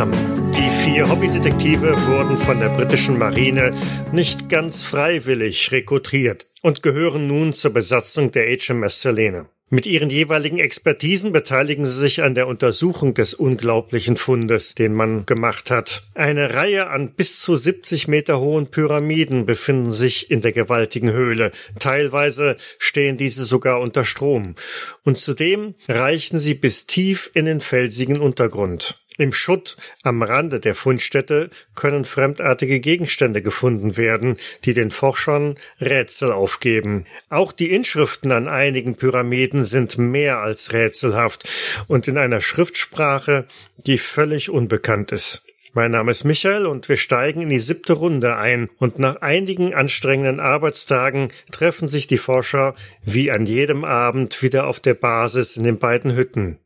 [0.00, 0.50] Zusammen.
[0.56, 3.74] Die vier Hobbydetektive wurden von der britischen Marine
[4.12, 9.50] nicht ganz freiwillig rekrutiert und gehören nun zur Besatzung der HMS Selene.
[9.68, 15.26] Mit ihren jeweiligen Expertisen beteiligen sie sich an der Untersuchung des unglaublichen Fundes, den man
[15.26, 16.02] gemacht hat.
[16.14, 21.52] Eine Reihe an bis zu 70 Meter hohen Pyramiden befinden sich in der gewaltigen Höhle.
[21.78, 24.54] Teilweise stehen diese sogar unter Strom.
[25.04, 29.00] Und zudem reichen sie bis tief in den felsigen Untergrund.
[29.20, 36.32] Im Schutt am Rande der Fundstätte können fremdartige Gegenstände gefunden werden, die den Forschern Rätsel
[36.32, 37.04] aufgeben.
[37.28, 41.46] Auch die Inschriften an einigen Pyramiden sind mehr als rätselhaft
[41.86, 43.46] und in einer Schriftsprache,
[43.86, 45.44] die völlig unbekannt ist.
[45.74, 49.74] Mein Name ist Michael und wir steigen in die siebte Runde ein und nach einigen
[49.74, 55.64] anstrengenden Arbeitstagen treffen sich die Forscher wie an jedem Abend wieder auf der Basis in
[55.64, 56.58] den beiden Hütten.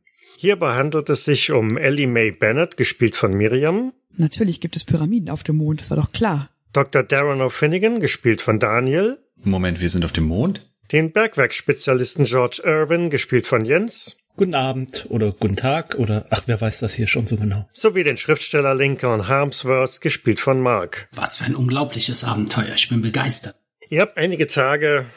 [0.45, 3.93] Hierbei handelt es sich um Ellie Mae Bennett, gespielt von Miriam.
[4.15, 6.51] Natürlich gibt es Pyramiden auf dem Mond, das war doch klar.
[6.71, 7.01] Dr.
[7.01, 9.17] Darren O'Finnigan, gespielt von Daniel.
[9.43, 10.69] Moment, wir sind auf dem Mond?
[10.91, 14.17] Den Bergwerksspezialisten George Irwin, gespielt von Jens.
[14.35, 17.67] Guten Abend oder guten Tag oder ach, wer weiß das hier schon so genau.
[17.71, 21.09] Sowie den Schriftsteller Lincoln Harmsworth, gespielt von Mark.
[21.13, 22.75] Was für ein unglaubliches Abenteuer.
[22.75, 23.55] Ich bin begeistert.
[23.89, 25.07] Ihr habt einige Tage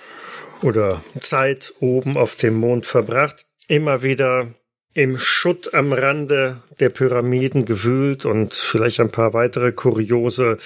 [0.62, 3.44] oder Zeit oben auf dem Mond verbracht.
[3.66, 4.54] Immer wieder
[4.98, 10.58] im Schutt am Rande der Pyramiden gewühlt und vielleicht ein paar weitere kuriose,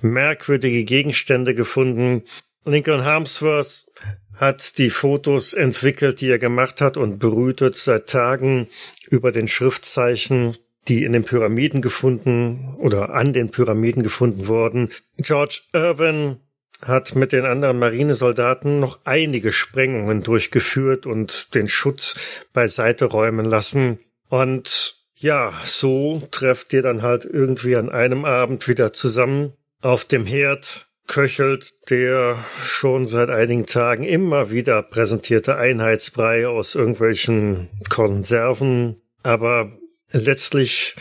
[0.00, 2.24] merkwürdige Gegenstände gefunden.
[2.64, 3.86] Lincoln Harmsworth
[4.34, 8.66] hat die Fotos entwickelt, die er gemacht hat und brütet seit Tagen
[9.10, 10.56] über den Schriftzeichen,
[10.88, 14.90] die in den Pyramiden gefunden oder an den Pyramiden gefunden wurden.
[15.18, 16.38] George Irwin
[16.80, 22.14] hat mit den anderen Marinesoldaten noch einige Sprengungen durchgeführt und den Schutz
[22.52, 23.98] beiseite räumen lassen.
[24.28, 29.52] Und ja, so trefft ihr dann halt irgendwie an einem Abend wieder zusammen.
[29.80, 37.68] Auf dem Herd köchelt der schon seit einigen Tagen immer wieder präsentierte Einheitsbrei aus irgendwelchen
[37.88, 39.00] Konserven.
[39.22, 39.72] Aber
[40.12, 40.94] letztlich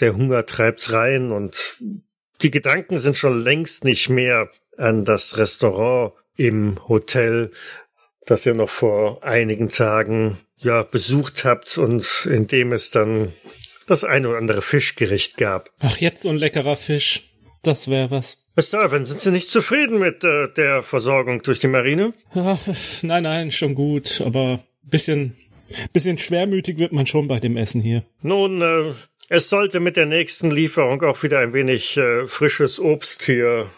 [0.00, 1.76] der Hunger treibt's rein und
[2.42, 7.50] die Gedanken sind schon längst nicht mehr an das Restaurant im Hotel,
[8.26, 13.32] das ihr noch vor einigen Tagen ja besucht habt und in dem es dann
[13.86, 15.70] das ein oder andere Fischgericht gab.
[15.80, 17.22] Ach, jetzt so ein leckerer Fisch.
[17.62, 18.46] Das wäre was.
[18.54, 18.82] Mr.
[18.82, 22.12] Irvin, sind Sie nicht zufrieden mit äh, der Versorgung durch die Marine?
[22.34, 22.58] Ach,
[23.02, 25.36] nein, nein, schon gut, aber bisschen,
[25.92, 28.04] bisschen schwermütig wird man schon bei dem Essen hier.
[28.22, 28.92] Nun, äh,
[29.28, 33.68] es sollte mit der nächsten Lieferung auch wieder ein wenig äh, frisches Obst hier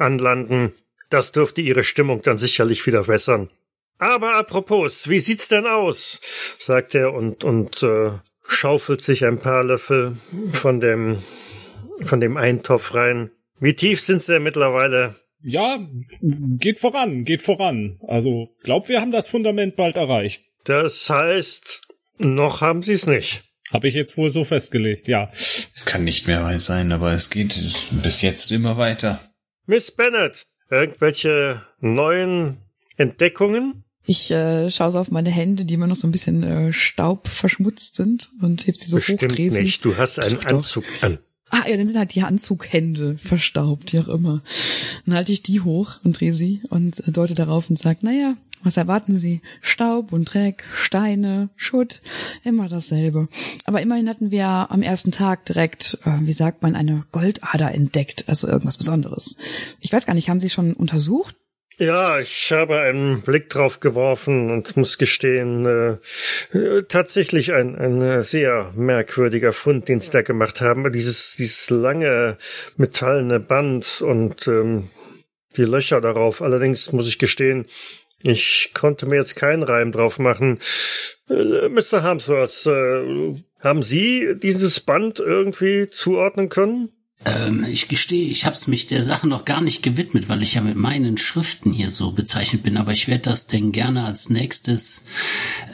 [0.00, 0.72] anlanden.
[1.08, 3.50] Das dürfte ihre Stimmung dann sicherlich wieder wässern.
[3.98, 6.20] Aber apropos, wie sieht's denn aus?
[6.58, 8.12] sagt er und, und äh,
[8.48, 10.16] schaufelt sich ein paar Löffel
[10.52, 11.22] von dem,
[12.04, 13.30] von dem Eintopf rein.
[13.58, 15.16] Wie tief sind sie denn mittlerweile?
[15.42, 15.78] Ja,
[16.20, 17.98] geht voran, geht voran.
[18.06, 20.44] Also, glaub, wir haben das Fundament bald erreicht.
[20.64, 21.82] Das heißt,
[22.18, 23.44] noch haben sie es nicht.
[23.70, 25.30] Habe ich jetzt wohl so festgelegt, ja.
[25.32, 27.58] Es kann nicht mehr weit sein, aber es geht
[28.02, 29.20] bis jetzt immer weiter.
[29.70, 32.56] Miss Bennett, irgendwelche neuen
[32.96, 33.84] Entdeckungen?
[34.04, 37.28] Ich äh, schaue so auf meine Hände, die immer noch so ein bisschen äh, Staub
[37.28, 39.62] verschmutzt sind und heb sie so Bestimmt hoch, dreh sie.
[39.62, 39.84] nicht.
[39.84, 40.50] Du hast einen Doch, doch.
[40.56, 41.18] Anzug an.
[41.50, 44.42] Ah, ja, dann sind halt die Anzughände verstaubt, wie auch immer.
[45.06, 48.34] Dann halte ich die hoch und drehe sie und äh, deute darauf und sage, naja,
[48.62, 49.40] was erwarten Sie?
[49.60, 52.02] Staub und Dreck, Steine, Schutt,
[52.44, 53.28] immer dasselbe.
[53.64, 58.24] Aber immerhin hatten wir am ersten Tag direkt, äh, wie sagt man, eine Goldader entdeckt,
[58.28, 59.36] also irgendwas Besonderes.
[59.80, 61.36] Ich weiß gar nicht, haben Sie schon untersucht?
[61.80, 68.22] Ja, ich habe einen Blick drauf geworfen und muss gestehen, äh, tatsächlich ein, ein äh,
[68.22, 70.92] sehr merkwürdiger Fund, den sie da gemacht haben.
[70.92, 72.36] Dieses, dieses lange
[72.76, 74.90] metallene Band und ähm,
[75.56, 76.42] die Löcher darauf.
[76.42, 77.64] Allerdings muss ich gestehen,
[78.22, 80.58] ich konnte mir jetzt keinen Reim drauf machen.
[81.28, 82.02] Äh, Mr.
[82.02, 86.90] Harmsworth, äh, haben Sie dieses Band irgendwie zuordnen können?
[87.24, 90.62] Ähm, ich gestehe, ich hab's mich der Sache noch gar nicht gewidmet, weil ich ja
[90.62, 92.78] mit meinen Schriften hier so bezeichnet bin.
[92.78, 95.06] Aber ich werde das denn gerne als nächstes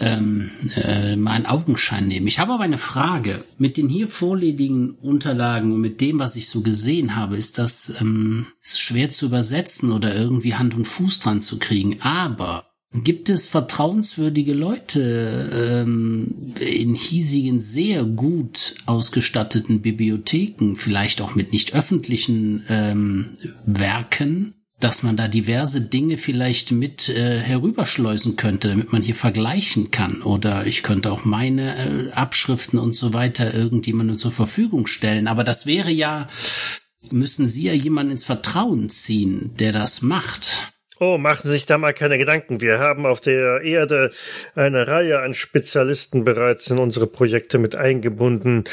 [0.01, 2.27] ähm, äh, mal einen Augenschein nehmen.
[2.27, 3.45] Ich habe aber eine Frage.
[3.59, 7.95] Mit den hier vorliegenden Unterlagen und mit dem, was ich so gesehen habe, ist das
[8.01, 12.03] ähm, schwer zu übersetzen oder irgendwie Hand und Fuß dran zu kriegen.
[12.03, 12.66] Aber
[13.03, 21.75] Gibt es vertrauenswürdige Leute ähm, in hiesigen, sehr gut ausgestatteten Bibliotheken, vielleicht auch mit nicht
[21.75, 23.31] öffentlichen ähm,
[23.67, 29.91] Werken, dass man da diverse Dinge vielleicht mit äh, herüberschleusen könnte, damit man hier vergleichen
[29.91, 30.23] kann.
[30.23, 35.29] Oder ich könnte auch meine äh, Abschriften und so weiter irgendjemandem zur Verfügung stellen.
[35.29, 36.29] Aber das wäre ja,
[37.11, 40.73] müssen Sie ja jemanden ins Vertrauen ziehen, der das macht.
[40.99, 42.61] Oh, machen Sie sich da mal keine Gedanken.
[42.61, 44.13] Wir haben auf der Erde
[44.55, 48.65] eine Reihe an Spezialisten bereits in unsere Projekte mit eingebunden,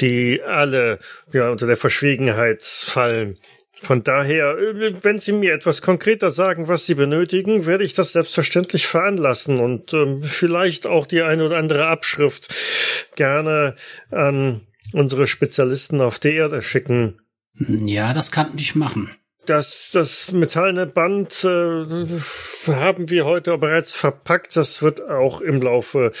[0.00, 1.00] die alle
[1.32, 3.38] ja unter der Verschwiegenheit fallen.
[3.82, 4.56] Von daher,
[5.02, 9.92] wenn Sie mir etwas konkreter sagen, was Sie benötigen, werde ich das selbstverständlich veranlassen und
[9.92, 12.54] ähm, vielleicht auch die eine oder andere Abschrift
[13.16, 13.74] gerne
[14.10, 14.62] an
[14.92, 17.20] unsere Spezialisten auf der Erde schicken.
[17.58, 19.10] Ja, das kann ich machen.
[19.46, 21.84] Das, das metallene Band äh,
[22.66, 24.56] haben wir heute bereits verpackt.
[24.56, 26.12] Das wird auch im Laufe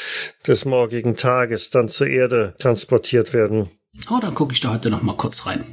[0.46, 3.70] des morgigen Tages dann zur Erde transportiert werden.
[4.10, 5.64] Oh, dann gucke ich da heute noch mal kurz rein.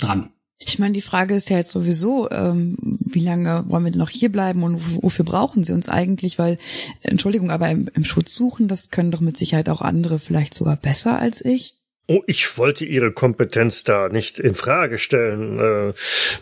[0.00, 0.30] Dran.
[0.62, 4.10] Ich meine, die Frage ist ja jetzt sowieso, ähm, wie lange wollen wir denn noch
[4.10, 6.38] hier bleiben und wofür brauchen sie uns eigentlich?
[6.38, 6.58] Weil,
[7.00, 10.76] Entschuldigung, aber im, im Schutz suchen, das können doch mit Sicherheit auch andere vielleicht sogar
[10.76, 11.79] besser als ich.
[12.12, 15.92] Oh, ich wollte Ihre Kompetenz da nicht in Frage stellen, äh,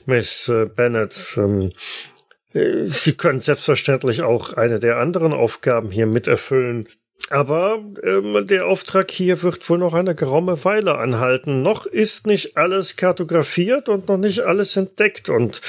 [0.06, 1.34] Miss äh, Bennett.
[1.36, 1.72] Ähm,
[2.54, 6.88] äh, Sie können selbstverständlich auch eine der anderen Aufgaben hier miterfüllen.
[7.28, 11.60] Aber ähm, der Auftrag hier wird wohl noch eine geraume Weile anhalten.
[11.60, 15.28] Noch ist nicht alles kartografiert und noch nicht alles entdeckt.
[15.28, 15.60] Und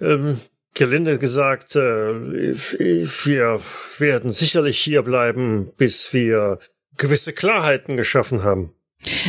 [0.00, 0.40] ähm,
[0.72, 3.60] gelinde gesagt, äh, wir
[3.98, 6.58] werden sicherlich hier bleiben, bis wir
[6.96, 8.72] gewisse Klarheiten geschaffen haben.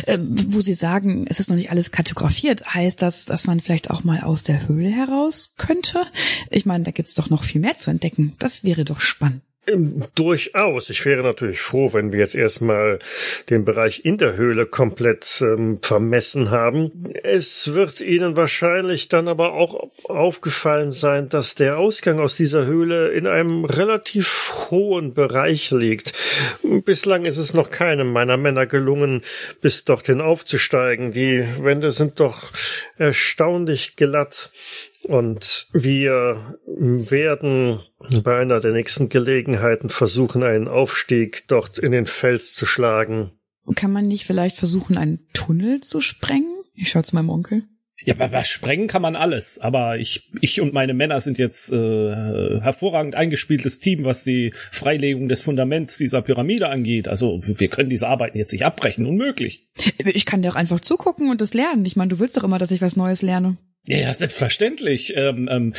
[0.06, 3.90] Äh, wo Sie sagen, es ist noch nicht alles kartografiert, heißt das, dass man vielleicht
[3.90, 6.06] auch mal aus der Höhle heraus könnte?
[6.50, 8.34] Ich meine, da gibt's doch noch viel mehr zu entdecken.
[8.38, 9.42] Das wäre doch spannend.
[9.68, 10.90] Ähm, durchaus.
[10.90, 12.98] Ich wäre natürlich froh, wenn wir jetzt erstmal
[13.50, 17.12] den Bereich in der Höhle komplett ähm, vermessen haben.
[17.22, 23.08] Es wird Ihnen wahrscheinlich dann aber auch aufgefallen sein, dass der Ausgang aus dieser Höhle
[23.08, 26.12] in einem relativ hohen Bereich liegt.
[26.84, 29.22] Bislang ist es noch keinem meiner Männer gelungen,
[29.60, 31.12] bis dorthin aufzusteigen.
[31.12, 32.50] Die Wände sind doch
[32.96, 34.50] erstaunlich glatt.
[35.08, 37.80] Und wir werden
[38.22, 43.32] bei einer der nächsten Gelegenheiten versuchen, einen Aufstieg dort in den Fels zu schlagen.
[43.74, 46.62] Kann man nicht vielleicht versuchen, einen Tunnel zu sprengen?
[46.74, 47.64] Ich schaue zu meinem Onkel.
[48.04, 49.58] Ja, aber sprengen kann man alles.
[49.58, 55.28] Aber ich, ich und meine Männer sind jetzt äh, hervorragend eingespieltes Team, was die Freilegung
[55.28, 57.08] des Fundaments dieser Pyramide angeht.
[57.08, 59.68] Also wir können diese Arbeiten jetzt nicht abbrechen, unmöglich.
[60.04, 61.84] Ich kann dir auch einfach zugucken und das lernen.
[61.84, 63.56] Ich meine, du willst doch immer, dass ich was Neues lerne.
[63.90, 65.14] Ja, ja, selbstverständlich.
[65.16, 65.72] Ähm, ähm,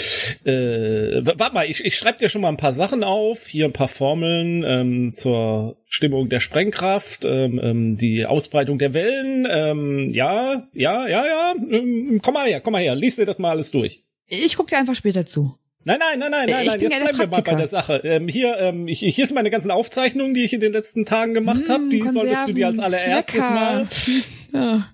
[0.44, 3.46] äh, warte mal, ich, ich schreibe dir schon mal ein paar Sachen auf.
[3.46, 9.48] Hier ein paar Formeln ähm, zur Stimmung der Sprengkraft, ähm, ähm, die Ausbreitung der Wellen.
[9.50, 11.54] Ähm, ja, ja, ja, ja.
[11.70, 12.96] Ähm, komm mal her, komm mal her.
[12.96, 14.04] Lies dir das mal alles durch.
[14.28, 15.56] Ich guck dir einfach später zu.
[15.84, 16.80] Nein, nein, nein, nein, nein, Ich nein.
[16.82, 18.02] Jetzt bleiben wir mal bei der Sache.
[18.04, 21.36] Ähm, hier, ähm, ich, hier sind meine ganzen Aufzeichnungen, die ich in den letzten Tagen
[21.36, 21.90] gemacht Mm, habe.
[21.90, 22.80] Die solltest du dir als Konserven.
[22.82, 23.50] allererstes Lecker.
[23.52, 23.88] mal.
[24.54, 24.90] Ja.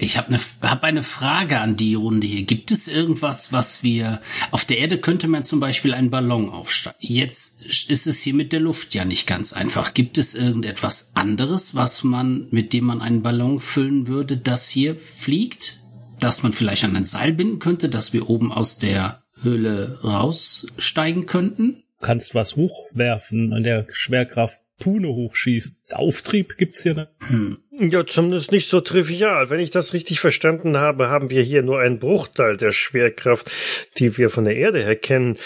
[0.00, 2.42] Ich habe eine hab eine Frage an die Runde hier.
[2.42, 6.96] Gibt es irgendwas, was wir auf der Erde könnte man zum Beispiel einen Ballon aufsteigen?
[7.00, 9.94] Jetzt ist es hier mit der Luft ja nicht ganz einfach.
[9.94, 14.94] Gibt es irgendetwas anderes, was man mit dem man einen Ballon füllen würde, das hier
[14.96, 15.80] fliegt,
[16.20, 21.26] dass man vielleicht an ein Seil binden könnte, dass wir oben aus der Höhle raussteigen
[21.26, 21.82] könnten?
[22.00, 25.92] Du kannst was hochwerfen an der Schwerkraft Pune hochschießt.
[25.92, 27.92] Auftrieb gibt's hier nicht.
[27.92, 29.50] Ja, zumindest nicht so trivial.
[29.50, 33.50] Wenn ich das richtig verstanden habe, haben wir hier nur einen Bruchteil der Schwerkraft,
[33.98, 35.38] die wir von der Erde her kennen.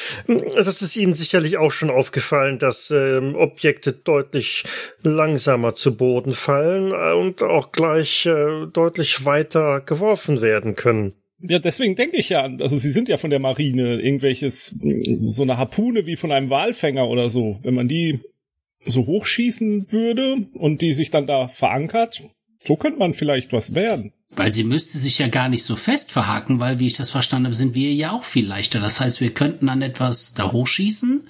[0.55, 4.65] Das ist Ihnen sicherlich auch schon aufgefallen, dass ähm, Objekte deutlich
[5.03, 11.12] langsamer zu Boden fallen äh, und auch gleich äh, deutlich weiter geworfen werden können.
[11.45, 14.79] Ja, deswegen denke ich ja, also sie sind ja von der Marine, irgendwelches,
[15.25, 17.59] so eine Harpune wie von einem Walfänger oder so.
[17.62, 18.21] Wenn man die
[18.87, 22.23] so hochschießen würde und die sich dann da verankert,
[22.67, 24.12] so könnte man vielleicht was werden.
[24.35, 27.47] Weil sie müsste sich ja gar nicht so fest verhaken, weil, wie ich das verstanden
[27.47, 28.81] habe, sind wir ja auch viel leichter.
[28.81, 31.29] Das heißt, wir könnten an etwas da hochschießen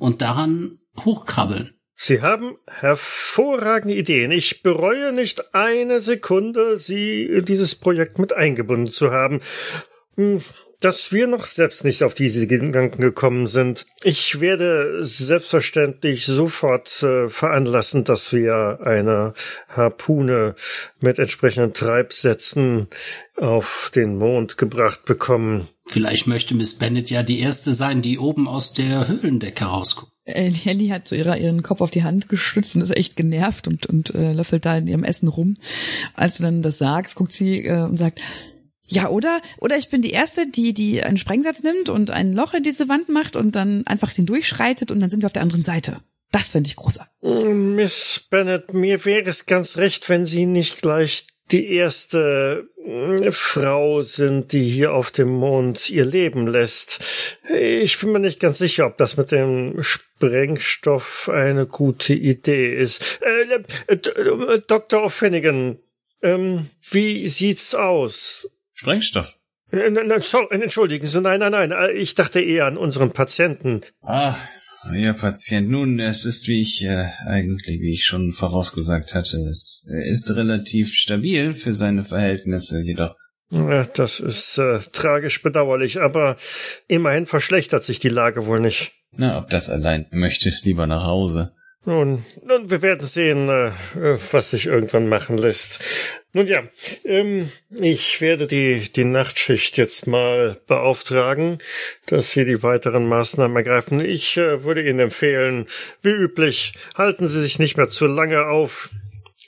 [0.00, 1.74] und daran hochkrabbeln.
[1.94, 4.32] Sie haben hervorragende Ideen.
[4.32, 9.40] Ich bereue nicht eine Sekunde, Sie in dieses Projekt mit eingebunden zu haben.
[10.80, 13.86] Dass wir noch selbst nicht auf diese Gedanken gekommen sind.
[14.02, 19.34] Ich werde selbstverständlich sofort äh, veranlassen, dass wir eine
[19.68, 20.54] Harpune
[21.00, 22.88] mit entsprechenden Treibsätzen
[23.36, 25.68] auf den Mond gebracht bekommen.
[25.86, 30.12] Vielleicht möchte Miss Bennett ja die erste sein, die oben aus der Höhlendecke rausguckt.
[30.24, 33.86] Ellie hat so ihre, ihren Kopf auf die Hand gestützt und ist echt genervt und,
[33.86, 35.54] und äh, löffelt da in ihrem Essen rum.
[36.14, 38.20] Als du dann das sagst, guckt sie äh, und sagt,
[38.90, 42.54] Ja, oder, oder ich bin die Erste, die, die einen Sprengsatz nimmt und ein Loch
[42.54, 45.42] in diese Wand macht und dann einfach den durchschreitet und dann sind wir auf der
[45.42, 46.00] anderen Seite.
[46.32, 47.12] Das fände ich großartig.
[47.22, 54.02] Miss Bennett, mir wäre es ganz recht, wenn Sie nicht gleich die erste äh, Frau
[54.02, 57.00] sind, die hier auf dem Mond ihr Leben lässt.
[57.52, 63.20] Ich bin mir nicht ganz sicher, ob das mit dem Sprengstoff eine gute Idee ist.
[63.22, 65.06] Äh, äh, Dr.
[65.06, 65.78] O'Finnigan,
[66.22, 68.48] ähm, wie sieht's aus?
[68.80, 69.36] Sprengstoff.
[69.72, 73.82] Äh, sorry, entschuldigen Sie, nein, nein, nein, äh, ich dachte eher an unseren Patienten.
[74.00, 74.34] Ah,
[74.94, 79.86] Ihr Patient, nun, es ist wie ich äh, eigentlich, wie ich schon vorausgesagt hatte, es
[80.04, 83.16] ist relativ stabil für seine Verhältnisse, jedoch.
[83.50, 86.38] Ja, das ist äh, tragisch bedauerlich, aber
[86.88, 88.92] immerhin verschlechtert sich die Lage wohl nicht.
[89.12, 91.52] Na, ob das allein möchte, lieber nach Hause.
[91.86, 93.72] Nun, nun, wir werden sehen, äh,
[94.32, 95.82] was sich irgendwann machen lässt.
[96.34, 96.62] Nun ja,
[97.04, 101.58] ähm, ich werde die, die Nachtschicht jetzt mal beauftragen,
[102.04, 103.98] dass Sie die weiteren Maßnahmen ergreifen.
[104.04, 105.66] Ich äh, würde Ihnen empfehlen,
[106.02, 108.90] wie üblich, halten Sie sich nicht mehr zu lange auf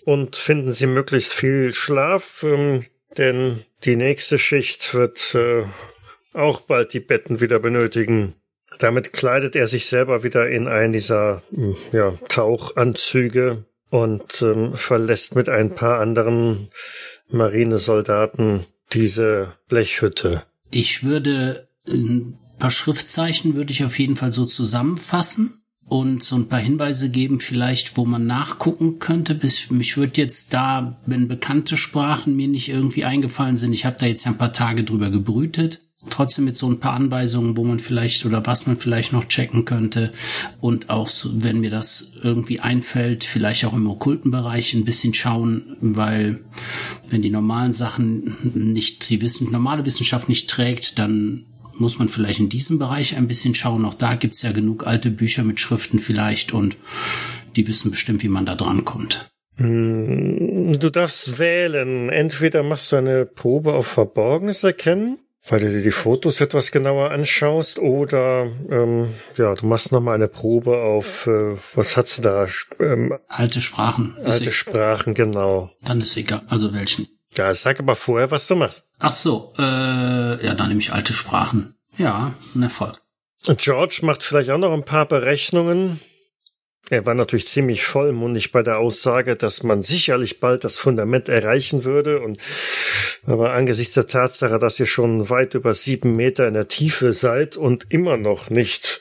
[0.05, 2.87] und finden Sie möglichst viel Schlaf, ähm,
[3.19, 5.65] denn die nächste Schicht wird äh,
[6.33, 8.35] auch bald die Betten wieder benötigen.
[8.79, 15.35] Damit kleidet er sich selber wieder in einen dieser hm, ja, Tauchanzüge und ähm, verlässt
[15.35, 16.69] mit ein paar anderen
[17.29, 20.43] Marinesoldaten diese Blechhütte.
[20.71, 26.49] Ich würde ein paar Schriftzeichen würde ich auf jeden Fall so zusammenfassen und so ein
[26.49, 29.35] paar Hinweise geben, vielleicht, wo man nachgucken könnte.
[29.35, 33.97] Bis mich würde jetzt da, wenn bekannte Sprachen mir nicht irgendwie eingefallen sind, ich habe
[33.99, 35.81] da jetzt ja ein paar Tage drüber gebrütet
[36.11, 39.65] trotzdem mit so ein paar Anweisungen, wo man vielleicht oder was man vielleicht noch checken
[39.65, 40.13] könnte
[40.61, 45.77] und auch, wenn mir das irgendwie einfällt, vielleicht auch im okkulten Bereich ein bisschen schauen,
[45.81, 46.41] weil
[47.09, 52.41] wenn die normalen Sachen nicht, die Wissen, normale Wissenschaft nicht trägt, dann muss man vielleicht
[52.41, 53.85] in diesem Bereich ein bisschen schauen.
[53.85, 56.77] Auch da gibt's ja genug alte Bücher mit Schriften vielleicht und
[57.57, 59.31] die wissen bestimmt, wie man da dran kommt.
[59.57, 62.09] Hm, du darfst wählen.
[62.09, 65.19] Entweder machst du eine Probe auf Verborgenes erkennen
[65.49, 70.29] weil du dir die Fotos etwas genauer anschaust oder ähm, ja, du machst nochmal eine
[70.29, 72.47] Probe auf, äh, was hat's da?
[72.79, 74.17] Ähm, alte Sprachen.
[74.25, 75.71] Alte ich, Sprachen, genau.
[75.83, 77.09] Dann ist egal, also welchen.
[77.37, 78.85] Ja, sag aber vorher, was du machst.
[78.99, 81.75] Ach so, äh, ja, dann nehme ich alte Sprachen.
[81.97, 83.01] Ja, ein Erfolg.
[83.57, 86.01] George macht vielleicht auch noch ein paar Berechnungen.
[86.91, 91.85] Er war natürlich ziemlich vollmundig bei der Aussage, dass man sicherlich bald das Fundament erreichen
[91.85, 92.41] würde und
[93.25, 97.57] aber angesichts der Tatsache, dass ihr schon weit über sieben Meter in der Tiefe seid
[97.57, 99.01] und immer noch nicht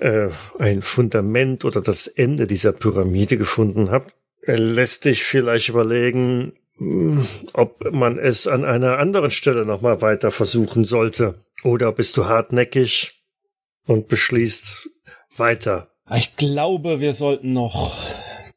[0.00, 4.12] äh, ein Fundament oder das Ende dieser Pyramide gefunden habt,
[4.44, 10.84] lässt dich vielleicht überlegen, hm, ob man es an einer anderen Stelle nochmal weiter versuchen
[10.84, 11.44] sollte.
[11.62, 13.22] Oder bist du hartnäckig
[13.86, 14.90] und beschließt
[15.36, 17.96] weiter ich glaube, wir sollten noch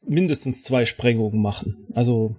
[0.06, 1.86] mindestens zwei Sprengungen machen.
[1.94, 2.36] Also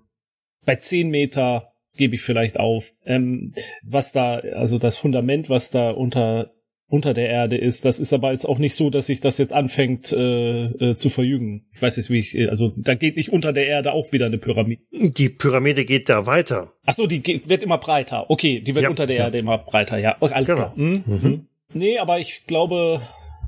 [0.66, 2.92] bei zehn Meter gebe ich vielleicht auf.
[3.06, 3.54] Ähm,
[3.84, 6.52] was da, also das Fundament, was da unter
[6.88, 7.84] unter der Erde ist.
[7.84, 11.10] Das ist aber jetzt auch nicht so, dass sich das jetzt anfängt äh, äh, zu
[11.10, 11.66] verjüngen.
[11.74, 14.38] Ich weiß jetzt, wie ich, also da geht nicht unter der Erde auch wieder eine
[14.38, 14.84] Pyramide.
[14.92, 16.74] Die Pyramide geht da weiter.
[16.86, 18.30] Ach so, die geht, wird immer breiter.
[18.30, 19.24] Okay, die wird ja, unter der ja.
[19.26, 19.98] Erde immer breiter.
[19.98, 20.60] Ja, okay, alles genau.
[20.60, 20.76] klar.
[20.76, 21.04] Hm?
[21.06, 21.48] Mhm.
[21.74, 23.02] Nee, aber ich glaube,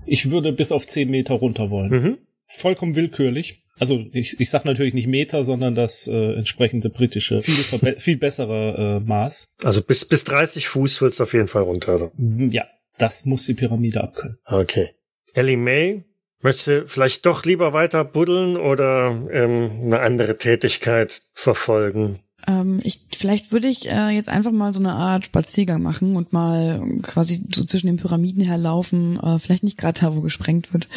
[0.08, 1.90] ich würde bis auf zehn Meter runter wollen.
[1.90, 2.18] Mhm.
[2.46, 3.62] Vollkommen willkürlich.
[3.78, 9.00] Also ich, ich sag natürlich nicht Meter, sondern das äh, entsprechende britische, viel, viel bessere
[9.02, 9.58] äh, Maß.
[9.64, 11.96] Also bis, bis 30 Fuß wird's auf jeden Fall runter.
[11.96, 12.12] Oder?
[12.50, 12.66] Ja,
[12.98, 14.40] das muss die Pyramide abkönnen.
[14.46, 14.90] Okay.
[15.34, 16.06] Ellie May,
[16.42, 22.20] möchtest du vielleicht doch lieber weiter buddeln oder ähm, eine andere Tätigkeit verfolgen?
[22.48, 26.32] Ähm, ich, vielleicht würde ich äh, jetzt einfach mal so eine Art Spaziergang machen und
[26.32, 29.20] mal quasi so zwischen den Pyramiden herlaufen.
[29.20, 30.88] Äh, vielleicht nicht gerade da, wo gesprengt wird,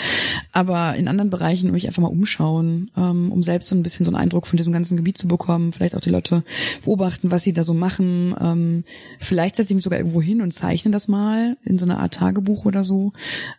[0.52, 4.12] aber in anderen Bereichen mich einfach mal umschauen, ähm, um selbst so ein bisschen so
[4.12, 5.72] einen Eindruck von diesem ganzen Gebiet zu bekommen.
[5.72, 6.44] Vielleicht auch die Leute
[6.84, 8.34] beobachten, was sie da so machen.
[8.40, 8.84] Ähm,
[9.18, 12.14] vielleicht setze ich mich sogar irgendwo hin und zeichne das mal in so einer Art
[12.14, 13.12] Tagebuch oder so.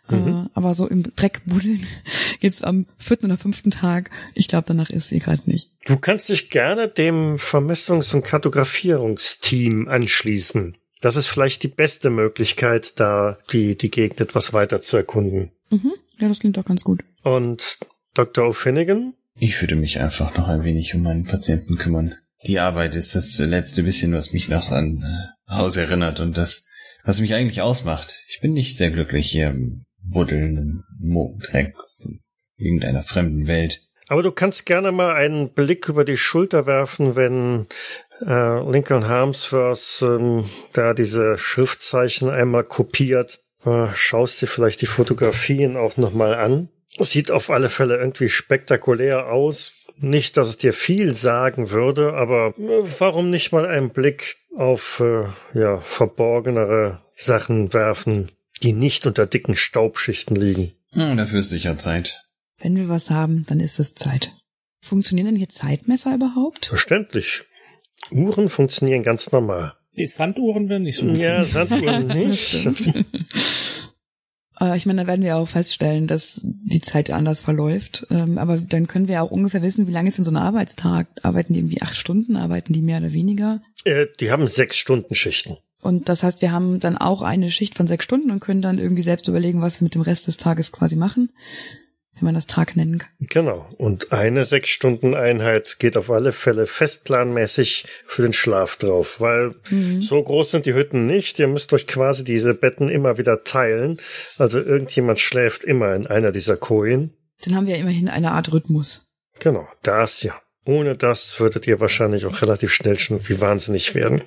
[0.09, 0.27] Äh, mhm.
[0.27, 1.85] Äh, aber so im Dreck buddeln
[2.39, 4.11] jetzt am vierten oder fünften Tag.
[4.33, 5.69] Ich glaube, danach ist sie gerade nicht.
[5.85, 10.77] Du kannst dich gerne dem Vermessungs- und Kartografierungsteam anschließen.
[11.01, 15.51] Das ist vielleicht die beste Möglichkeit, da die, die Gegend etwas weiter zu erkunden.
[15.71, 15.93] Mhm.
[16.19, 17.01] Ja, das klingt doch ganz gut.
[17.23, 17.79] Und
[18.13, 18.47] Dr.
[18.47, 19.13] O'Finnigan?
[19.33, 22.15] Ich würde mich einfach noch ein wenig um meinen Patienten kümmern.
[22.45, 26.67] Die Arbeit ist das letzte bisschen, was mich noch an äh, Haus erinnert und das,
[27.03, 28.23] was mich eigentlich ausmacht.
[28.29, 31.73] Ich bin nicht sehr glücklich hier im buddelnden Mondreck
[32.57, 33.81] irgendeiner fremden Welt.
[34.11, 37.67] Aber du kannst gerne mal einen Blick über die Schulter werfen, wenn
[38.19, 43.39] äh, Lincoln Harmsworth ähm, da diese Schriftzeichen einmal kopiert.
[43.65, 46.67] Äh, schaust dir vielleicht die Fotografien auch nochmal an.
[46.99, 49.75] Sieht auf alle Fälle irgendwie spektakulär aus.
[49.95, 54.99] Nicht, dass es dir viel sagen würde, aber äh, warum nicht mal einen Blick auf
[54.99, 55.23] äh,
[55.57, 58.29] ja verborgenere Sachen werfen,
[58.61, 60.73] die nicht unter dicken Staubschichten liegen?
[60.91, 62.25] Hm, dafür ist sicher Zeit.
[62.61, 64.35] Wenn wir was haben, dann ist es Zeit.
[64.83, 66.67] Funktionieren denn hier Zeitmesser überhaupt?
[66.67, 67.43] Verständlich.
[68.11, 69.73] Uhren funktionieren ganz normal.
[69.95, 71.17] Die Sanduhren werden nicht so gut.
[71.17, 72.67] Ja, Sanduhren nicht.
[74.59, 78.07] Äh, ich meine, da werden wir auch feststellen, dass die Zeit anders verläuft.
[78.09, 81.07] Ähm, aber dann können wir auch ungefähr wissen, wie lange ist denn so ein Arbeitstag?
[81.23, 82.37] Arbeiten die irgendwie acht Stunden?
[82.37, 83.61] Arbeiten die mehr oder weniger?
[83.83, 85.57] Äh, die haben sechs Stunden Schichten.
[85.81, 88.77] Und das heißt, wir haben dann auch eine Schicht von sechs Stunden und können dann
[88.77, 91.31] irgendwie selbst überlegen, was wir mit dem Rest des Tages quasi machen,
[92.21, 93.09] wenn man das Tag nennen kann.
[93.19, 93.67] Genau.
[93.77, 99.55] Und eine sechs Stunden Einheit geht auf alle Fälle festplanmäßig für den Schlaf drauf, weil
[99.69, 100.01] Mhm.
[100.01, 101.39] so groß sind die Hütten nicht.
[101.39, 103.97] Ihr müsst euch quasi diese Betten immer wieder teilen.
[104.37, 107.13] Also irgendjemand schläft immer in einer dieser Kojen.
[107.43, 109.11] Dann haben wir immerhin eine Art Rhythmus.
[109.39, 110.39] Genau, das ja.
[110.65, 114.21] Ohne das würdet ihr wahrscheinlich auch relativ schnell schon wie wahnsinnig werden.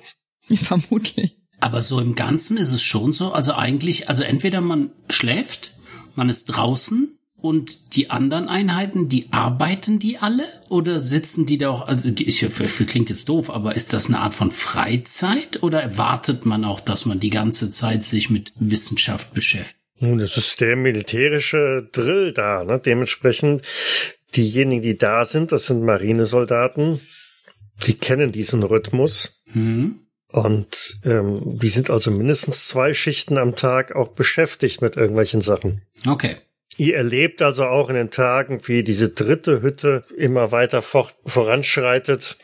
[0.55, 1.37] Vermutlich.
[1.61, 5.73] Aber so im Ganzen ist es schon so, also eigentlich, also entweder man schläft,
[6.15, 7.14] man ist draußen
[7.45, 12.27] und die anderen Einheiten, die arbeiten die alle oder sitzen die da auch, also die,
[12.27, 16.65] ich, das klingt jetzt doof, aber ist das eine Art von Freizeit oder erwartet man
[16.65, 19.77] auch, dass man die ganze Zeit sich mit Wissenschaft beschäftigt?
[19.99, 22.63] Nun, das ist der militärische Drill da.
[22.63, 22.81] Ne?
[22.83, 23.61] Dementsprechend,
[24.35, 26.99] diejenigen, die da sind, das sind Marinesoldaten,
[27.85, 29.43] die kennen diesen Rhythmus.
[29.51, 29.99] Hm?
[30.29, 35.83] Und ähm, die sind also mindestens zwei Schichten am Tag auch beschäftigt mit irgendwelchen Sachen.
[36.07, 36.37] Okay.
[36.77, 42.37] Ihr erlebt also auch in den Tagen, wie diese dritte Hütte immer weiter fort, voranschreitet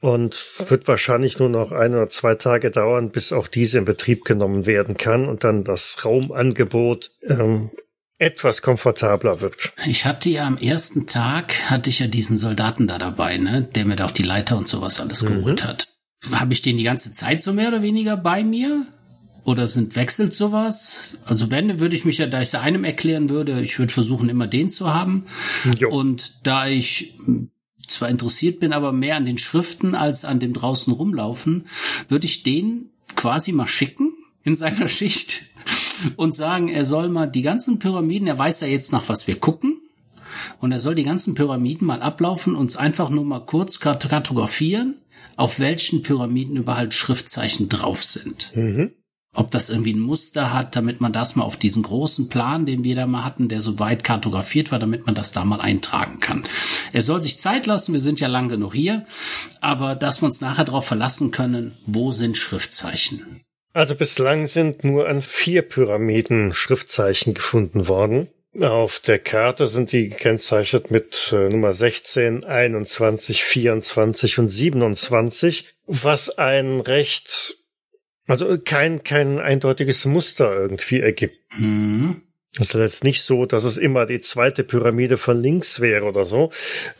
[0.00, 0.36] und
[0.68, 4.66] wird wahrscheinlich nur noch ein oder zwei Tage dauern, bis auch diese in Betrieb genommen
[4.66, 7.70] werden kann und dann das Raumangebot ähm,
[8.18, 9.72] etwas komfortabler wird.
[9.86, 13.84] Ich hatte ja am ersten Tag, hatte ich ja diesen Soldaten da dabei, ne, der
[13.84, 15.88] mir da auch die Leiter und sowas alles geholt hat.
[16.32, 18.86] Habe ich den die ganze Zeit so mehr oder weniger bei mir?
[19.48, 21.16] Oder sind wechselt sowas?
[21.24, 24.28] Also wenn, würde ich mich ja, da ich es einem erklären würde, ich würde versuchen,
[24.28, 25.24] immer den zu haben.
[25.78, 25.88] Jo.
[25.88, 27.48] Und da ich hm,
[27.86, 31.64] zwar interessiert bin, aber mehr an den Schriften als an dem draußen rumlaufen,
[32.08, 35.40] würde ich den quasi mal schicken in seiner Schicht
[36.16, 39.36] und sagen, er soll mal die ganzen Pyramiden, er weiß ja jetzt nach was wir
[39.36, 39.80] gucken,
[40.60, 44.96] und er soll die ganzen Pyramiden mal ablaufen, uns einfach nur mal kurz kart- kartografieren,
[45.36, 48.52] auf welchen Pyramiden überall Schriftzeichen drauf sind.
[48.54, 48.92] Mhm.
[49.38, 52.82] Ob das irgendwie ein Muster hat, damit man das mal auf diesen großen Plan, den
[52.82, 56.18] wir da mal hatten, der so weit kartografiert war, damit man das da mal eintragen
[56.18, 56.44] kann.
[56.92, 59.06] Er soll sich Zeit lassen, wir sind ja lang genug hier,
[59.60, 63.42] aber dass wir uns nachher darauf verlassen können, wo sind Schriftzeichen.
[63.72, 68.26] Also bislang sind nur an vier Pyramiden Schriftzeichen gefunden worden.
[68.60, 76.28] Auf der Karte sind die gekennzeichnet mit äh, Nummer 16, 21, 24 und 27, was
[76.38, 77.54] ein recht,
[78.28, 81.36] also kein, kein eindeutiges Muster irgendwie ergibt.
[81.48, 82.22] Hm.
[82.60, 86.24] Es ist jetzt nicht so, dass es immer die zweite Pyramide von links wäre oder
[86.24, 86.50] so.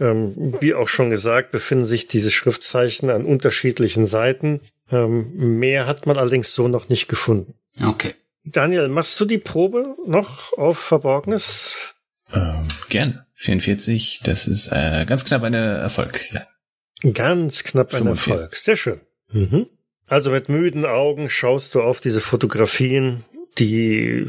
[0.00, 4.60] Ähm, wie auch schon gesagt, befinden sich diese Schriftzeichen an unterschiedlichen Seiten.
[4.90, 7.54] Ähm, mehr hat man allerdings so noch nicht gefunden.
[7.84, 8.14] Okay.
[8.44, 11.94] Daniel, machst du die Probe noch auf Verborgenes?
[12.32, 13.24] Ähm, gern.
[13.34, 16.28] 44, das ist äh, ganz knapp ein Erfolg.
[16.32, 16.46] Ja.
[17.12, 18.32] Ganz knapp ein 45.
[18.32, 18.56] Erfolg.
[18.56, 19.00] Sehr schön.
[19.30, 19.66] Mhm.
[20.08, 23.24] Also mit müden Augen schaust du auf diese Fotografien,
[23.58, 24.26] die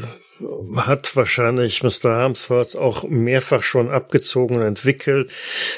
[0.76, 2.10] hat wahrscheinlich Mr.
[2.10, 5.30] Harmsworth auch mehrfach schon abgezogen und entwickelt,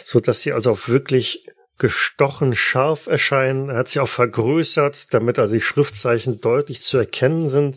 [0.05, 1.45] so dass sie also auch wirklich
[1.79, 3.69] gestochen scharf erscheinen.
[3.69, 7.77] Er hat sie auch vergrößert, damit also die Schriftzeichen deutlich zu erkennen sind.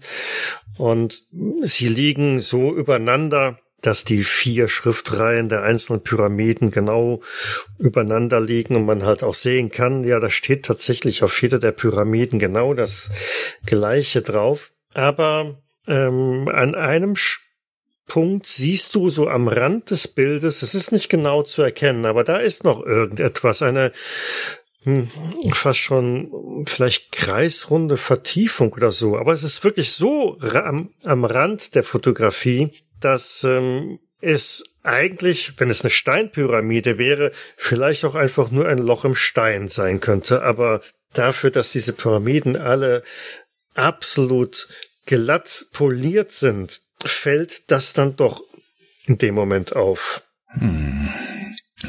[0.78, 1.24] Und
[1.64, 7.22] sie liegen so übereinander, dass die vier Schriftreihen der einzelnen Pyramiden genau
[7.78, 11.72] übereinander liegen und man halt auch sehen kann, ja, da steht tatsächlich auf jeder der
[11.72, 13.12] Pyramiden genau das
[13.66, 14.72] Gleiche drauf.
[14.94, 17.16] Aber ähm, an einem
[18.08, 22.24] Punkt siehst du so am Rand des Bildes, es ist nicht genau zu erkennen, aber
[22.24, 23.92] da ist noch irgendetwas, eine
[24.86, 25.10] hm,
[25.52, 29.18] fast schon vielleicht kreisrunde Vertiefung oder so.
[29.18, 35.70] Aber es ist wirklich so am, am Rand der Fotografie, dass ähm, es eigentlich, wenn
[35.70, 40.42] es eine Steinpyramide wäre, vielleicht auch einfach nur ein Loch im Stein sein könnte.
[40.42, 40.82] Aber
[41.14, 43.04] dafür, dass diese Pyramiden alle
[43.74, 44.68] absolut
[45.06, 48.42] glatt poliert sind, fällt das dann doch
[49.06, 50.24] in dem Moment auf.
[50.48, 51.10] Hm.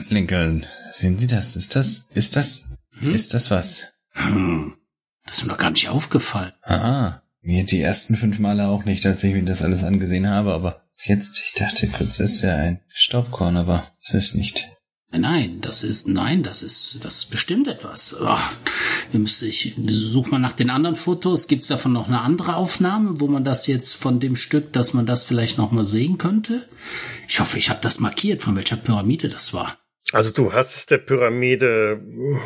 [0.09, 1.57] Lincoln, sehen Sie das?
[1.57, 3.92] Ist das, ist das, ist das was?
[4.12, 4.77] Hm,
[5.25, 6.53] das ist mir doch gar nicht aufgefallen.
[6.62, 7.23] Aha.
[7.40, 10.86] Mir die ersten fünf Male auch nicht, als ich mir das alles angesehen habe, aber
[11.05, 14.71] jetzt, ich dachte kurz, es wäre ein Staubkorn, aber es ist nicht.
[15.13, 18.17] Nein, das ist, nein, das ist, das ist bestimmt etwas.
[18.21, 18.53] Ach,
[19.13, 21.47] wir müssen, ich suche mal nach den anderen Fotos.
[21.47, 24.95] Gibt es davon noch eine andere Aufnahme, wo man das jetzt von dem Stück, dass
[24.95, 26.69] man das vielleicht noch mal sehen könnte?
[27.29, 29.79] Ich hoffe, ich habe das markiert, von welcher Pyramide das war.
[30.13, 32.01] Also du hast der Pyramide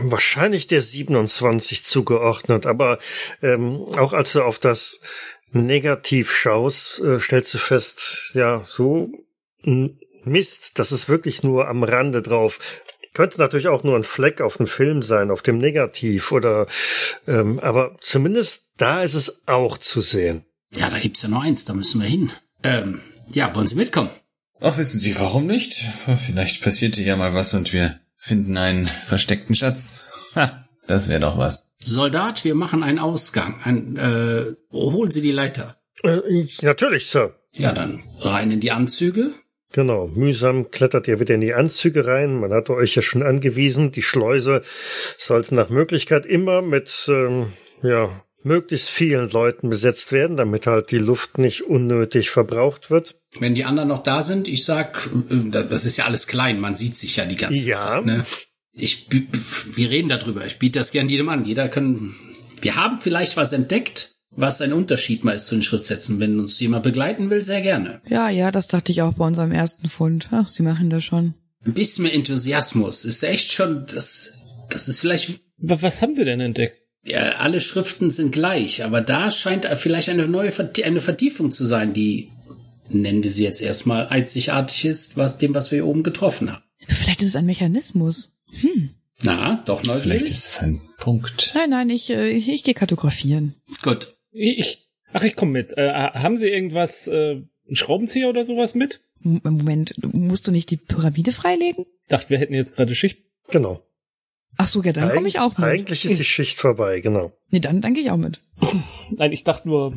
[0.05, 2.99] wahrscheinlich der 27 zugeordnet, aber
[3.43, 5.01] ähm, auch als du auf das
[5.53, 9.11] Negativ schaust, äh, stellst du fest, ja, so
[10.25, 12.59] Mist, das ist wirklich nur am Rande drauf.
[13.13, 16.67] Könnte natürlich auch nur ein Fleck auf dem Film sein, auf dem Negativ oder
[17.27, 20.45] ähm, aber zumindest da ist es auch zu sehen.
[20.75, 22.31] Ja, da gibt's ja nur eins, da müssen wir hin.
[22.63, 23.01] Ähm,
[23.33, 24.11] ja, wollen Sie mitkommen?
[24.61, 25.85] Ach, wissen Sie, warum nicht?
[26.27, 30.07] Vielleicht passierte ja mal was und wir finden einen versteckten Schatz.
[30.37, 31.70] Ha, das wäre doch was.
[31.83, 33.61] Soldat, wir machen einen Ausgang.
[33.63, 35.77] Ein, äh, holen Sie die Leiter.
[36.03, 36.21] Äh,
[36.63, 37.35] natürlich, Sir.
[37.55, 39.33] Ja, dann rein in die Anzüge.
[39.73, 42.41] Genau, mühsam klettert ihr wieder in die Anzüge rein.
[42.41, 44.63] Man hatte euch ja schon angewiesen, die Schleuse
[45.17, 50.99] sollte nach Möglichkeit immer mit ähm, ja, möglichst vielen Leuten besetzt werden, damit halt die
[50.99, 53.15] Luft nicht unnötig verbraucht wird.
[53.39, 56.75] Wenn die anderen noch da sind, ich sag, äh, das ist ja alles klein, man
[56.75, 57.77] sieht sich ja die ganze Ja.
[57.77, 58.07] Zeit.
[58.07, 58.27] Ne?
[58.73, 60.47] Ich, wir reden darüber.
[60.47, 61.45] Ich biete das gern jedem an.
[61.45, 62.15] Jeder kann.
[62.61, 66.21] Wir haben vielleicht was entdeckt, was ein Unterschied mal ist zu den Schriftsätzen.
[66.21, 68.01] Wenn uns jemand begleiten will, sehr gerne.
[68.09, 70.29] Ja, ja, das dachte ich auch bei unserem ersten Fund.
[70.31, 71.35] Ach, sie machen das schon.
[71.65, 73.87] Ein bisschen mehr Enthusiasmus ist echt schon.
[73.87, 74.35] Das,
[74.71, 75.41] das ist vielleicht.
[75.59, 76.77] Was, was haben Sie denn entdeckt?
[77.05, 80.53] Ja, alle Schriften sind gleich, aber da scheint vielleicht eine neue
[80.85, 82.31] eine Vertiefung zu sein, die
[82.91, 86.63] nennen wir sie jetzt erstmal einzigartig ist, was dem, was wir hier oben getroffen haben.
[86.89, 88.40] Vielleicht ist es ein Mechanismus.
[88.61, 88.91] Hm.
[89.23, 90.31] Na, doch Vielleicht neugierig?
[90.31, 91.53] ist es ein Punkt.
[91.55, 93.55] Nein, nein, ich, äh, ich, ich gehe kartografieren.
[93.83, 94.17] Gut.
[94.33, 95.77] Ich, ach, ich komme mit.
[95.77, 97.33] Äh, haben Sie irgendwas, äh,
[97.67, 99.01] einen Schraubenzieher oder sowas mit?
[99.25, 101.85] M- Moment, musst du nicht die Pyramide freilegen?
[102.01, 103.19] Ich dachte, wir hätten jetzt gerade Schicht.
[103.49, 103.83] Genau.
[104.57, 105.67] Ach so, ja, dann komme ich auch mit.
[105.67, 107.33] Eigentlich ist die Schicht vorbei, genau.
[107.51, 108.41] Nee, dann, dann gehe ich auch mit.
[109.11, 109.95] Nein, ich dachte nur,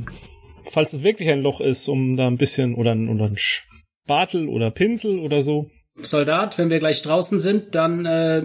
[0.64, 4.48] falls es wirklich ein Loch ist, um da ein bisschen oder ein, oder ein Spatel
[4.48, 5.70] oder Pinsel oder so.
[5.96, 8.44] Soldat, wenn wir gleich draußen sind, dann äh,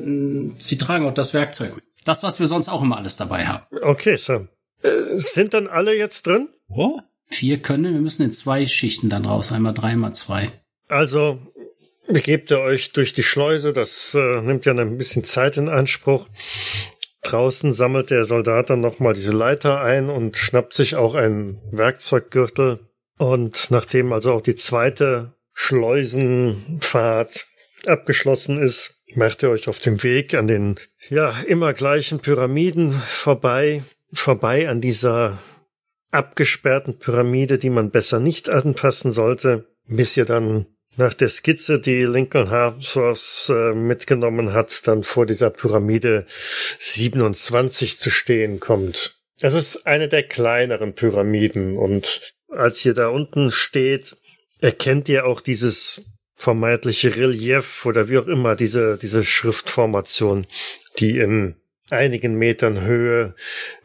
[0.58, 1.84] Sie tragen auch das Werkzeug mit.
[2.04, 3.64] Das, was wir sonst auch immer alles dabei haben.
[3.82, 4.48] Okay, Sir.
[4.82, 6.48] Äh, sind dann alle jetzt drin?
[6.68, 7.00] Oh?
[7.26, 9.52] Vier können, wir müssen in zwei Schichten dann raus.
[9.52, 10.50] Einmal drei, einmal zwei.
[10.88, 11.38] Also
[12.06, 16.28] begebt ihr euch durch die Schleuse, das äh, nimmt ja ein bisschen Zeit in Anspruch.
[17.22, 22.80] Draußen sammelt der Soldat dann nochmal diese Leiter ein und schnappt sich auch einen Werkzeuggürtel.
[23.18, 27.48] Und nachdem also auch die zweite Schleusenfahrt
[27.84, 30.76] abgeschlossen ist, macht ihr euch auf dem Weg an den
[31.10, 35.42] ja immer gleichen Pyramiden vorbei, vorbei an dieser
[36.12, 40.66] abgesperrten Pyramide, die man besser nicht anfassen sollte, bis ihr dann
[40.96, 46.24] nach der Skizze, die Lincoln Harpsworth äh, mitgenommen hat, dann vor dieser Pyramide
[46.78, 49.18] 27 zu stehen kommt.
[49.40, 54.16] Es ist eine der kleineren Pyramiden und als ihr da unten steht,
[54.60, 60.46] erkennt ihr auch dieses vermeintliche Relief oder wie auch immer diese, diese Schriftformation,
[60.98, 61.56] die in
[61.90, 63.34] einigen Metern Höhe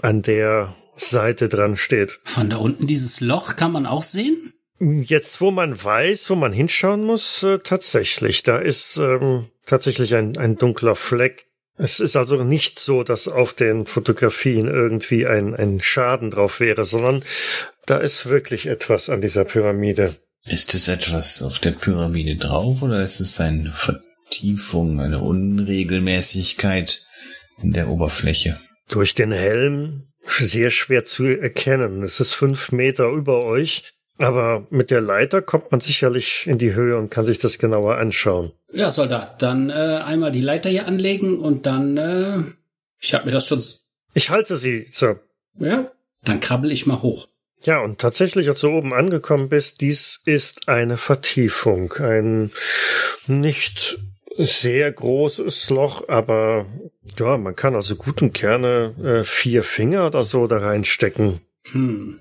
[0.01, 2.19] an der Seite dran steht.
[2.23, 4.53] Von da unten dieses Loch kann man auch sehen?
[4.79, 8.43] Jetzt, wo man weiß, wo man hinschauen muss, äh, tatsächlich.
[8.43, 11.45] Da ist ähm, tatsächlich ein, ein dunkler Fleck.
[11.77, 16.85] Es ist also nicht so, dass auf den Fotografien irgendwie ein, ein Schaden drauf wäre,
[16.85, 17.23] sondern
[17.85, 20.15] da ist wirklich etwas an dieser Pyramide.
[20.45, 27.05] Ist es etwas auf der Pyramide drauf oder ist es eine Vertiefung, eine Unregelmäßigkeit
[27.61, 28.59] in der Oberfläche?
[28.89, 32.03] Durch den Helm sehr schwer zu erkennen.
[32.03, 36.73] Es ist fünf Meter über euch, aber mit der Leiter kommt man sicherlich in die
[36.73, 38.51] Höhe und kann sich das genauer anschauen.
[38.73, 42.39] Ja, Soldat, dann äh, einmal die Leiter hier anlegen und dann, äh,
[42.99, 43.63] ich habe mir das schon,
[44.13, 45.21] Ich halte sie, Sir.
[45.57, 45.89] ja,
[46.23, 47.27] dann krabbel ich mal hoch.
[47.63, 52.51] Ja, und tatsächlich, als du oben angekommen bist, dies ist eine Vertiefung, ein
[53.27, 53.99] nicht
[54.35, 56.65] sehr großes Loch, aber
[57.17, 61.41] ja, man kann also gut und gerne äh, vier Finger oder so da reinstecken.
[61.71, 62.19] Hm.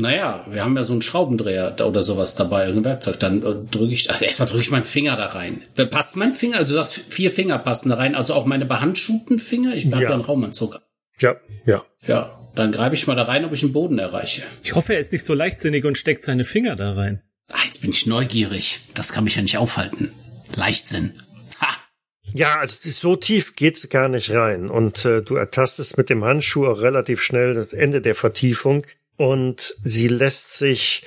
[0.00, 3.18] Naja, wir haben ja so einen Schraubendreher oder sowas dabei, irgendein Werkzeug.
[3.18, 5.62] Dann äh, drücke ich, also erstmal drücke ich meinen Finger da rein.
[5.76, 6.58] Äh, Passt mein Finger?
[6.58, 9.74] Also du sagst, vier Finger passen da rein, also auch meine behandschuhten Finger?
[9.74, 10.02] Ich habe Ja.
[10.10, 10.80] ja einen Raumanzug.
[11.18, 11.34] Ja,
[11.66, 11.84] ja.
[12.06, 14.42] Ja, dann greife ich mal da rein, ob ich den Boden erreiche.
[14.62, 17.22] Ich hoffe, er ist nicht so leichtsinnig und steckt seine Finger da rein.
[17.50, 18.80] Ah, jetzt bin ich neugierig.
[18.94, 20.12] Das kann mich ja nicht aufhalten.
[20.54, 21.22] Leichtsinn.
[21.60, 21.68] Ha!
[22.34, 24.68] Ja, also so tief geht's gar nicht rein.
[24.68, 28.84] Und äh, du ertastest mit dem Handschuh auch relativ schnell das Ende der Vertiefung.
[29.16, 31.04] Und sie lässt sich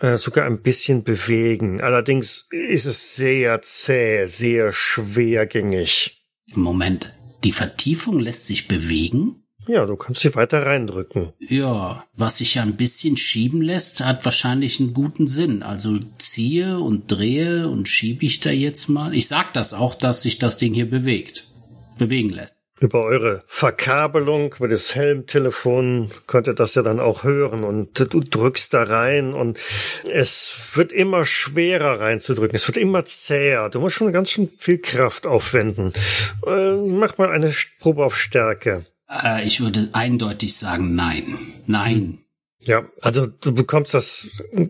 [0.00, 1.80] äh, sogar ein bisschen bewegen.
[1.80, 6.22] Allerdings ist es sehr zäh, sehr schwergängig.
[6.52, 9.43] Moment, die Vertiefung lässt sich bewegen?
[9.66, 11.32] Ja, du kannst sie weiter reindrücken.
[11.38, 15.62] Ja, was sich ja ein bisschen schieben lässt, hat wahrscheinlich einen guten Sinn.
[15.62, 19.14] Also ziehe und drehe und schiebe ich da jetzt mal.
[19.14, 21.46] Ich sag das auch, dass sich das Ding hier bewegt.
[21.98, 22.54] Bewegen lässt.
[22.80, 28.20] Über eure Verkabelung, über das Helmtelefon könnt ihr das ja dann auch hören und du
[28.20, 29.60] drückst da rein und
[30.12, 32.56] es wird immer schwerer reinzudrücken.
[32.56, 33.70] Es wird immer zäher.
[33.70, 35.92] Du musst schon ganz schön viel Kraft aufwenden.
[36.44, 38.84] Äh, mach mal eine Probe auf Stärke.
[39.08, 41.38] Äh, ich würde eindeutig sagen, nein.
[41.66, 42.18] Nein.
[42.66, 44.28] Ja, also du bekommst das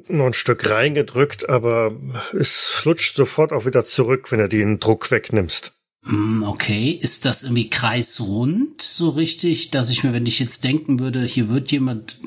[0.08, 1.92] nur ein Stück reingedrückt, aber
[2.38, 5.72] es flutscht sofort auch wieder zurück, wenn du den Druck wegnimmst.
[6.04, 10.98] Hm, Okay, ist das irgendwie kreisrund so richtig, dass ich mir, wenn ich jetzt denken
[10.98, 12.18] würde, hier wird jemand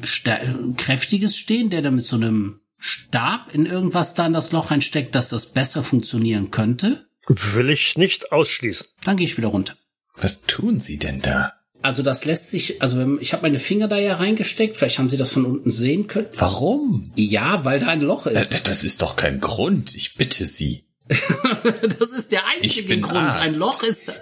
[0.78, 5.16] kräftiges stehen, der da mit so einem Stab in irgendwas da in das Loch einsteckt,
[5.16, 7.08] dass das besser funktionieren könnte?
[7.28, 8.88] Will ich nicht ausschließen.
[9.04, 9.76] Dann gehe ich wieder runter.
[10.16, 11.54] Was tun Sie denn da?
[11.88, 15.16] Also das lässt sich, also ich habe meine Finger da ja reingesteckt, vielleicht haben Sie
[15.16, 16.28] das von unten sehen können.
[16.36, 17.10] Warum?
[17.16, 18.68] Ja, weil da ein Loch Äh, ist.
[18.68, 19.96] Das ist doch kein Grund.
[19.96, 20.84] Ich bitte Sie.
[21.98, 23.16] Das ist der einzige Grund.
[23.16, 23.42] Arzt.
[23.42, 24.12] Ein Loch ist.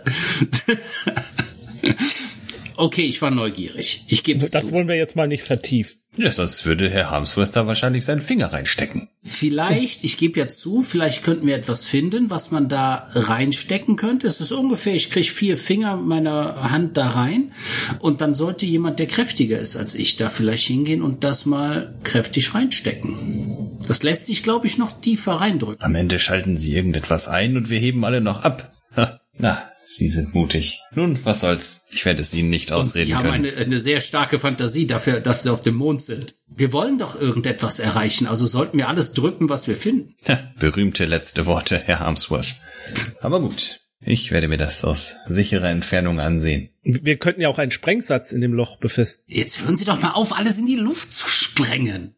[2.77, 4.03] okay, ich war neugierig.
[4.07, 4.71] Ich gebe Das zu.
[4.71, 6.01] wollen wir jetzt mal nicht vertiefen.
[6.17, 9.09] Ja, sonst würde Herr Harmsworth da wahrscheinlich seinen Finger reinstecken.
[9.23, 14.25] Vielleicht, ich gebe ja zu, vielleicht könnten wir etwas finden, was man da reinstecken könnte.
[14.27, 17.51] Es ist ungefähr, ich kriege vier Finger meiner Hand da rein
[17.99, 21.95] und dann sollte jemand, der kräftiger ist als ich, da vielleicht hingehen und das mal
[22.03, 23.77] kräftig reinstecken.
[23.87, 25.83] Das lässt sich, glaube ich, noch tiefer reindrücken.
[25.83, 28.71] Am Ende schalten Sie irgendetwas ein und wir heben alle noch ab.
[28.95, 30.79] Ha, na, Sie sind mutig.
[30.95, 31.87] Nun, was soll's?
[31.91, 33.45] Ich werde es Ihnen nicht ausreden Die haben können.
[33.45, 36.35] eine, eine sehr starke Fantasie dafür, dass sie auf dem Mond sind.
[36.47, 40.15] Wir wollen doch irgendetwas erreichen, also sollten wir alles drücken, was wir finden.
[40.27, 42.55] Ha, berühmte letzte Worte, Herr Harmsworth.
[43.21, 43.81] Aber gut.
[44.07, 46.69] Ich werde mir das aus sicherer Entfernung ansehen.
[46.83, 49.35] Wir könnten ja auch einen Sprengsatz in dem Loch befestigen.
[49.39, 52.15] Jetzt hören Sie doch mal auf, alles in die Luft zu sprengen.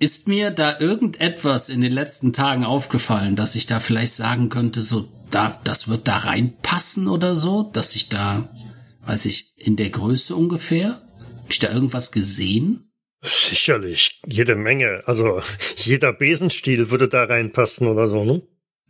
[0.00, 4.82] Ist mir da irgendetwas in den letzten Tagen aufgefallen, dass ich da vielleicht sagen könnte,
[4.82, 8.48] so, da, das wird da reinpassen oder so, dass ich da,
[9.04, 11.02] weiß ich, in der Größe ungefähr?
[11.42, 12.90] Hab ich da irgendwas gesehen?
[13.22, 15.02] Sicherlich, jede Menge.
[15.04, 15.42] Also
[15.76, 18.40] jeder Besenstiel würde da reinpassen oder so, ne?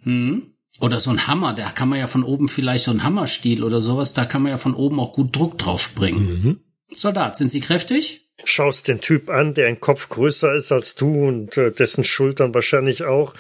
[0.05, 0.55] Hm?
[0.79, 3.81] Oder so ein Hammer, da kann man ja von oben vielleicht so ein Hammerstiel oder
[3.81, 6.61] sowas, da kann man ja von oben auch gut Druck drauf bringen.
[6.89, 8.30] Soldat, sind Sie kräftig?
[8.45, 12.55] Schaust den Typ an, der ein Kopf größer ist als du und äh, dessen Schultern
[12.55, 13.35] wahrscheinlich auch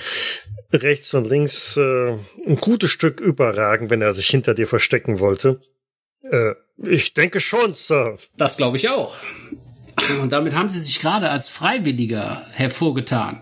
[0.73, 5.61] rechts und links äh, ein gutes Stück überragen, wenn er sich hinter dir verstecken wollte.
[6.23, 8.17] Äh, ich denke schon, Sir.
[8.37, 9.17] Das glaube ich auch.
[10.21, 13.41] Und damit haben Sie sich gerade als Freiwilliger hervorgetan.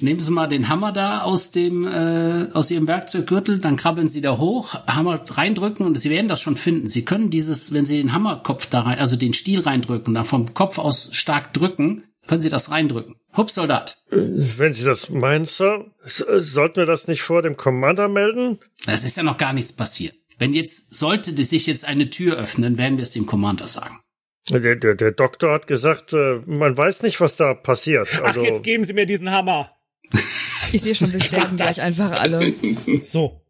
[0.00, 4.20] Nehmen Sie mal den Hammer da aus dem äh, aus Ihrem Werkzeuggürtel, dann krabbeln Sie
[4.20, 6.88] da hoch, Hammer reindrücken und Sie werden das schon finden.
[6.88, 10.54] Sie können dieses, wenn Sie den Hammerkopf da rein, also den Stiel reindrücken, dann vom
[10.54, 13.16] Kopf aus stark drücken, können Sie das reindrücken.
[13.36, 13.98] Hups, Soldat.
[14.10, 18.58] Wenn Sie das meinen, Sir, sollten wir das nicht vor dem Commander melden?
[18.86, 20.14] Es ist ja noch gar nichts passiert.
[20.38, 24.00] Wenn jetzt sollte sich jetzt eine Tür öffnen, werden wir es dem Commander sagen.
[24.48, 28.08] Der, der, der Doktor hat gesagt, äh, man weiß nicht, was da passiert.
[28.14, 29.70] Ach, Also, jetzt geben Sie mir diesen Hammer.
[30.72, 31.76] Ich sehe schon, wir sterben das.
[31.76, 32.54] gleich einfach alle.
[33.02, 33.44] So.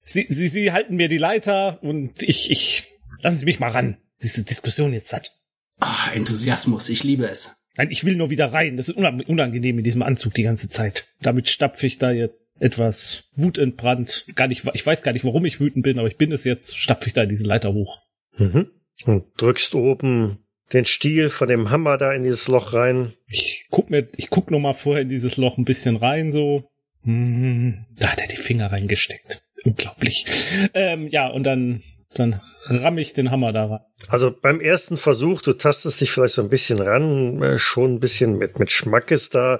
[0.00, 2.88] Sie, Sie, Sie halten mir die Leiter und ich, ich,
[3.20, 3.98] lassen Sie mich mal ran.
[4.22, 5.30] Diese Diskussion ist satt.
[5.78, 7.56] Ah, Enthusiasmus, ich liebe es.
[7.76, 8.76] Nein, ich will nur wieder rein.
[8.76, 11.06] Das ist unang- unangenehm in diesem Anzug die ganze Zeit.
[11.20, 14.24] Damit stapfe ich da jetzt etwas wutentbrannt.
[14.34, 16.76] Gar nicht, ich weiß gar nicht, warum ich wütend bin, aber ich bin es jetzt,
[16.76, 18.00] stapfe ich da diese Leiter hoch.
[18.36, 18.70] mhm.
[19.06, 20.38] Und drückst oben
[20.72, 23.14] den Stiel von dem Hammer da in dieses Loch rein.
[23.26, 26.70] Ich guck mir, ich guck noch mal vorher in dieses Loch ein bisschen rein, so.
[27.04, 29.42] Hm, Da hat er die Finger reingesteckt.
[29.64, 30.26] Unglaublich.
[30.74, 31.82] Ähm, ja, und dann,
[32.14, 33.80] dann ramm ich den Hammer da rein.
[34.06, 38.00] Also beim ersten Versuch, du tastest dich vielleicht so ein bisschen ran, äh, schon ein
[38.00, 39.58] bisschen mit, mit Schmackes da,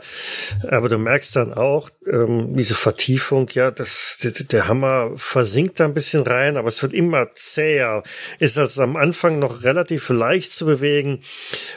[0.68, 5.86] aber du merkst dann auch, ähm, diese Vertiefung, ja, das, der, der Hammer versinkt da
[5.86, 8.04] ein bisschen rein, aber es wird immer zäher.
[8.38, 11.22] Ist also am Anfang noch relativ leicht zu bewegen,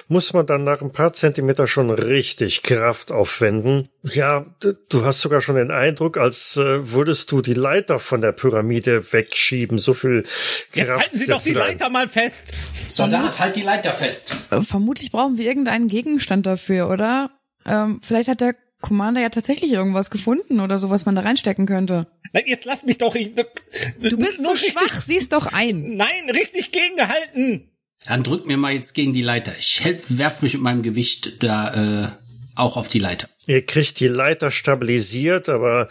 [0.08, 3.90] muss man dann nach ein paar Zentimeter schon richtig Kraft aufwenden.
[4.04, 4.46] Ja,
[4.90, 9.14] du hast sogar schon den Eindruck, als äh, würdest du die Leiter von der Pyramide
[9.14, 9.78] wegschieben.
[9.78, 10.24] So viel
[10.72, 11.52] Kraft Jetzt halten Sie doch die.
[11.52, 12.54] Leiter mal fest.
[12.88, 14.36] Soldat, halt die Leiter fest.
[14.50, 17.32] Äh, Vermutlich brauchen wir irgendeinen Gegenstand dafür, oder?
[17.66, 21.68] Ähm, vielleicht hat der Commander ja tatsächlich irgendwas gefunden oder so, was man da reinstecken
[21.68, 22.08] könnte.
[22.34, 23.14] Nein, jetzt lass mich doch.
[23.14, 25.96] Ich, du bist so schwach, sieh's doch ein.
[25.96, 27.70] Nein, richtig gegengehalten.
[28.06, 29.54] Dann drück mir mal jetzt gegen die Leiter.
[29.60, 32.08] Ich helf, werf mich mit meinem Gewicht da äh,
[32.56, 33.30] auch auf die Leiter.
[33.46, 35.88] Ihr kriegt die Leiter stabilisiert, aber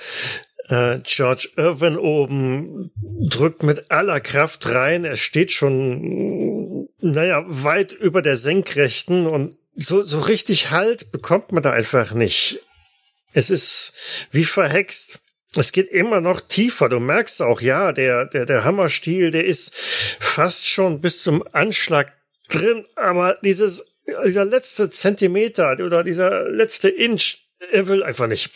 [0.71, 2.93] äh, George Irwin oben
[3.29, 5.05] drückt mit aller Kraft rein.
[5.05, 11.63] Er steht schon, naja, weit über der Senkrechten und so, so richtig Halt bekommt man
[11.63, 12.61] da einfach nicht.
[13.33, 13.93] Es ist
[14.31, 15.21] wie verhext.
[15.57, 16.89] Es geht immer noch tiefer.
[16.89, 22.13] Du merkst auch, ja, der, der, der Hammerstiel, der ist fast schon bis zum Anschlag
[22.49, 27.39] drin, aber dieses, dieser letzte Zentimeter oder dieser letzte Inch,
[27.73, 28.51] er will einfach nicht.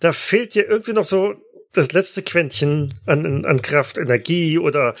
[0.00, 1.34] Da fehlt dir irgendwie noch so
[1.72, 4.94] das letzte Quäntchen an, an Kraft, Energie oder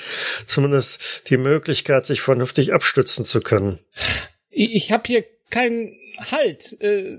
[0.46, 3.78] zumindest die Möglichkeit, sich vernünftig abstützen zu können.
[4.50, 6.80] Ich habe hier keinen Halt.
[6.80, 7.18] Äh,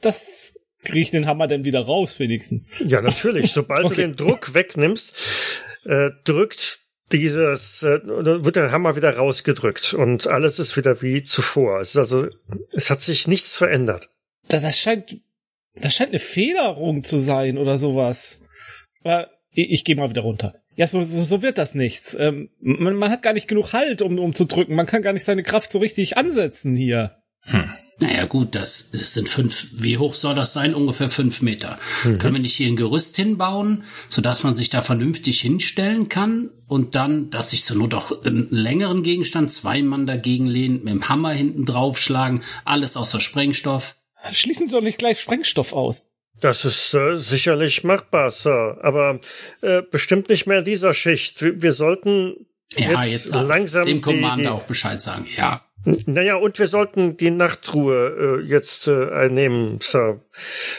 [0.00, 2.70] das kriege ich den Hammer denn wieder raus, wenigstens.
[2.84, 3.52] Ja, natürlich.
[3.54, 3.94] Sobald okay.
[3.94, 5.16] du den Druck wegnimmst,
[5.84, 6.80] äh, drückt
[7.12, 11.80] dieses, äh, wird der Hammer wieder rausgedrückt und alles ist wieder wie zuvor.
[11.80, 12.28] Es ist also,
[12.72, 14.08] es hat sich nichts verändert.
[14.48, 15.20] Das, das scheint,
[15.74, 18.46] das scheint eine Federung zu sein oder sowas.
[19.02, 20.54] Aber ich, ich gehe mal wieder runter.
[20.74, 22.16] Ja, so, so, so wird das nichts.
[22.18, 24.74] Ähm, man, man hat gar nicht genug Halt, um, um zu drücken.
[24.74, 27.16] Man kann gar nicht seine Kraft so richtig ansetzen hier.
[27.42, 27.64] Hm.
[28.02, 30.74] Naja gut, das, das sind fünf, wie hoch soll das sein?
[30.74, 31.78] Ungefähr fünf Meter.
[32.04, 32.18] Mhm.
[32.18, 36.94] Können wir nicht hier ein Gerüst hinbauen, sodass man sich da vernünftig hinstellen kann und
[36.96, 41.08] dann, dass sich so nur doch einen längeren Gegenstand, zwei Mann dagegen lehnen, mit dem
[41.08, 43.94] Hammer hinten draufschlagen, alles außer Sprengstoff.
[44.30, 46.12] Schließen Sie doch nicht gleich Sprengstoff aus.
[46.40, 49.20] Das ist äh, sicherlich machbar, Sir, aber
[49.60, 51.42] äh, bestimmt nicht mehr in dieser Schicht.
[51.42, 55.26] Wir, wir sollten ja, jetzt, jetzt langsam dem Commander auch Bescheid sagen.
[55.36, 55.62] Ja.
[56.06, 60.20] Naja, und wir sollten die Nachtruhe äh, jetzt äh, einnehmen, Sir.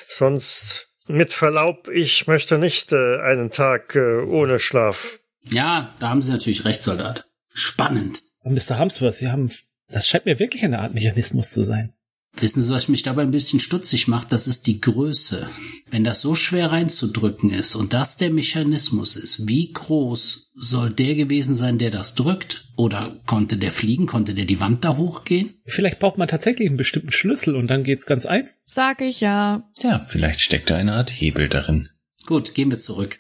[0.08, 5.20] Sonst, mit Verlaub, ich möchte nicht äh, einen Tag äh, ohne Schlaf.
[5.42, 7.26] Ja, da haben Sie natürlich recht, Soldat.
[7.54, 8.24] Spannend.
[8.44, 8.78] Mr.
[8.78, 9.52] Hamsworth, Sie haben,
[9.90, 11.94] das scheint mir wirklich eine Art Mechanismus zu sein.
[12.40, 14.32] Wissen Sie, was mich dabei ein bisschen stutzig macht?
[14.32, 15.48] Das ist die Größe.
[15.92, 21.14] Wenn das so schwer reinzudrücken ist und das der Mechanismus ist, wie groß soll der
[21.16, 22.66] gewesen sein, der das drückt?
[22.76, 24.08] Oder konnte der fliegen?
[24.08, 25.54] Konnte der die Wand da hochgehen?
[25.66, 28.54] Vielleicht braucht man tatsächlich einen bestimmten Schlüssel und dann geht's ganz einfach.
[28.66, 29.70] Sag ich ja.
[29.82, 31.90] Ja, vielleicht steckt da eine Art Hebel darin.
[32.26, 33.20] Gut, gehen wir zurück.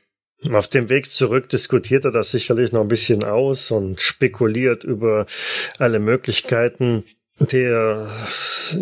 [0.51, 5.27] Auf dem Weg zurück diskutiert er das sicherlich noch ein bisschen aus und spekuliert über
[5.77, 7.03] alle Möglichkeiten.
[7.51, 8.07] Der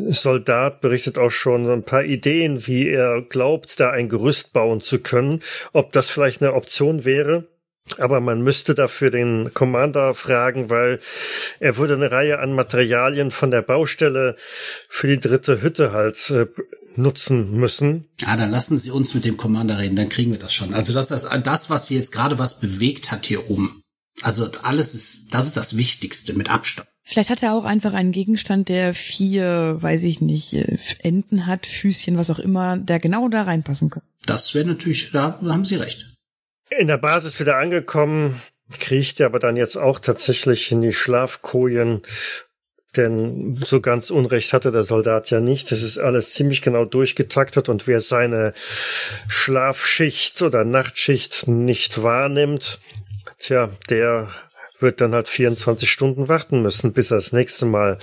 [0.09, 4.99] Soldat berichtet auch schon ein paar Ideen, wie er glaubt, da ein Gerüst bauen zu
[4.99, 5.41] können,
[5.73, 7.47] ob das vielleicht eine Option wäre.
[7.97, 10.99] Aber man müsste dafür den Commander fragen, weil
[11.59, 14.35] er würde eine Reihe an Materialien von der Baustelle
[14.87, 16.45] für die dritte Hütte halt äh,
[16.95, 18.07] nutzen müssen.
[18.25, 20.73] Ah, dann lassen Sie uns mit dem Commander reden, dann kriegen wir das schon.
[20.73, 23.81] Also das ist das, was Sie jetzt gerade was bewegt hat hier oben.
[24.21, 26.87] Also alles ist, das ist das Wichtigste mit Abstand.
[27.03, 31.65] Vielleicht hat er auch einfach einen Gegenstand, der vier, weiß ich nicht, äh, Enden hat,
[31.65, 34.07] Füßchen, was auch immer, der genau da reinpassen könnte.
[34.25, 36.05] Das wäre natürlich, da haben Sie recht.
[36.69, 38.41] In der Basis wieder angekommen,
[38.79, 42.01] kriecht er aber dann jetzt auch tatsächlich in die Schlafkojen,
[42.95, 45.71] denn so ganz Unrecht hatte der Soldat ja nicht.
[45.71, 48.53] Das ist alles ziemlich genau durchgetaktet und wer seine
[49.27, 52.79] Schlafschicht oder Nachtschicht nicht wahrnimmt,
[53.37, 54.29] tja, der
[54.81, 57.99] wird dann halt 24 Stunden warten müssen, bis er das nächste Mal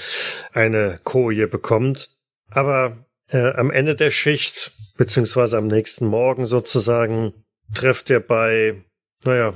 [0.53, 2.11] eine Koje bekommt.
[2.51, 7.33] Aber äh, am Ende der Schicht, beziehungsweise am nächsten Morgen sozusagen,
[7.75, 8.83] trefft er bei,
[9.25, 9.55] naja,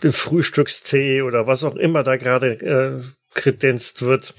[0.00, 3.02] Frühstückstee oder was auch immer da gerade äh,
[3.34, 4.34] kredenzt wird,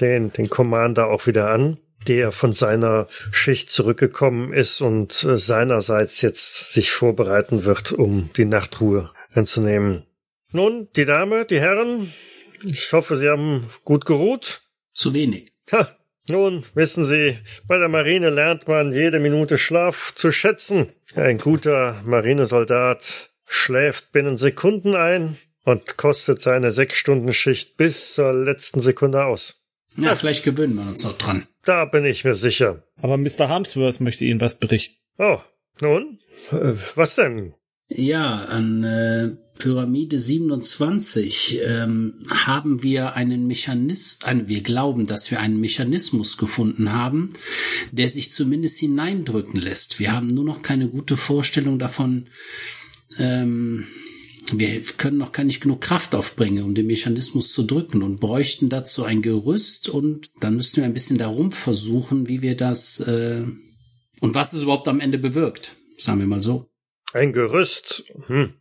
[0.00, 1.78] den, den Commander auch wieder an,
[2.08, 8.46] der von seiner Schicht zurückgekommen ist und äh, seinerseits jetzt sich vorbereiten wird, um die
[8.46, 10.06] Nachtruhe einzunehmen.
[10.52, 12.12] Nun, die Dame, die Herren,
[12.62, 14.60] ich hoffe, Sie haben gut geruht.
[14.92, 15.52] Zu wenig.
[15.72, 15.88] Ha,
[16.28, 20.92] nun, wissen Sie, bei der Marine lernt man jede Minute Schlaf zu schätzen.
[21.14, 28.32] Ein guter Marinesoldat schläft binnen Sekunden ein und kostet seine sechs Stunden Schicht bis zur
[28.34, 29.70] letzten Sekunde aus.
[29.96, 31.46] Ja, das, vielleicht gewöhnen wir uns noch dran.
[31.64, 32.82] Da bin ich mir sicher.
[33.00, 33.48] Aber Mr.
[33.48, 34.96] Harmsworth möchte Ihnen was berichten.
[35.18, 35.40] Oh,
[35.80, 36.18] nun,
[36.94, 37.54] was denn?
[37.88, 45.38] Ja, an äh, Pyramide 27 ähm, haben wir einen Mechanismus, ein, wir glauben, dass wir
[45.38, 47.28] einen Mechanismus gefunden haben,
[47.92, 50.00] der sich zumindest hineindrücken lässt.
[50.00, 52.26] Wir haben nur noch keine gute Vorstellung davon,
[53.18, 53.86] ähm,
[54.52, 58.68] wir können noch gar nicht genug Kraft aufbringen, um den Mechanismus zu drücken und bräuchten
[58.68, 63.44] dazu ein Gerüst und dann müssten wir ein bisschen darum versuchen, wie wir das äh,
[64.20, 66.71] Und was es überhaupt am Ende bewirkt, sagen wir mal so.
[67.12, 68.04] Ein Gerüst.
[68.26, 68.54] Hm.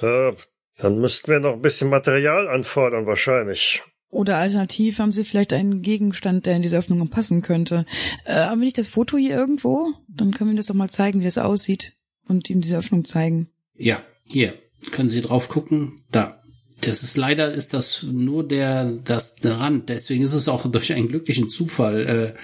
[0.00, 0.32] Äh,
[0.78, 3.82] dann müssten wir noch ein bisschen Material anfordern, wahrscheinlich.
[4.08, 7.84] Oder alternativ haben sie vielleicht einen Gegenstand, der in diese Öffnung passen könnte.
[8.24, 9.92] Äh, haben wir nicht das Foto hier irgendwo?
[10.08, 11.94] Dann können wir das doch mal zeigen, wie das aussieht
[12.28, 13.48] und ihm diese Öffnung zeigen.
[13.74, 14.54] Ja, hier.
[14.92, 16.00] Können Sie drauf gucken?
[16.12, 16.40] Da.
[16.80, 19.88] Das ist leider ist das nur der das der Rand.
[19.88, 22.36] Deswegen ist es auch durch einen glücklichen Zufall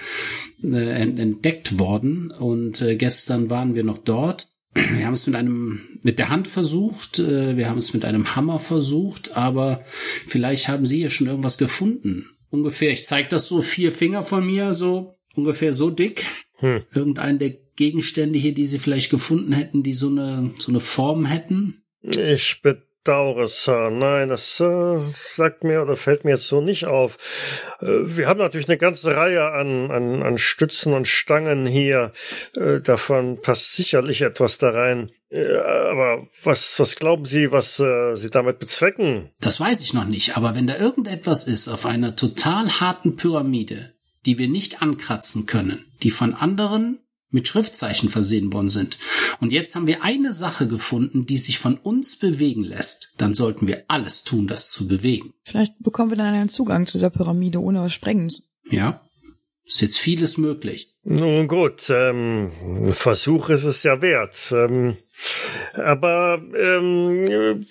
[0.63, 2.31] äh, äh, entdeckt worden.
[2.31, 4.47] Und äh, gestern waren wir noch dort.
[4.73, 7.19] Wir haben es mit einem mit der Hand versucht.
[7.19, 9.35] Äh, wir haben es mit einem Hammer versucht.
[9.35, 9.83] Aber
[10.27, 12.29] vielleicht haben Sie hier schon irgendwas gefunden.
[12.49, 12.91] Ungefähr.
[12.91, 16.25] Ich zeige das so vier Finger von mir so ungefähr so dick.
[16.57, 16.83] Hm.
[16.93, 21.25] Irgendein der Gegenstände hier, die Sie vielleicht gefunden hätten, die so eine so eine Form
[21.25, 21.83] hätten.
[22.01, 23.89] Ich bedauere, Sir.
[23.89, 27.17] Nein, das äh, sagt mir oder fällt mir jetzt so nicht auf.
[27.81, 32.11] Äh, wir haben natürlich eine ganze Reihe an, an, an Stützen und Stangen hier.
[32.55, 35.11] Äh, davon passt sicherlich etwas da rein.
[35.31, 39.31] Äh, aber was, was glauben Sie, was äh, Sie damit bezwecken?
[39.39, 43.93] Das weiß ich noch nicht, aber wenn da irgendetwas ist auf einer total harten Pyramide,
[44.25, 46.99] die wir nicht ankratzen können, die von anderen
[47.31, 48.97] mit Schriftzeichen versehen worden sind.
[49.39, 53.15] Und jetzt haben wir eine Sache gefunden, die sich von uns bewegen lässt.
[53.17, 55.33] Dann sollten wir alles tun, das zu bewegen.
[55.43, 58.51] Vielleicht bekommen wir dann einen Zugang zu dieser Pyramide ohne was Sprengens.
[58.69, 59.01] Ja,
[59.65, 60.93] ist jetzt vieles möglich.
[61.03, 64.51] Nun gut, ähm, ein Versuch ist es ja wert.
[64.51, 64.97] Ähm,
[65.73, 67.65] aber ähm,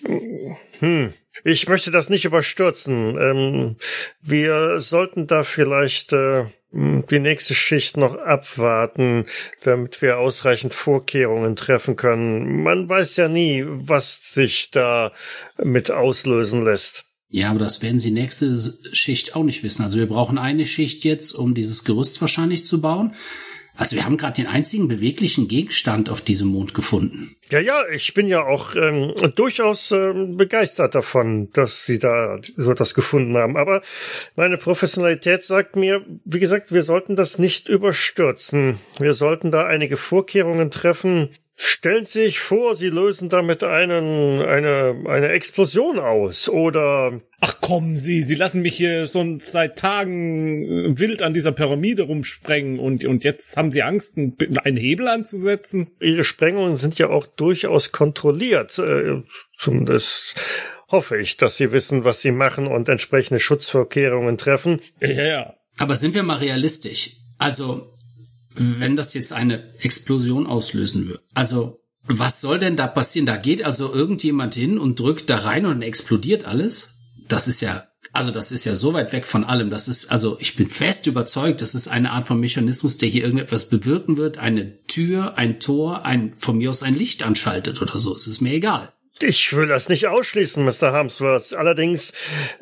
[0.78, 1.12] hm,
[1.44, 3.16] ich möchte das nicht überstürzen.
[3.18, 3.76] Ähm,
[4.20, 9.26] wir sollten da vielleicht äh, die nächste Schicht noch abwarten,
[9.62, 12.62] damit wir ausreichend Vorkehrungen treffen können.
[12.62, 15.12] Man weiß ja nie, was sich da
[15.62, 17.06] mit auslösen lässt.
[17.28, 18.58] Ja, aber das werden Sie nächste
[18.92, 19.82] Schicht auch nicht wissen.
[19.82, 23.14] Also wir brauchen eine Schicht jetzt, um dieses Gerüst wahrscheinlich zu bauen.
[23.80, 27.34] Also wir haben gerade den einzigen beweglichen Gegenstand auf diesem Mond gefunden.
[27.50, 32.72] Ja, ja, ich bin ja auch ähm, durchaus ähm, begeistert davon, dass Sie da so
[32.72, 33.56] etwas gefunden haben.
[33.56, 33.80] Aber
[34.36, 38.78] meine Professionalität sagt mir, wie gesagt, wir sollten das nicht überstürzen.
[38.98, 41.30] Wir sollten da einige Vorkehrungen treffen,
[41.62, 47.20] Stellen Sie sich vor, Sie lösen damit einen, eine, eine Explosion aus oder.
[47.38, 52.04] Ach kommen Sie, Sie lassen mich hier schon seit Tagen äh, wild an dieser Pyramide
[52.04, 55.90] rumsprengen und, und jetzt haben Sie Angst, einen Hebel anzusetzen?
[56.00, 58.78] Ihre Sprengungen sind ja auch durchaus kontrolliert.
[58.78, 59.22] Äh,
[59.54, 60.36] zumindest
[60.88, 64.80] hoffe ich, dass Sie wissen, was Sie machen und entsprechende Schutzvorkehrungen treffen.
[65.00, 65.54] Ja, ja.
[65.76, 67.16] Aber sind wir mal realistisch?
[67.36, 67.98] Also,
[68.54, 71.22] wenn das jetzt eine Explosion auslösen würde.
[71.34, 73.26] Also, was soll denn da passieren?
[73.26, 76.96] Da geht also irgendjemand hin und drückt da rein und explodiert alles?
[77.28, 79.70] Das ist ja, also das ist ja so weit weg von allem.
[79.70, 83.22] Das ist, also ich bin fest überzeugt, das ist eine Art von Mechanismus, der hier
[83.22, 84.38] irgendetwas bewirken wird.
[84.38, 88.14] Eine Tür, ein Tor, ein, von mir aus ein Licht anschaltet oder so.
[88.14, 88.92] Es ist mir egal.
[89.22, 90.92] Ich will das nicht ausschließen, Mr.
[90.92, 91.54] Harmsworth.
[91.54, 92.12] Allerdings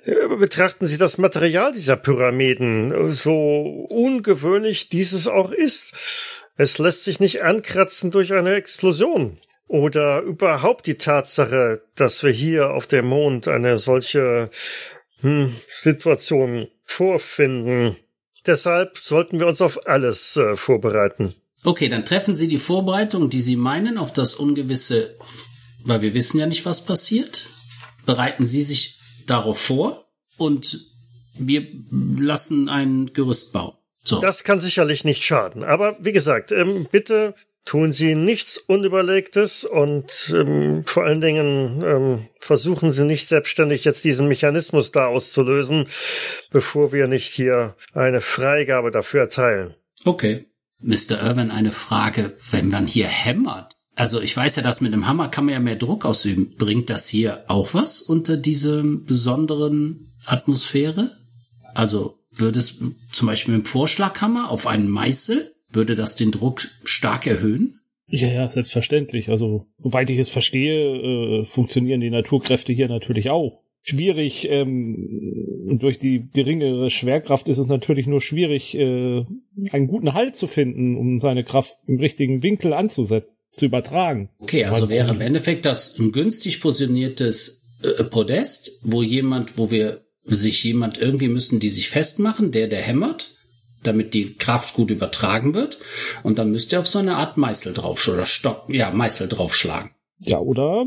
[0.04, 5.92] äh, betrachten Sie das Material dieser Pyramiden, so ungewöhnlich dieses auch ist.
[6.56, 9.38] Es lässt sich nicht ankratzen durch eine Explosion.
[9.68, 14.50] Oder überhaupt die Tatsache, dass wir hier auf dem Mond eine solche
[15.20, 17.96] hm, Situation vorfinden.
[18.46, 21.34] Deshalb sollten wir uns auf alles äh, vorbereiten.
[21.64, 25.16] Okay, dann treffen Sie die Vorbereitung, die Sie meinen, auf das ungewisse
[25.88, 27.46] weil wir wissen ja nicht, was passiert.
[28.06, 30.80] Bereiten Sie sich darauf vor und
[31.38, 33.74] wir lassen ein Gerüst bauen.
[34.02, 34.20] So.
[34.20, 35.64] Das kann sicherlich nicht schaden.
[35.64, 37.34] Aber wie gesagt, ähm, bitte
[37.64, 44.04] tun Sie nichts Unüberlegtes und ähm, vor allen Dingen ähm, versuchen Sie nicht selbstständig jetzt
[44.04, 45.86] diesen Mechanismus da auszulösen,
[46.50, 49.74] bevor wir nicht hier eine Freigabe dafür erteilen.
[50.04, 50.46] Okay.
[50.80, 51.20] Mr.
[51.22, 52.36] Irwin, eine Frage.
[52.50, 55.60] Wenn man hier hämmert, also ich weiß ja, dass mit einem Hammer kann man ja
[55.60, 56.54] mehr Druck ausüben.
[56.56, 61.10] Bringt das hier auch was unter diese besonderen Atmosphäre?
[61.74, 62.80] Also würde es
[63.10, 67.80] zum Beispiel mit dem Vorschlaghammer auf einen Meißel, würde das den Druck stark erhöhen?
[68.06, 69.30] Ja, ja, selbstverständlich.
[69.30, 73.64] Also, soweit ich es verstehe, äh, funktionieren die Naturkräfte hier natürlich auch.
[73.82, 79.24] Schwierig, ähm, durch die geringere Schwerkraft ist es natürlich nur schwierig, äh,
[79.72, 84.30] einen guten Halt zu finden, um seine Kraft im richtigen Winkel anzusetzen zu übertragen.
[84.38, 90.02] Okay, also wäre im Endeffekt das ein günstig positioniertes äh, Podest, wo jemand, wo wir
[90.24, 93.34] sich jemand irgendwie müssen, die sich festmachen, der der hämmert,
[93.82, 95.78] damit die Kraft gut übertragen wird,
[96.22, 99.90] und dann müsst ihr auf so eine Art Meißel drauf oder Stock, ja Meißel draufschlagen.
[100.18, 100.86] Ja, oder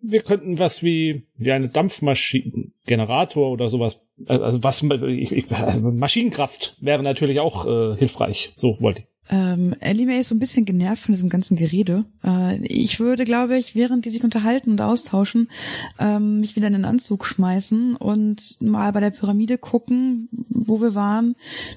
[0.00, 6.76] wir könnten was wie, wie eine Dampfmaschine, Generator oder sowas, also was, ich, ich, Maschinenkraft
[6.80, 9.06] wäre natürlich auch äh, hilfreich, so wollte ich.
[9.30, 12.04] Ähm, Ellie Mae ist so ein bisschen genervt von diesem ganzen Gerede.
[12.22, 15.48] Äh, ich würde, glaube ich, während die sich unterhalten und austauschen,
[15.98, 20.94] ähm, mich wieder in den Anzug schmeißen und mal bei der Pyramide gucken, wo wir
[20.94, 21.36] waren,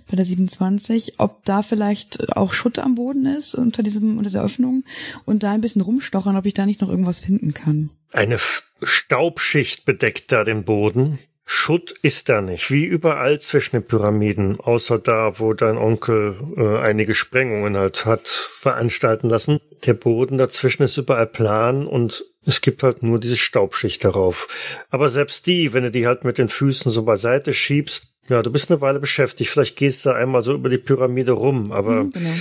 [0.10, 4.44] bei der 27, ob da vielleicht auch Schutt am Boden ist unter diesem, unter dieser
[4.44, 4.84] Öffnung
[5.26, 7.90] und da ein bisschen rumstochern, ob ich da nicht noch irgendwas finden kann.
[8.12, 11.18] Eine F Staubschicht bedeckt da den Boden.
[11.50, 16.80] Schutt ist da nicht, wie überall zwischen den Pyramiden, außer da, wo dein Onkel äh,
[16.80, 19.60] einige Sprengungen halt hat veranstalten lassen.
[19.86, 24.50] Der Boden dazwischen ist überall plan und es gibt halt nur diese Staubschicht darauf.
[24.90, 28.52] Aber selbst die, wenn du die halt mit den Füßen so beiseite schiebst, ja, du
[28.52, 29.50] bist eine Weile beschäftigt.
[29.50, 32.34] Vielleicht gehst du einmal so über die Pyramide rum, aber Mhm, genau.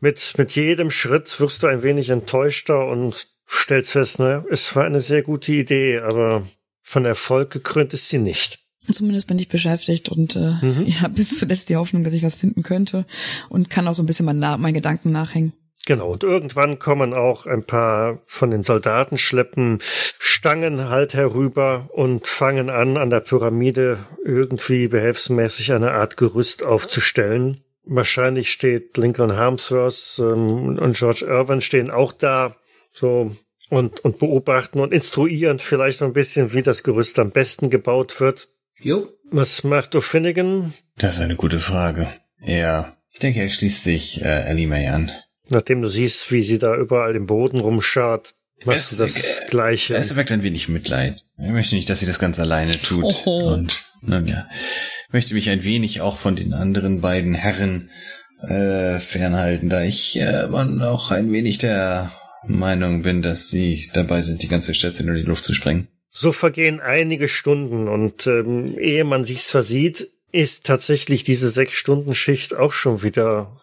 [0.00, 4.84] mit, mit jedem Schritt wirst du ein wenig enttäuschter und stellst fest, ne, es war
[4.84, 6.48] eine sehr gute Idee, aber
[6.86, 8.60] von Erfolg gekrönt ist sie nicht.
[8.90, 10.84] Zumindest bin ich beschäftigt und äh, Mhm.
[10.86, 13.04] ja, bis zuletzt die Hoffnung, dass ich was finden könnte
[13.48, 15.52] und kann auch so ein bisschen mein, meinen Gedanken nachhängen.
[15.84, 19.78] Genau, und irgendwann kommen auch ein paar von den Soldaten schleppen
[20.18, 27.60] Stangen halt herüber und fangen an, an der Pyramide irgendwie behelfsmäßig eine Art Gerüst aufzustellen.
[27.84, 32.56] Wahrscheinlich steht Lincoln Harmsworth ähm, und George Irwin stehen auch da,
[32.92, 33.36] so
[33.70, 38.20] und, und beobachten und instruieren vielleicht so ein bisschen, wie das Gerüst am besten gebaut
[38.20, 38.48] wird.
[38.78, 39.08] Jo.
[39.30, 42.06] Was macht O'Finnigan, Das ist eine gute Frage.
[42.40, 45.10] Ja, ich denke, er schließt sich äh, Ellie Mae an.
[45.48, 48.34] nachdem du siehst, wie sie da überall im Boden rumschart?
[48.64, 49.94] Machst du das Es- Gleiche?
[49.96, 51.24] Es erweckt ein wenig Mitleid.
[51.38, 53.04] Ich möchte nicht, dass sie das ganz alleine tut.
[53.04, 53.52] Oho.
[53.52, 54.46] Und nun ja,
[55.06, 57.90] ich möchte mich ein wenig auch von den anderen beiden Herren
[58.42, 62.10] äh, fernhalten, da ich äh, man auch ein wenig der
[62.48, 65.88] Meinung bin, dass sie dabei sind, die ganze Stadt in die Luft zu sprengen.
[66.10, 72.72] So vergehen einige Stunden und ähm, ehe man sich's versieht, ist tatsächlich diese Sechs-Stunden-Schicht auch
[72.72, 73.60] schon wieder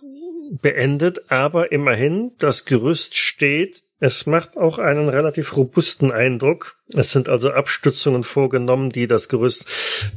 [0.62, 1.32] beendet.
[1.32, 3.84] Aber immerhin, das Gerüst steht.
[4.06, 6.76] Es macht auch einen relativ robusten Eindruck.
[6.94, 9.66] Es sind also Abstützungen vorgenommen, die das Gerüst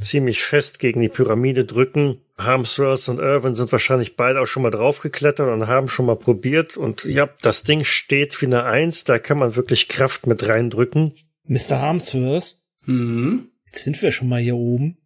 [0.01, 2.19] ziemlich fest gegen die Pyramide drücken.
[2.37, 6.75] Harmsworth und Irwin sind wahrscheinlich beide auch schon mal draufgeklettert und haben schon mal probiert.
[6.75, 9.05] Und ja, das Ding steht wie eine Eins.
[9.05, 11.13] Da kann man wirklich Kraft mit reindrücken.
[11.45, 11.79] Mr.
[11.79, 13.51] Harmsworth, Hm.
[13.67, 14.97] jetzt sind wir schon mal hier oben.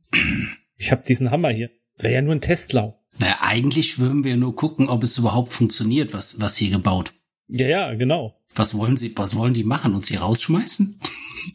[0.77, 1.69] Ich habe diesen Hammer hier.
[1.99, 2.95] Wäre ja nur ein Testlauf.
[3.19, 7.13] Naja, eigentlich würden wir nur gucken, ob es überhaupt funktioniert, was, was hier gebaut.
[7.47, 8.40] Ja, ja, genau.
[8.55, 9.93] Was wollen sie, was wollen die machen?
[9.93, 10.99] Uns hier rausschmeißen?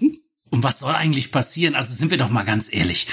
[0.50, 1.74] Und was soll eigentlich passieren?
[1.74, 3.08] Also sind wir doch mal ganz ehrlich.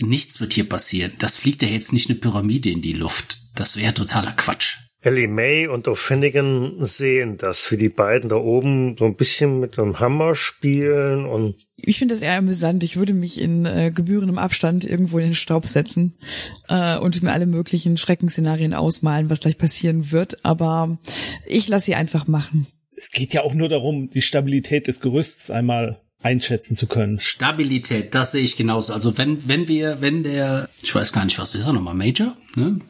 [0.00, 1.12] Nichts wird hier passieren.
[1.18, 3.40] Das fliegt ja jetzt nicht eine Pyramide in die Luft.
[3.54, 4.76] Das wäre totaler Quatsch.
[5.06, 9.78] Ellie May und O'Finnigan sehen das, wie die beiden da oben so ein bisschen mit
[9.78, 12.82] einem Hammer spielen und Ich finde das eher amüsant.
[12.82, 16.14] Ich würde mich in äh, gebührendem Abstand irgendwo in den Staub setzen
[16.68, 20.44] äh, und mir alle möglichen Schreckensszenarien ausmalen, was gleich passieren wird.
[20.44, 20.98] Aber
[21.46, 22.66] ich lasse sie einfach machen.
[22.96, 27.20] Es geht ja auch nur darum, die Stabilität des Gerüsts einmal einschätzen zu können.
[27.20, 28.92] Stabilität, das sehe ich genauso.
[28.92, 32.36] Also wenn, wenn wir, wenn der, ich weiß gar nicht, was ist er nochmal, Major?
[32.56, 32.80] Ne?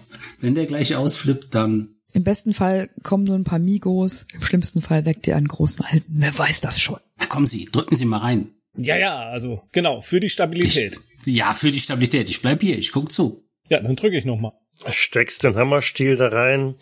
[0.40, 4.26] Wenn der gleich ausflippt, dann Im besten Fall kommen nur ein paar Migos.
[4.32, 6.06] Im schlimmsten Fall weckt ihr einen großen Alten.
[6.08, 6.98] Wer weiß das schon?
[7.18, 8.50] na, kommen Sie, drücken Sie mal rein.
[8.76, 11.00] Ja, ja, also genau, für die Stabilität.
[11.24, 12.28] Ja, für die Stabilität.
[12.28, 13.44] Ich bleib hier, ich guck zu.
[13.68, 14.52] Ja, dann drücke ich noch mal.
[14.90, 16.76] steckst den Hammerstiel da rein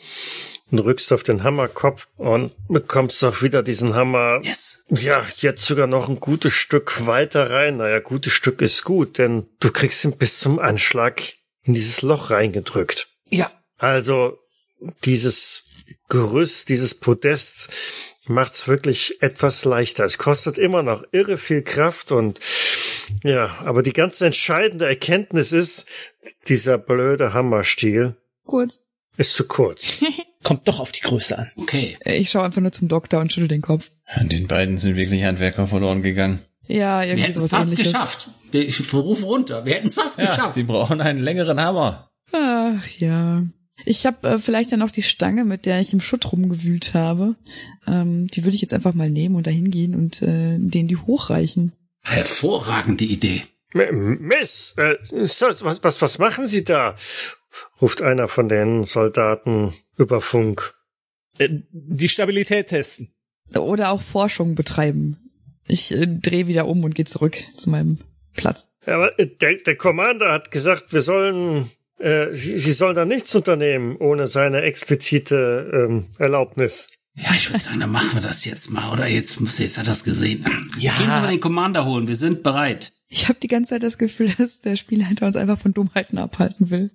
[0.73, 4.41] drückst auf den Hammerkopf und bekommst auch wieder diesen Hammer.
[4.43, 4.85] Yes.
[4.89, 7.77] Ja, jetzt sogar noch ein gutes Stück weiter rein.
[7.77, 11.23] Naja, gutes Stück ist gut, denn du kriegst ihn bis zum Anschlag
[11.63, 13.09] in dieses Loch reingedrückt.
[13.29, 14.39] Ja, Also
[15.05, 15.65] dieses
[16.09, 17.75] Gerüst, dieses Podest
[18.27, 20.05] macht's wirklich etwas leichter.
[20.05, 22.41] Es kostet immer noch irre viel Kraft und
[23.23, 25.87] ja, aber die ganz entscheidende Erkenntnis ist,
[26.49, 28.81] dieser blöde Hammerstiel Kurz.
[29.17, 30.03] ist zu kurz.
[30.45, 31.51] kommt doch auf die Größe an.
[31.57, 31.97] Okay.
[32.05, 33.91] Ich schaue einfach nur zum Doktor und schüttel den Kopf.
[34.07, 36.39] An den beiden sind wirklich Handwerker verloren gegangen.
[36.67, 37.93] Ja, Wir irgendwie hätten es fast ähnliches.
[37.93, 38.29] geschafft.
[38.53, 39.65] Ich rufe runter.
[39.65, 40.55] Wir hätten es fast Ja, geschafft.
[40.55, 42.11] sie brauchen einen längeren Hammer.
[42.33, 43.43] Ach ja.
[43.85, 47.35] Ich habe äh, vielleicht ja noch die Stange, mit der ich im Schutt rumgewühlt habe.
[47.87, 50.97] Ähm, die würde ich jetzt einfach mal nehmen und dahin gehen und äh, denen die
[50.97, 51.73] hochreichen.
[52.03, 53.43] Hervorragende Idee.
[53.73, 56.97] M- Miss, äh, was, was, was machen Sie da?
[57.81, 60.75] ruft einer von den Soldaten über Funk.
[61.39, 63.15] Äh, die Stabilität testen.
[63.55, 65.19] Oder auch Forschung betreiben.
[65.67, 67.99] Ich äh, drehe wieder um und gehe zurück zu meinem
[68.35, 68.69] Platz.
[68.87, 73.35] Aber äh, der, der Commander hat gesagt, wir sollen, äh, Sie, Sie sollen da nichts
[73.35, 76.89] unternehmen ohne seine explizite ähm, Erlaubnis.
[77.17, 79.07] Ja, ich würde sagen, dann machen wir das jetzt mal, oder?
[79.07, 80.45] Jetzt muss jetzt hat das gesehen.
[80.79, 80.97] Ja.
[80.99, 82.09] Gehen Sie mal den Commander holen.
[82.09, 82.93] Wir sind bereit.
[83.09, 86.71] Ich habe die ganze Zeit das Gefühl, dass der Spielleiter uns einfach von Dummheiten abhalten
[86.71, 86.91] will.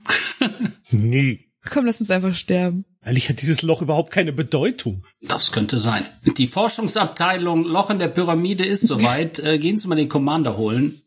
[0.91, 1.49] Nie.
[1.68, 2.86] Komm, lass uns einfach sterben.
[3.01, 5.05] Eigentlich hat dieses Loch überhaupt keine Bedeutung.
[5.22, 6.05] Das könnte sein.
[6.38, 9.39] Die Forschungsabteilung Loch in der Pyramide ist soweit.
[9.39, 11.01] Äh, gehen Sie mal den Commander holen.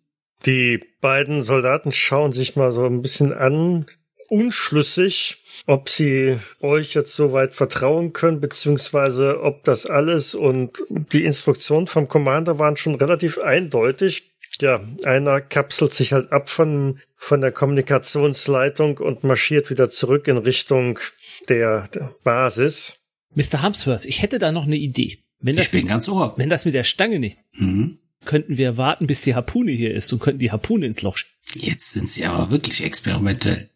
[0.46, 3.86] Die beiden Soldaten schauen sich mal so ein bisschen an,
[4.28, 11.86] unschlüssig, ob sie euch jetzt soweit vertrauen können, beziehungsweise ob das alles und die Instruktionen
[11.86, 14.31] vom Commander waren schon relativ eindeutig.
[14.60, 20.36] Ja, einer kapselt sich halt ab von, von der Kommunikationsleitung und marschiert wieder zurück in
[20.38, 20.98] Richtung
[21.48, 23.06] der, der Basis.
[23.34, 23.62] Mr.
[23.62, 25.18] Hamsworth, ich hätte da noch eine Idee.
[25.40, 26.34] Wenn das, Ich bin mit, ganz ohr.
[26.36, 27.98] wenn das mit der Stange nicht, Mhm.
[28.24, 31.32] könnten wir warten, bis die Harpune hier ist und könnten die Harpune ins Loch schieben.
[31.54, 33.68] Jetzt sind Sie aber wirklich experimentell.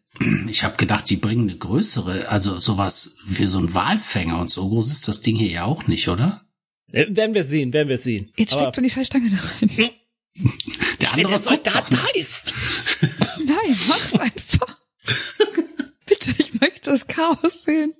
[0.49, 4.67] Ich habe gedacht, die bringen eine größere, also sowas für so einen Walfänger und so
[4.69, 6.41] groß ist das Ding hier ja auch nicht, oder?
[6.91, 8.31] Äh, Werden wir sehen, werden wir sehen.
[8.37, 9.89] Jetzt steckt doch die Scheißstange da rein.
[11.01, 12.53] Der wenn andere der guckt Soldat da ist.
[13.45, 14.77] Nein, mach's einfach.
[16.05, 17.93] Bitte, ich möchte das Chaos sehen.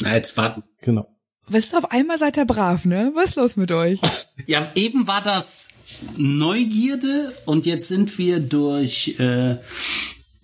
[0.00, 0.62] Na, jetzt warten.
[0.82, 1.08] Genau.
[1.48, 3.12] Wisst ihr, auf einmal seid ihr brav, ne?
[3.14, 4.00] Was ist los mit euch?
[4.46, 5.74] Ja, eben war das
[6.16, 9.56] Neugierde und jetzt sind wir durch äh,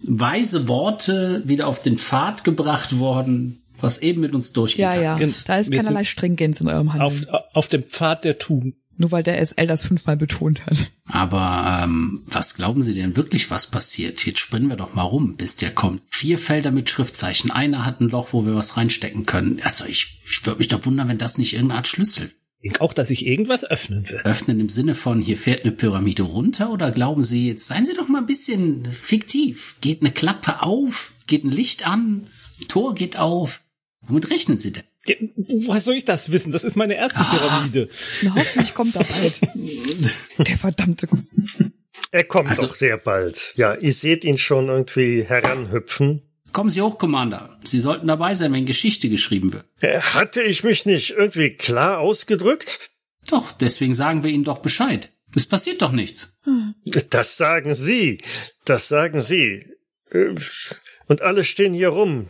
[0.03, 5.17] weise Worte wieder auf den Pfad gebracht worden, was eben mit uns Ja, durchgegangen ja.
[5.19, 5.49] ist.
[5.49, 7.29] Da ist Wir keinerlei Stringenz in eurem Auf, Handeln.
[7.55, 8.77] auf dem Pfad der Tugend.
[9.01, 10.91] Nur weil der SL das fünfmal betont hat.
[11.07, 14.27] Aber ähm, was glauben Sie denn wirklich, was passiert?
[14.27, 16.03] Jetzt spinnen wir doch mal rum, bis der kommt.
[16.11, 17.53] Vier Felder mit Schriftzeichen.
[17.53, 19.61] Einer hat ein Loch, wo wir was reinstecken können.
[19.63, 22.33] Also ich, ich würde mich doch wundern, wenn das nicht irgendeine Art Schlüssel.
[22.61, 24.27] Ich denke auch, dass sich irgendwas öffnen wird.
[24.27, 27.95] Öffnen im Sinne von, hier fährt eine Pyramide runter oder glauben Sie jetzt, seien Sie
[27.95, 29.77] doch mal ein bisschen fiktiv.
[29.81, 32.27] Geht eine Klappe auf, geht ein Licht an,
[32.67, 33.61] Tor geht auf.
[34.01, 34.83] Womit rechnen Sie denn?
[35.09, 35.17] Ja,
[35.67, 36.53] Woher soll ich das wissen?
[36.53, 37.31] Das ist meine erste Ach.
[37.39, 37.89] Pyramide.
[38.23, 39.41] Na, hoffentlich kommt er bald.
[40.49, 41.09] Der verdammte.
[42.13, 43.53] Er kommt Also- doch sehr bald.
[43.57, 46.23] Ja, ihr seht ihn schon irgendwie heranhüpfen.
[46.53, 47.59] Kommen Sie hoch, Commander.
[47.65, 49.67] Sie sollten dabei sein, wenn Geschichte geschrieben wird.
[49.81, 52.91] Äh, Hatte ich mich nicht irgendwie klar ausgedrückt?
[53.29, 55.11] Doch, deswegen sagen wir Ihnen doch Bescheid.
[55.37, 56.39] Es passiert doch nichts.
[57.11, 58.19] Das sagen Sie.
[58.65, 59.67] Das sagen Sie.
[60.11, 60.35] Äh,
[61.07, 62.29] Und alle stehen hier rum.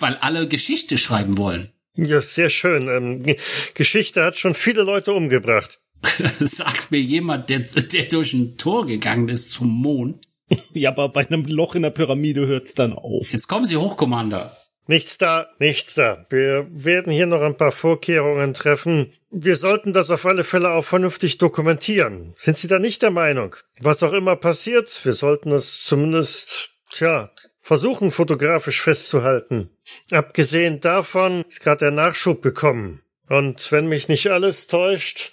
[0.00, 1.70] Weil alle Geschichte schreiben wollen.
[1.98, 2.86] Ja, sehr schön.
[2.86, 3.36] Ähm,
[3.74, 5.80] Geschichte hat schon viele Leute umgebracht.
[6.38, 10.24] Sagt mir jemand, der, der durch ein Tor gegangen ist zum Mond.
[10.72, 13.32] Ja, aber bei einem Loch in der Pyramide hört's dann auf.
[13.32, 14.56] Jetzt kommen Sie hoch, Commander.
[14.86, 16.24] Nichts da, nichts da.
[16.30, 19.12] Wir werden hier noch ein paar Vorkehrungen treffen.
[19.30, 22.32] Wir sollten das auf alle Fälle auch vernünftig dokumentieren.
[22.38, 23.56] Sind Sie da nicht der Meinung?
[23.80, 27.30] Was auch immer passiert, wir sollten es zumindest, tja,
[27.60, 29.68] versuchen fotografisch festzuhalten.
[30.10, 33.02] Abgesehen davon ist gerade der Nachschub gekommen.
[33.28, 35.32] Und wenn mich nicht alles täuscht,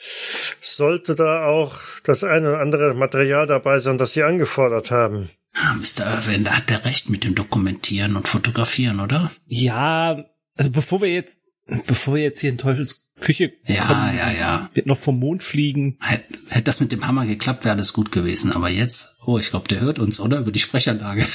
[0.60, 5.30] sollte da auch das eine oder andere Material dabei sein, das Sie angefordert haben.
[5.54, 6.06] Ah, Mr.
[6.06, 9.32] Irwin, da hat er recht mit dem Dokumentieren und Fotografieren, oder?
[9.46, 10.26] Ja,
[10.56, 11.42] also bevor wir jetzt,
[11.88, 14.70] bevor wir jetzt hier in Teufels Küche Ja, kommen, ja, ja.
[14.74, 15.98] wird noch vom Mond fliegen.
[16.02, 18.52] Hätte hätt das mit dem Hammer geklappt, wäre das gut gewesen.
[18.52, 20.40] Aber jetzt, oh, ich glaube, der hört uns, oder?
[20.40, 21.26] Über die Sprechanlage.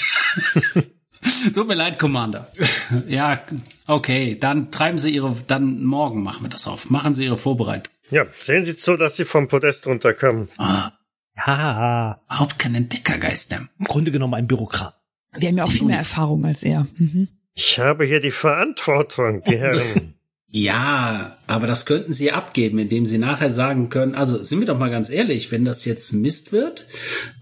[1.55, 2.51] Tut mir leid, Commander.
[3.09, 3.41] Ja,
[3.87, 6.91] okay, dann treiben Sie Ihre, dann morgen machen wir das auf.
[6.91, 7.93] Machen Sie Ihre Vorbereitung.
[8.11, 10.49] Ja, sehen Sie zu, dass Sie vom Podest runterkommen.
[10.57, 10.93] Ah,
[11.47, 13.69] Ja, überhaupt kein Entdeckergeist mehr.
[13.79, 14.95] im Grunde genommen ein Bürokrat.
[15.37, 16.87] Wir haben ja auch viel mehr Erfahrung als er.
[16.97, 17.29] Mhm.
[17.55, 20.15] Ich habe hier die Verantwortung, die Herren.
[20.53, 24.79] Ja, aber das könnten Sie abgeben, indem Sie nachher sagen können, also sind wir doch
[24.79, 26.87] mal ganz ehrlich, wenn das jetzt Mist wird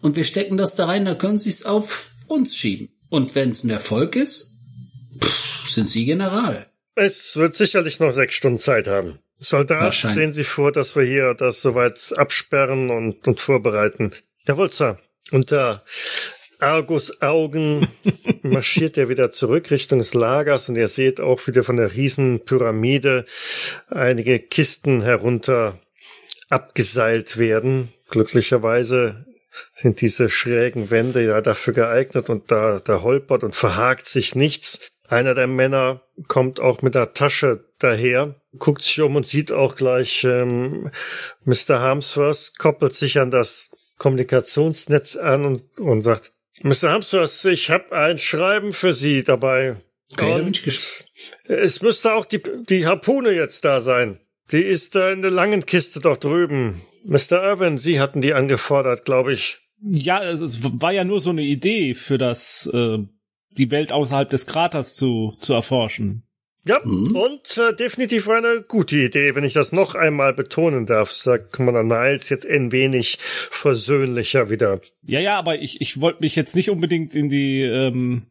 [0.03, 2.91] und wir stecken das da rein, dann können Sie es auf uns schieben.
[3.11, 4.61] Und wenn es ein Erfolg ist,
[5.23, 6.67] pff, sind Sie General.
[6.95, 9.19] es wird sicherlich noch sechs Stunden Zeit haben.
[9.39, 14.13] Soldat, sehen Sie vor, dass wir hier das soweit absperren und, und vorbereiten.
[14.47, 14.99] Jawohl, Sir.
[15.31, 15.85] Unter
[16.59, 17.87] Argus Augen
[18.43, 23.27] marschiert er wieder zurück Richtung des Lagers und ihr seht auch wieder von der Riesenpyramide
[23.89, 25.79] einige Kisten herunter
[26.49, 27.93] abgeseilt werden.
[28.09, 29.27] Glücklicherweise
[29.75, 34.93] sind diese schrägen Wände ja dafür geeignet und da, da holpert und verhakt sich nichts.
[35.09, 39.77] Einer der Männer kommt auch mit der Tasche daher, guckt sich um und sieht auch
[39.77, 40.91] gleich ähm,
[41.45, 41.81] Mr.
[41.81, 46.33] Harmsworth, koppelt sich an das Kommunikationsnetz an und, und sagt,
[46.63, 46.91] Mr.
[46.91, 49.77] Harmsworth, ich habe ein Schreiben für Sie dabei.
[50.13, 51.11] Okay, da bin Und ich gespannt.
[51.45, 54.21] es müsste auch die, die Harpune jetzt da sein.
[54.51, 56.83] Die ist da in der langen Kiste dort drüben.
[57.09, 57.43] Mr.
[57.43, 59.59] Irwin, Sie hatten die angefordert, glaube ich.
[59.83, 62.99] Ja, es, es war ja nur so eine Idee für das, äh,
[63.57, 66.25] die Welt außerhalb des Kraters zu, zu erforschen.
[66.67, 67.17] Ja, Mhm.
[67.17, 71.83] und äh, definitiv eine gute Idee, wenn ich das noch einmal betonen darf, sagt Commander
[71.83, 74.83] Niles jetzt ein wenig versöhnlicher wieder.
[75.03, 78.27] Ja, ja, aber ich, ich wollte mich jetzt nicht unbedingt in die ähm,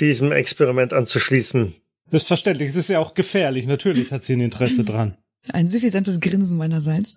[0.00, 1.74] diesem Experiment anzuschließen.
[2.10, 3.66] Selbstverständlich, es ist ja auch gefährlich.
[3.66, 5.16] Natürlich hat sie ein Interesse dran.
[5.48, 7.16] Ein suffisantes Grinsen meinerseits.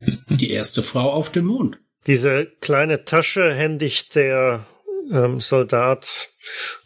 [0.30, 1.78] Die erste Frau auf dem Mond.
[2.06, 4.66] Diese kleine Tasche händigt der
[5.12, 6.30] ähm, Soldat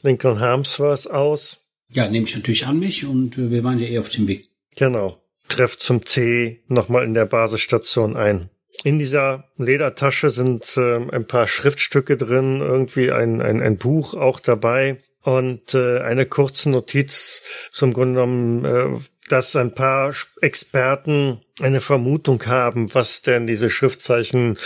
[0.03, 1.69] Lincoln Harmsworth aus.
[1.91, 4.49] Ja, nehme ich natürlich an mich und äh, wir waren ja eh auf dem Weg.
[4.77, 5.21] Genau.
[5.49, 8.51] Trefft zum Tee nochmal in der Basisstation ein.
[8.83, 14.41] In dieser Ledertasche sind äh, ein paar Schriftstücke drin, irgendwie ein, ein, ein Buch auch
[14.41, 19.01] dabei und äh, eine kurze Notiz zum Grunde genommen, äh,
[19.31, 20.13] dass ein paar
[20.43, 24.59] Experten eine Vermutung haben, was denn diese Schriftzeichen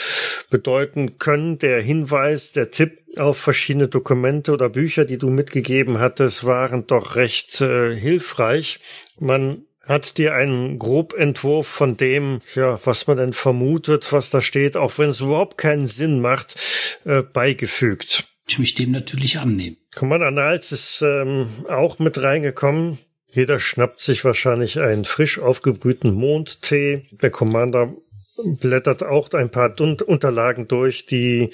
[0.51, 1.59] bedeuten können.
[1.59, 7.15] Der Hinweis, der Tipp auf verschiedene Dokumente oder Bücher, die du mitgegeben hattest, waren doch
[7.15, 8.81] recht äh, hilfreich.
[9.21, 14.77] Man hat dir einen Grobentwurf von dem, ja, was man denn vermutet, was da steht,
[14.77, 16.57] auch wenn es überhaupt keinen Sinn macht,
[17.05, 18.29] äh, beigefügt.
[18.47, 19.79] Ich mich dem natürlich annehmen.
[19.95, 22.99] Kommandant Hals ist ähm, auch mit reingekommen.
[23.27, 27.03] Jeder schnappt sich wahrscheinlich einen frisch aufgebrühten Mondtee.
[27.11, 27.95] Der Commander
[28.43, 31.51] blättert auch ein paar Unterlagen durch, die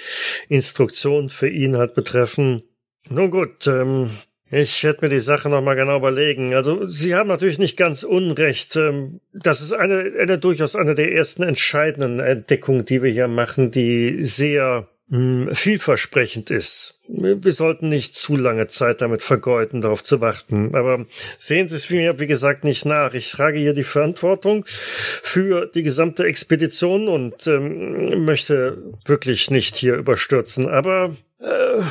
[0.49, 2.63] Instruktionen für ihn halt betreffen.
[3.09, 4.11] Nun gut, ähm,
[4.55, 6.55] ich werde mir die Sache nochmal genau überlegen.
[6.55, 8.77] Also, Sie haben natürlich nicht ganz unrecht.
[8.77, 13.71] Ähm, das ist eine, eine durchaus eine der ersten entscheidenden Entdeckungen, die wir hier machen,
[13.71, 17.03] die sehr hm, vielversprechend ist.
[17.09, 20.75] Wir sollten nicht zu lange Zeit damit vergeuden, darauf zu warten.
[20.75, 21.05] Aber
[21.39, 23.13] sehen Sie es mir, wie gesagt, nicht nach.
[23.13, 29.97] Ich trage hier die Verantwortung für die gesamte Expedition und ähm, möchte wirklich nicht hier
[29.97, 30.69] überstürzen.
[30.69, 31.83] Aber äh,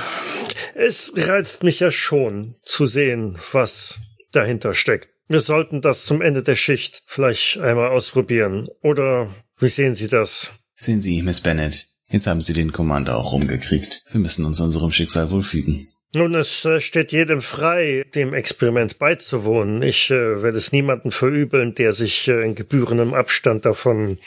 [0.76, 4.00] es reizt mich ja schon zu sehen, was
[4.32, 5.10] dahinter steckt.
[5.28, 8.68] Wir sollten das zum Ende der Schicht vielleicht einmal ausprobieren.
[8.82, 10.52] Oder wie sehen Sie das?
[10.76, 14.06] Sehen Sie, Miss Bennett, Jetzt haben sie den Commander auch rumgekriegt.
[14.12, 15.84] Wir müssen uns unserem Schicksal wohl fügen.
[16.14, 19.82] Nun, es äh, steht jedem frei, dem Experiment beizuwohnen.
[19.82, 24.20] Ich äh, werde es niemanden verübeln, der sich äh, in gebührendem Abstand davon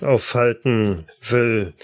[0.00, 1.74] aufhalten will.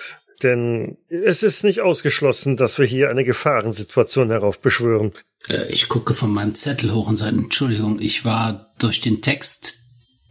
[0.45, 5.13] Denn es ist nicht ausgeschlossen, dass wir hier eine Gefahrensituation heraufbeschwören.
[5.49, 9.81] Äh, ich gucke von meinem Zettel hoch und sage, Entschuldigung, ich war durch den Text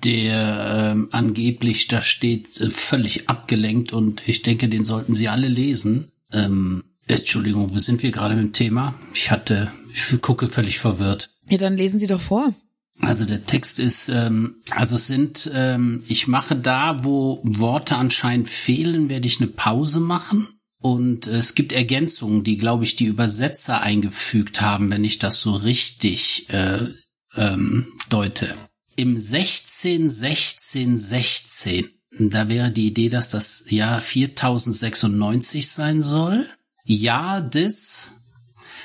[0.03, 5.47] der ähm, angeblich da steht, äh, völlig abgelenkt und ich denke, den sollten Sie alle
[5.47, 6.11] lesen.
[6.31, 8.95] Ähm, Entschuldigung, wo sind wir gerade mit dem Thema?
[9.13, 11.29] Ich hatte, ich gucke völlig verwirrt.
[11.49, 12.53] Ja, dann lesen Sie doch vor.
[12.99, 18.47] Also der Text ist, ähm, also es sind, ähm, ich mache da, wo Worte anscheinend
[18.49, 20.47] fehlen, werde ich eine Pause machen.
[20.79, 25.53] Und es gibt Ergänzungen, die, glaube ich, die Übersetzer eingefügt haben, wenn ich das so
[25.53, 26.87] richtig äh,
[27.35, 28.53] ähm, deute
[28.95, 31.89] im 16, 16, 16,
[32.19, 36.47] da wäre die Idee, dass das Jahr 4096 sein soll.
[36.83, 38.11] Ja, das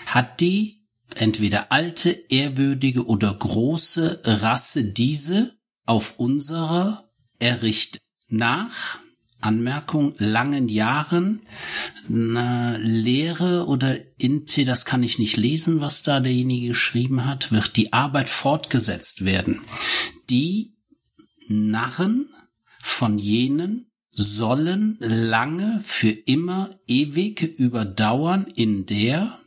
[0.06, 0.78] hat die
[1.14, 5.56] entweder alte, ehrwürdige oder große Rasse diese
[5.86, 8.02] auf unserer errichtet.
[8.28, 8.98] Nach
[9.40, 11.42] Anmerkung, langen Jahren,
[12.09, 17.76] eine Lehre oder Inte, das kann ich nicht lesen, was da derjenige geschrieben hat, wird
[17.76, 19.62] die Arbeit fortgesetzt werden.
[20.28, 20.74] Die
[21.46, 22.28] Narren
[22.80, 29.40] von jenen sollen lange für immer ewig überdauern in der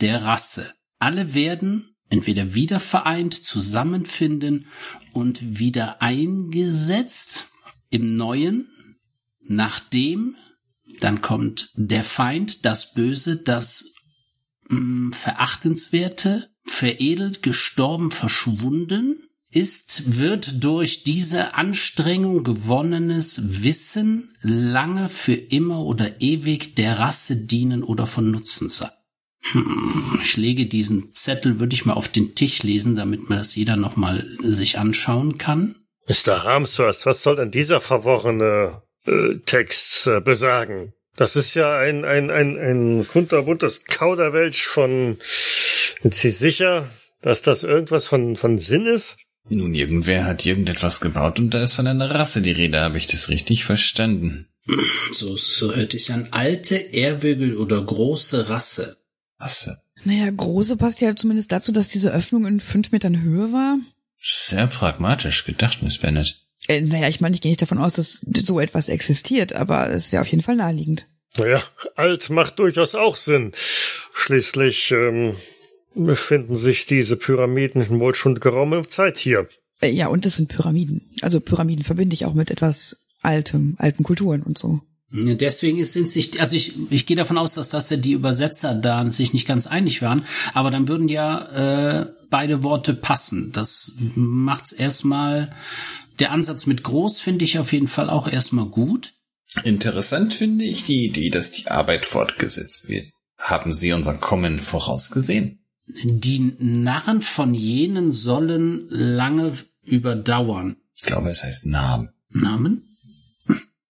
[0.00, 0.75] der Rasse.
[0.98, 4.66] Alle werden entweder wieder vereint, zusammenfinden
[5.12, 7.50] und wieder eingesetzt
[7.90, 8.68] im Neuen
[9.48, 10.36] Nachdem,
[11.00, 13.94] dann kommt der Feind, das Böse, das
[14.68, 25.34] mh, mm, Verachtenswerte, veredelt, gestorben, verschwunden, ist, wird durch diese Anstrengung gewonnenes Wissen lange für
[25.34, 28.90] immer oder ewig der Rasse dienen oder von Nutzen sein.
[29.52, 33.54] Hm, ich lege diesen Zettel, würde ich mal auf den Tisch lesen, damit man das
[33.54, 35.76] jeder nochmal sich anschauen kann.
[36.08, 36.44] Mr.
[36.44, 40.92] Harmsworth, was soll denn dieser verworrene äh, Texts äh, besagen.
[41.16, 45.16] Das ist ja ein, ein, ein, ein kunterbuntes Kauderwelsch von,
[46.02, 46.90] sind Sie sicher,
[47.22, 49.18] dass das irgendwas von, von Sinn ist?
[49.48, 53.06] Nun, irgendwer hat irgendetwas gebaut und da ist von einer Rasse die Rede, habe ich
[53.06, 54.48] das richtig verstanden?
[55.12, 58.96] So, so hört es ja an alte, ehrwürdige oder große Rasse.
[59.38, 59.80] Rasse.
[60.04, 63.78] Naja, große passt ja zumindest dazu, dass diese Öffnung in fünf Metern Höhe war.
[64.20, 66.40] Sehr pragmatisch gedacht, Miss Bennett.
[66.68, 70.12] Äh, naja, ich meine, ich gehe nicht davon aus, dass so etwas existiert, aber es
[70.12, 71.06] wäre auf jeden Fall naheliegend.
[71.38, 71.62] Naja,
[71.96, 73.52] alt macht durchaus auch Sinn.
[74.14, 75.36] Schließlich ähm,
[75.94, 79.48] befinden sich diese Pyramiden wohl schon geraume Zeit hier.
[79.80, 81.02] Äh, Ja, und das sind Pyramiden.
[81.20, 84.80] Also Pyramiden verbinde ich auch mit etwas altem, alten Kulturen und so.
[85.10, 88.74] Deswegen ist, sind sich, also ich, ich gehe davon aus, dass das ja die Übersetzer
[88.74, 93.52] da sich nicht ganz einig waren, aber dann würden ja äh, beide Worte passen.
[93.52, 95.54] Das macht's erstmal,
[96.18, 99.14] der Ansatz mit groß finde ich auf jeden Fall auch erstmal gut.
[99.62, 103.06] Interessant finde ich die Idee, dass die Arbeit fortgesetzt wird.
[103.38, 105.60] Haben Sie unser Kommen vorausgesehen?
[105.86, 109.52] Die Narren von jenen sollen lange
[109.84, 110.76] überdauern.
[110.96, 112.10] Ich glaube, es heißt Namen.
[112.30, 112.82] Namen?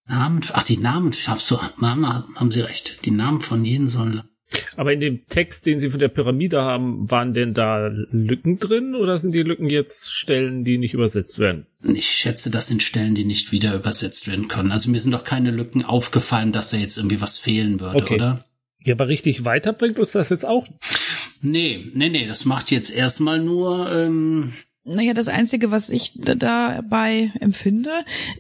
[0.09, 3.05] Namen, ach, die Namen, habst du, Mama, haben Sie recht.
[3.05, 4.23] Die Namen von jenen sollen
[4.77, 8.95] Aber in dem Text, den Sie von der Pyramide haben, waren denn da Lücken drin
[8.95, 11.67] oder sind die Lücken jetzt Stellen, die nicht übersetzt werden?
[11.83, 14.71] Ich schätze, das sind Stellen, die nicht wieder übersetzt werden können.
[14.71, 18.15] Also mir sind doch keine Lücken aufgefallen, dass da jetzt irgendwie was fehlen würde, Okay.
[18.15, 18.45] oder?
[18.85, 20.67] Ja, aber richtig weiterbringt uns das jetzt auch.
[21.43, 24.53] Nee, nee, nee, das macht jetzt erstmal nur, ähm,
[24.89, 27.91] Naja, das Einzige, was ich da- dabei empfinde,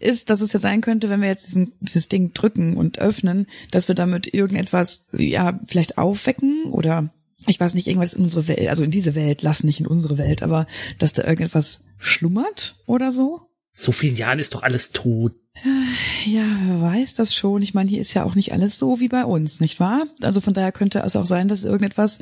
[0.00, 3.46] ist, dass es ja sein könnte, wenn wir jetzt diesen, dieses Ding drücken und öffnen,
[3.72, 7.10] dass wir damit irgendetwas, ja, vielleicht aufwecken oder
[7.48, 10.18] ich weiß nicht, irgendwas in unsere Welt, also in diese Welt lassen, nicht in unsere
[10.18, 10.66] Welt, aber
[10.98, 13.40] dass da irgendetwas schlummert oder so.
[13.72, 15.32] So vielen Jahren ist doch alles tot.
[16.24, 17.60] Ja, wer weiß das schon.
[17.62, 20.06] Ich meine, hier ist ja auch nicht alles so wie bei uns, nicht wahr?
[20.22, 22.18] Also von daher könnte es auch sein, dass irgendetwas.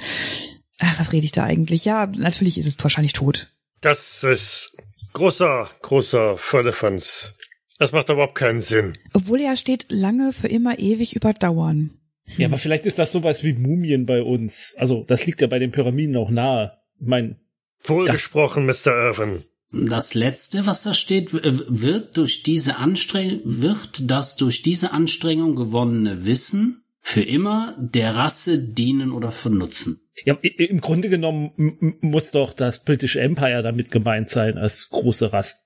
[0.81, 1.85] Ach, was rede ich da eigentlich?
[1.85, 3.49] Ja, natürlich ist es wahrscheinlich tot.
[3.85, 4.79] Das ist
[5.13, 7.37] großer, großer Firlefanz.
[7.79, 8.95] Das macht überhaupt keinen Sinn.
[9.13, 11.91] Obwohl ja steht lange für immer ewig überdauern.
[12.39, 14.75] Ja, aber vielleicht ist das sowas wie Mumien bei uns.
[14.79, 16.79] Also, das liegt ja bei den Pyramiden auch nahe.
[16.99, 17.37] Ich mein,
[17.83, 18.87] Wohlgesprochen, Mr.
[18.87, 19.45] Irvin.
[19.71, 26.25] das letzte, was da steht, wird durch diese Anstrengung, wird das durch diese Anstrengung gewonnene
[26.25, 30.01] Wissen für immer der Rasse dienen oder vernutzen.
[30.25, 31.53] Ja, im Grunde genommen
[32.01, 35.57] muss doch das British Empire damit gemeint sein als große Rasse.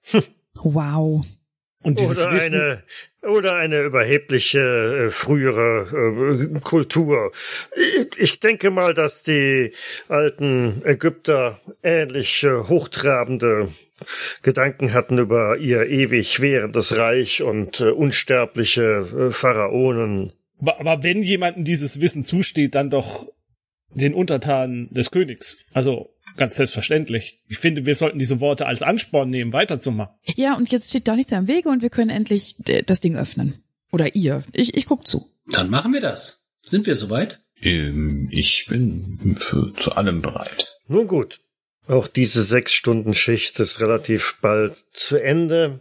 [0.55, 1.24] Wow.
[1.82, 2.82] Und dieses Oder Wissen, eine,
[3.22, 7.30] oder eine überhebliche äh, frühere äh, Kultur.
[7.76, 9.72] Ich- Ich denke mal, dass die
[10.09, 13.68] alten Ägypter ähnlich äh, hochtrabende
[14.42, 20.32] Gedanken hatten über ihr ewig währendes Reich und äh, unsterbliche äh, Pharaonen.
[20.61, 23.26] aber, aber wenn jemandem dieses Wissen zusteht, dann doch
[23.91, 25.59] den Untertanen des Königs.
[25.72, 27.41] Also, ganz selbstverständlich.
[27.49, 30.14] Ich finde, wir sollten diese Worte als Ansporn nehmen, weiterzumachen.
[30.36, 33.01] Ja, und jetzt steht da nichts mehr im Wege und wir können endlich d- das
[33.01, 33.55] Ding öffnen.
[33.91, 34.45] Oder ihr.
[34.53, 35.30] Ich, ich guck zu.
[35.51, 36.47] Dann machen wir das.
[36.61, 37.41] Sind wir soweit?
[37.62, 40.76] Ähm, ich bin für, zu allem bereit.
[40.86, 41.41] Nun gut.
[41.86, 45.80] Auch diese sechs Stunden Schicht ist relativ bald zu Ende.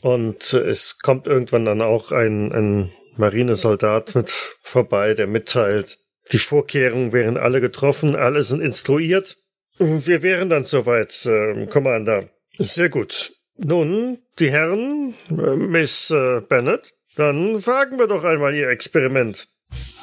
[0.00, 5.98] Und äh, es kommt irgendwann dann auch ein, ein Marinesoldat mit vorbei, der mitteilt,
[6.32, 9.36] die Vorkehrungen wären alle getroffen, alle sind instruiert.
[9.78, 12.28] Wir wären dann soweit, äh, Commander.
[12.58, 13.32] Sehr gut.
[13.56, 19.48] Nun, die Herren, äh, Miss äh, Bennett, dann wagen wir doch einmal Ihr Experiment.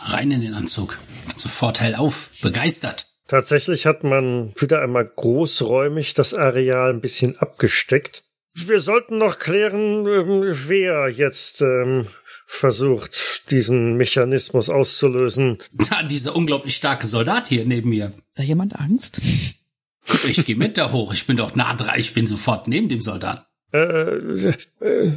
[0.05, 0.97] Rein in den Anzug.
[1.35, 2.31] Sofort hell auf.
[2.41, 3.07] Begeistert.
[3.27, 8.23] Tatsächlich hat man wieder einmal großräumig das Areal ein bisschen abgesteckt.
[8.53, 12.07] Wir sollten noch klären, ähm, wer jetzt ähm,
[12.51, 15.57] versucht, diesen Mechanismus auszulösen.
[15.89, 18.11] Ja, dieser unglaublich starke Soldat hier neben mir.
[18.35, 19.21] Da jemand Angst?
[20.27, 21.13] Ich gehe mit da hoch.
[21.13, 21.97] Ich bin doch nah dran.
[21.97, 23.45] Ich bin sofort neben dem Soldaten.
[23.71, 24.49] Äh,
[24.81, 25.11] äh,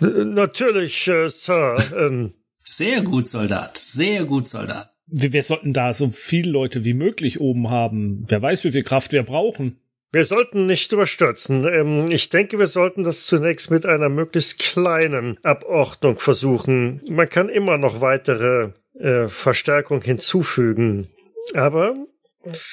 [0.00, 1.82] natürlich, äh, Sir.
[1.96, 3.78] Ähm, Sehr gut, Soldat.
[3.78, 4.90] Sehr gut, Soldat.
[5.06, 8.24] Wir, wir sollten da so viele Leute wie möglich oben haben.
[8.28, 9.80] Wer weiß, wie viel Kraft wir brauchen.
[10.14, 11.66] Wir sollten nicht überstürzen.
[11.66, 17.02] Ähm, ich denke, wir sollten das zunächst mit einer möglichst kleinen Abordnung versuchen.
[17.10, 21.08] Man kann immer noch weitere äh, Verstärkung hinzufügen.
[21.54, 21.96] Aber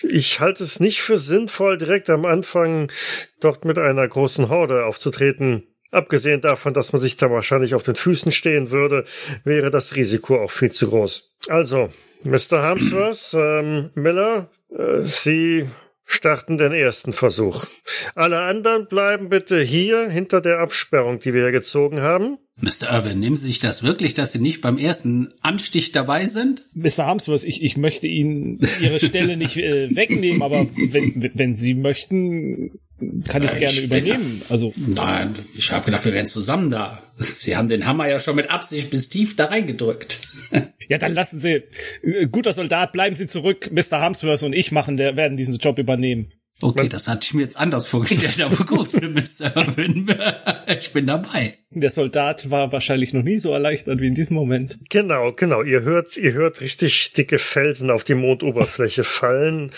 [0.07, 2.91] ich halte es nicht für sinnvoll, direkt am Anfang
[3.39, 5.63] dort mit einer großen Horde aufzutreten.
[5.89, 9.03] Abgesehen davon, dass man sich da wahrscheinlich auf den Füßen stehen würde,
[9.43, 11.33] wäre das Risiko auch viel zu groß.
[11.47, 12.61] Also, Mr.
[12.61, 15.65] Harmsworth, ähm, Miller, äh, Sie
[16.11, 17.65] starten den ersten Versuch.
[18.15, 22.37] Alle anderen bleiben bitte hier hinter der Absperrung, die wir hier gezogen haben.
[22.61, 22.91] Mr.
[22.91, 26.67] Irwin, nehmen Sie sich das wirklich, dass Sie nicht beim ersten Anstich dabei sind?
[26.73, 27.05] Mr.
[27.05, 32.79] Harmsworth, ich, ich möchte Ihnen Ihre Stelle nicht äh, wegnehmen, aber wenn, wenn Sie möchten,
[33.27, 34.41] kann ich Ja, gerne ich- übernehmen.
[34.49, 37.01] Also, Nein, ich habe gedacht, wir wären zusammen da.
[37.17, 40.21] Sie haben den Hammer ja schon mit Absicht bis tief da reingedrückt.
[40.89, 41.63] ja, dann lassen Sie,
[42.03, 43.69] äh, guter Soldat, bleiben Sie zurück.
[43.71, 43.99] Mr.
[43.99, 46.31] Harmsworth und ich machen, der werden diesen Job übernehmen.
[46.63, 49.55] Okay, das hatte ich mir jetzt anders vorgestellt, aber gut, Mr.
[49.55, 50.13] Irwin,
[50.67, 51.57] ich bin dabei.
[51.71, 54.77] Der Soldat war wahrscheinlich noch nie so erleichtert wie in diesem Moment.
[54.89, 55.63] Genau, genau.
[55.63, 59.71] Ihr hört, ihr hört richtig dicke Felsen auf die Mondoberfläche fallen,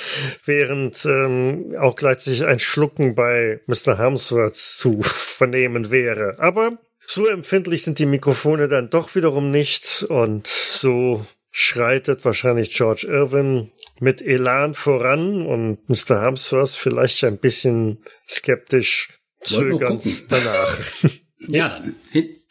[0.45, 3.97] während ähm, auch gleichzeitig ein Schlucken bei Mr.
[3.97, 6.35] Harmsworth zu vernehmen wäre.
[6.39, 13.05] Aber so empfindlich sind die Mikrofone dann doch wiederum nicht und so schreitet wahrscheinlich George
[13.07, 16.21] Irwin mit Elan voran und Mr.
[16.21, 20.77] Harmsworth vielleicht ein bisschen skeptisch zögernd danach.
[21.47, 21.95] ja, dann.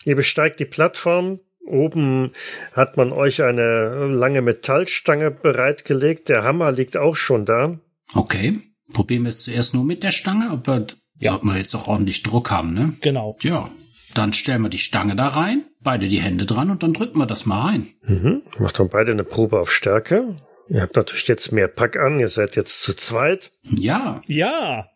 [0.04, 1.40] Ihr besteigt die Plattform.
[1.64, 2.32] Oben
[2.72, 6.28] hat man euch eine lange Metallstange bereitgelegt.
[6.28, 7.78] Der Hammer liegt auch schon da.
[8.14, 8.58] Okay.
[8.92, 10.86] Probieren wir es zuerst nur mit der Stange, aber
[11.18, 12.94] ja, wir jetzt auch ordentlich Druck haben, ne?
[13.00, 13.38] Genau.
[13.42, 13.70] Ja.
[14.14, 17.26] Dann stellen wir die Stange da rein, beide die Hände dran und dann drücken wir
[17.26, 17.86] das mal rein.
[18.02, 18.42] Mhm.
[18.58, 20.36] Macht dann beide eine Probe auf Stärke.
[20.72, 23.52] Ihr habt natürlich jetzt mehr Pack an, ihr seid jetzt zu zweit.
[23.62, 24.22] Ja.
[24.26, 24.88] Ja.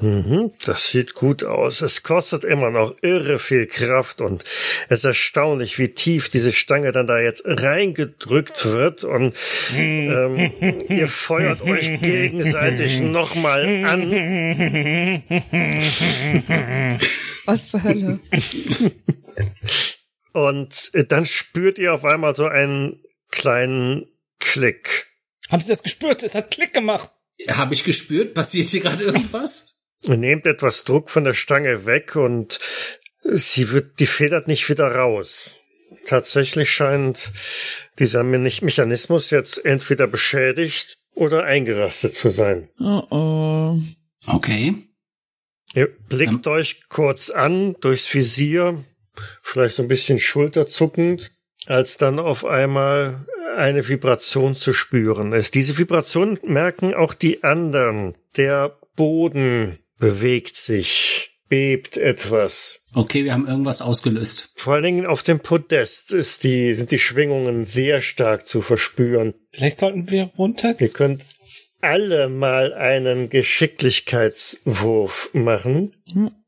[0.00, 1.82] Mhm, das sieht gut aus.
[1.82, 4.44] Es kostet immer noch irre viel Kraft und
[4.88, 9.36] es ist erstaunlich, wie tief diese Stange dann da jetzt reingedrückt wird und
[9.76, 10.50] ähm,
[10.88, 14.10] ihr feuert euch gegenseitig nochmal an.
[17.44, 18.20] Was zur Hölle?
[20.32, 24.06] Und dann spürt ihr auf einmal so einen kleinen
[24.44, 25.06] Klick.
[25.50, 26.22] Haben Sie das gespürt?
[26.22, 27.10] Es hat Klick gemacht.
[27.48, 28.34] Habe ich gespürt?
[28.34, 29.74] Passiert hier gerade irgendwas?
[30.06, 32.58] Nehmt etwas Druck von der Stange weg und
[33.22, 35.56] sie wird, die federt nicht wieder raus.
[36.06, 37.32] Tatsächlich scheint
[37.98, 42.68] dieser Mechanismus jetzt entweder beschädigt oder eingerastet zu sein.
[42.78, 43.78] Oh oh.
[44.26, 44.74] Okay.
[45.74, 46.52] Ihr blickt ähm.
[46.52, 48.84] euch kurz an durchs Visier,
[49.42, 51.32] vielleicht so ein bisschen schulterzuckend,
[51.66, 53.26] als dann auf einmal
[53.56, 55.54] eine Vibration zu spüren ist.
[55.54, 58.14] Diese Vibration merken auch die anderen.
[58.36, 62.86] Der Boden bewegt sich, bebt etwas.
[62.94, 64.50] Okay, wir haben irgendwas ausgelöst.
[64.56, 69.34] Vor allen Dingen auf dem Podest ist die, sind die Schwingungen sehr stark zu verspüren.
[69.52, 70.74] Vielleicht sollten wir runter.
[70.78, 71.24] Ihr könnt
[71.80, 75.94] alle mal einen Geschicklichkeitswurf machen.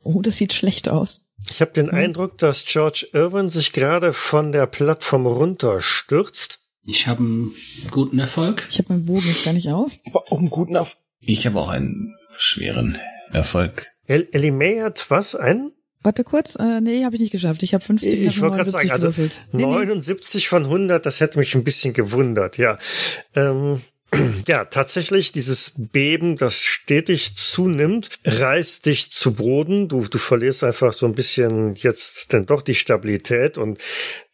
[0.03, 1.27] Oh, das sieht schlecht aus.
[1.51, 1.95] Ich habe den hm.
[1.95, 6.61] Eindruck, dass George Irwin sich gerade von der Plattform runterstürzt.
[6.87, 7.55] Ich habe einen
[7.91, 8.67] guten Erfolg.
[8.71, 9.93] Ich habe meinen Bogen jetzt gar nicht auf.
[10.07, 11.03] Aber auch einen guten Erfolg.
[11.21, 12.99] Ich habe auch einen schweren
[13.33, 13.89] Erfolg.
[14.07, 15.35] El Ellie May hat was?
[15.35, 15.73] Ein?
[16.03, 17.65] Warte kurz, äh, nee, habe ich nicht geschafft.
[17.65, 19.41] Ich habe 50 Ich wollte gerade sagen, also gewürfelt.
[19.51, 22.79] 79 nee, von 100, das hätte mich ein bisschen gewundert, ja.
[23.35, 23.81] Ähm,
[24.49, 29.89] ja, tatsächlich, dieses Beben, das stetig zunimmt, reißt dich zu Boden.
[29.89, 33.79] Du, du verlierst einfach so ein bisschen jetzt denn doch die Stabilität und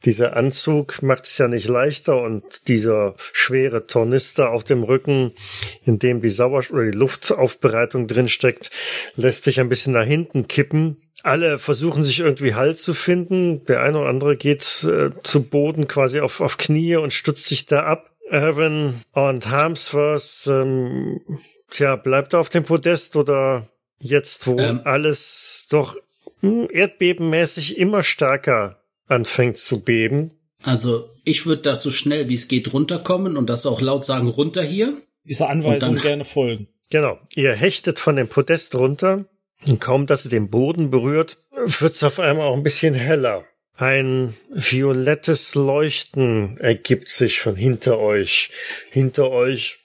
[0.04, 5.32] dieser Anzug macht es ja nicht leichter und dieser schwere Tornister auf dem Rücken,
[5.84, 8.70] in dem die Sauerstoff oder die Luftaufbereitung drinsteckt,
[9.14, 10.96] lässt sich ein bisschen nach hinten kippen.
[11.22, 13.64] Alle versuchen sich irgendwie Halt zu finden.
[13.66, 17.66] Der eine oder andere geht äh, zu Boden quasi auf, auf Knie und stützt sich
[17.66, 18.11] da ab.
[18.32, 21.20] Evan und Harmsworth, ähm,
[21.70, 23.68] tja, bleibt er auf dem Podest oder
[24.00, 24.80] jetzt, wo ähm.
[24.84, 25.96] alles doch
[26.40, 30.32] hm, erdbebenmäßig immer stärker anfängt zu beben?
[30.62, 34.28] Also, ich würde da so schnell wie es geht runterkommen und das auch laut sagen,
[34.28, 34.96] runter hier.
[35.24, 36.68] Dieser Anweisung gerne folgen.
[36.90, 37.18] Genau.
[37.34, 39.26] Ihr hechtet von dem Podest runter
[39.66, 43.44] und kaum, dass ihr den Boden berührt, wird's auf einmal auch ein bisschen heller.
[43.74, 48.50] Ein violettes Leuchten ergibt sich von hinter euch.
[48.90, 49.78] Hinter euch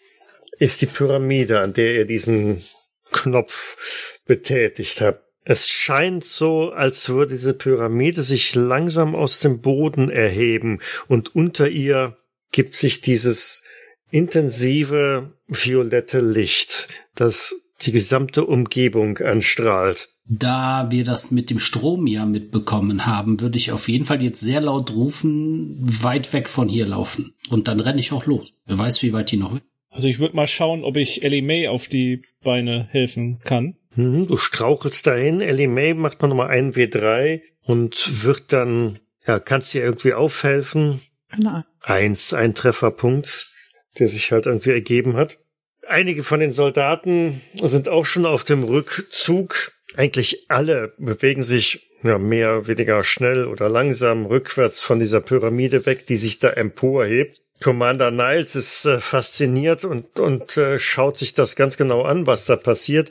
[0.59, 2.63] ist die Pyramide, an der ihr diesen
[3.11, 5.23] Knopf betätigt habt.
[5.45, 11.69] Es scheint so, als würde diese Pyramide sich langsam aus dem Boden erheben und unter
[11.69, 12.17] ihr
[12.51, 13.63] gibt sich dieses
[14.11, 20.09] intensive violette Licht, das die gesamte Umgebung anstrahlt.
[20.29, 24.41] Da wir das mit dem Strom ja mitbekommen haben, würde ich auf jeden Fall jetzt
[24.41, 27.33] sehr laut rufen, weit weg von hier laufen.
[27.49, 28.53] Und dann renne ich auch los.
[28.65, 29.61] Wer weiß, wie weit die noch will.
[29.89, 33.77] Also ich würde mal schauen, ob ich Ellie May auf die Beine helfen kann.
[33.95, 35.41] Mhm, du strauchelst dahin.
[35.41, 41.01] Ellie May macht man nochmal ein W3 und wird dann, ja, kannst dir irgendwie aufhelfen.
[41.37, 41.65] Na.
[41.81, 43.51] Eins, ein Trefferpunkt,
[43.97, 45.39] der sich halt irgendwie ergeben hat.
[45.87, 52.17] Einige von den Soldaten sind auch schon auf dem Rückzug eigentlich alle bewegen sich ja,
[52.17, 57.41] mehr weniger schnell oder langsam rückwärts von dieser Pyramide weg, die sich da emporhebt.
[57.59, 62.45] Commander Niles ist äh, fasziniert und, und äh, schaut sich das ganz genau an, was
[62.45, 63.09] da passiert,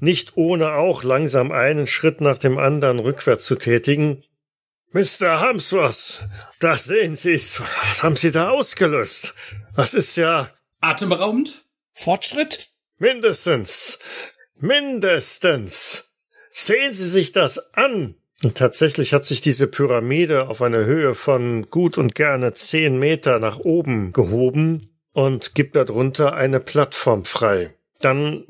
[0.00, 4.24] nicht ohne auch langsam einen Schritt nach dem anderen rückwärts zu tätigen.
[4.92, 5.40] Mr.
[5.40, 6.28] Hamsworth,
[6.60, 7.62] da sehen Sie's.
[7.88, 9.34] Was haben Sie da ausgelöst?
[9.74, 10.50] Das ist ja...
[10.80, 11.64] Atemberaubend?
[11.92, 12.68] Fortschritt?
[12.98, 13.98] Mindestens.
[14.56, 16.07] Mindestens.
[16.52, 18.14] Sehen Sie sich das an.
[18.44, 23.40] Und tatsächlich hat sich diese Pyramide auf eine Höhe von gut und gerne zehn Meter
[23.40, 27.74] nach oben gehoben und gibt darunter eine Plattform frei.
[28.00, 28.44] Dann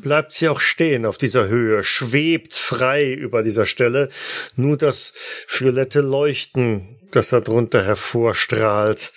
[0.00, 4.08] bleibt sie auch stehen auf dieser Höhe, schwebt frei über dieser Stelle.
[4.56, 5.12] Nur das
[5.46, 9.12] violette Leuchten, das darunter hervorstrahlt,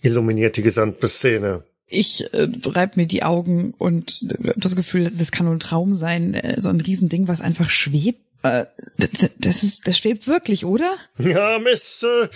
[0.00, 1.64] illuminiert die gesamte Szene.
[1.92, 5.94] Ich äh, reib mir die Augen und äh, das Gefühl, das kann nur ein Traum
[5.94, 8.20] sein, äh, so ein Riesending, was einfach schwebt.
[8.42, 8.66] Äh,
[9.38, 10.96] das ist, das schwebt wirklich, oder?
[11.18, 12.28] Ja, Miss äh,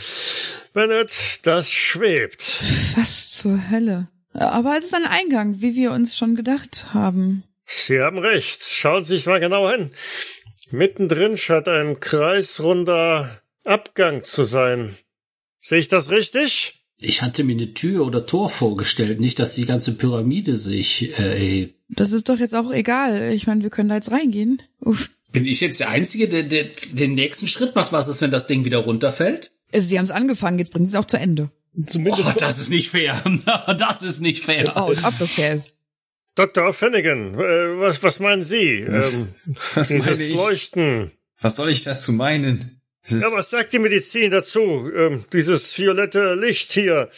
[0.73, 2.61] Bennett, das schwebt.
[2.97, 4.09] Was zur Hölle?
[4.35, 7.43] Aber es ist ein Eingang, wie wir uns schon gedacht haben.
[7.65, 8.63] Sie haben recht.
[8.63, 9.91] Schauen Sie sich mal genau hin.
[10.71, 14.97] Mittendrin scheint ein kreisrunder Abgang zu sein.
[15.61, 16.76] Sehe ich das richtig?
[16.99, 21.23] Ich hatte mir eine Tür oder Tor vorgestellt, nicht, dass die ganze Pyramide sich äh,
[21.23, 21.75] erhebt.
[21.89, 23.33] Das ist doch jetzt auch egal.
[23.33, 24.63] Ich meine, wir können da jetzt reingehen.
[24.81, 25.11] Uff.
[25.33, 27.93] Bin ich jetzt der Einzige, der, der den nächsten Schritt macht?
[27.93, 29.53] Was ist, wenn das Ding wieder runterfällt?
[29.73, 31.51] Also, sie haben es angefangen, jetzt bringen sie es auch zu Ende.
[31.85, 32.29] Zumindest.
[32.29, 33.23] Oh, das ist nicht fair.
[33.79, 34.73] das ist nicht fair.
[34.77, 35.75] Oh, und ob das fair ist.
[36.37, 36.73] Dr.
[36.73, 38.57] Finnegan, äh, was, was meinen Sie?
[38.89, 39.29] Ähm,
[39.75, 40.35] Was meine dieses ich?
[40.35, 41.11] Leuchten.
[41.41, 42.76] Was soll ich dazu meinen?
[43.09, 44.91] Ja, was sagt die Medizin dazu?
[44.95, 47.11] Ähm, dieses violette Licht hier.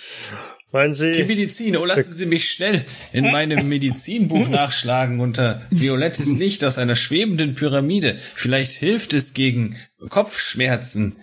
[0.70, 1.12] Meinen Sie?
[1.12, 2.84] die Medizin, oh, lassen Sie mich schnell
[3.14, 8.18] in meinem Medizinbuch nachschlagen unter violettes Licht aus einer schwebenden Pyramide.
[8.34, 9.76] Vielleicht hilft es gegen
[10.10, 11.16] Kopfschmerzen.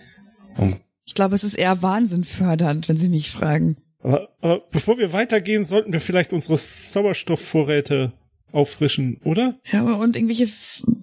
[1.06, 3.76] Ich glaube, es ist eher wahnsinnfördernd, wenn Sie mich fragen.
[4.00, 8.12] Aber, aber bevor wir weitergehen, sollten wir vielleicht unsere Sauerstoffvorräte
[8.50, 9.60] auffrischen, oder?
[9.70, 10.48] Ja, aber und irgendwelche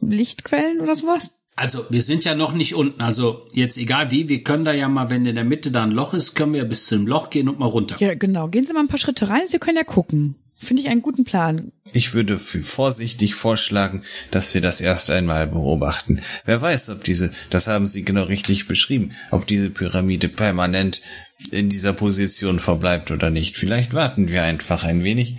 [0.02, 1.40] Lichtquellen oder sowas?
[1.56, 3.02] Also, wir sind ja noch nicht unten.
[3.02, 5.92] Also, jetzt egal wie, wir können da ja mal, wenn in der Mitte da ein
[5.92, 7.96] Loch ist, können wir bis zum Loch gehen und mal runter.
[8.00, 8.48] Ja, genau.
[8.48, 10.36] Gehen Sie mal ein paar Schritte rein, Sie können ja gucken.
[10.56, 11.72] Finde ich einen guten Plan.
[11.92, 16.22] Ich würde für vorsichtig vorschlagen, dass wir das erst einmal beobachten.
[16.46, 21.02] Wer weiß, ob diese, das haben Sie genau richtig beschrieben, ob diese Pyramide permanent
[21.52, 23.58] in dieser Position verbleibt oder nicht.
[23.58, 25.38] Vielleicht warten wir einfach ein wenig,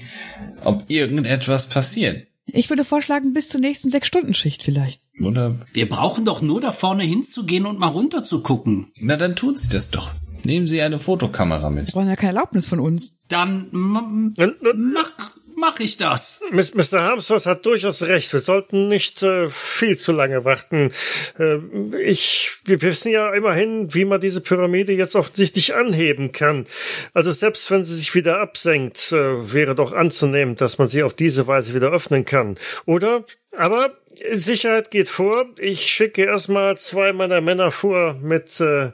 [0.63, 2.27] ob irgendetwas passiert.
[2.47, 5.01] Ich würde vorschlagen, bis zur nächsten Sechs-Stunden-Schicht vielleicht.
[5.21, 8.93] Oder, Wir brauchen doch nur da vorne hinzugehen und mal runter zu gucken.
[9.01, 10.11] na dann tun Sie das doch.
[10.43, 11.93] Nehmen Sie eine Fotokamera Sie mit.
[11.93, 13.17] brauchen ja keine Erlaubnis von uns.
[13.29, 16.41] Dann mach, mach ich das.
[16.53, 17.01] Mr.
[17.03, 18.33] Harmsworth hat durchaus recht.
[18.33, 20.91] Wir sollten nicht äh, viel zu lange warten.
[21.39, 21.59] Äh,
[22.03, 26.67] ich, wir wissen ja immerhin, wie man diese Pyramide jetzt offensichtlich anheben kann.
[27.15, 31.15] Also selbst wenn sie sich wieder absenkt, äh, wäre doch anzunehmen, dass man sie auf
[31.15, 32.57] diese Weise wieder öffnen kann.
[32.85, 33.25] Oder?
[33.57, 33.93] Aber
[34.33, 35.47] Sicherheit geht vor.
[35.59, 38.93] Ich schicke erstmal zwei meiner Männer vor mit, äh,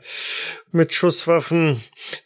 [0.73, 1.83] mit Schusswaffen,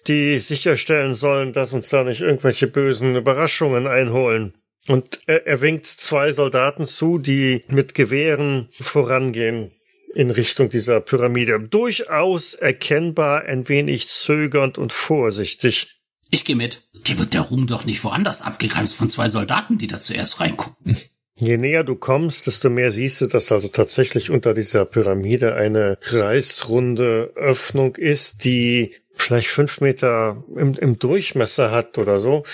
[0.06, 4.54] die sicherstellen sollen, dass uns da nicht irgendwelche bösen Überraschungen einholen.
[4.86, 9.72] Und er, er winkt zwei Soldaten zu, die mit Gewehren vorangehen
[10.14, 11.60] in Richtung dieser Pyramide.
[11.60, 16.00] Durchaus erkennbar ein wenig zögernd und vorsichtig.
[16.30, 16.82] Ich gehe mit.
[17.06, 20.96] Dir wird der Ruhm doch nicht woanders abgegrenzt von zwei Soldaten, die da zuerst reingucken.
[21.36, 25.98] Je näher du kommst, desto mehr siehst du, dass also tatsächlich unter dieser Pyramide eine
[26.00, 32.44] kreisrunde Öffnung ist, die vielleicht fünf Meter im, im Durchmesser hat oder so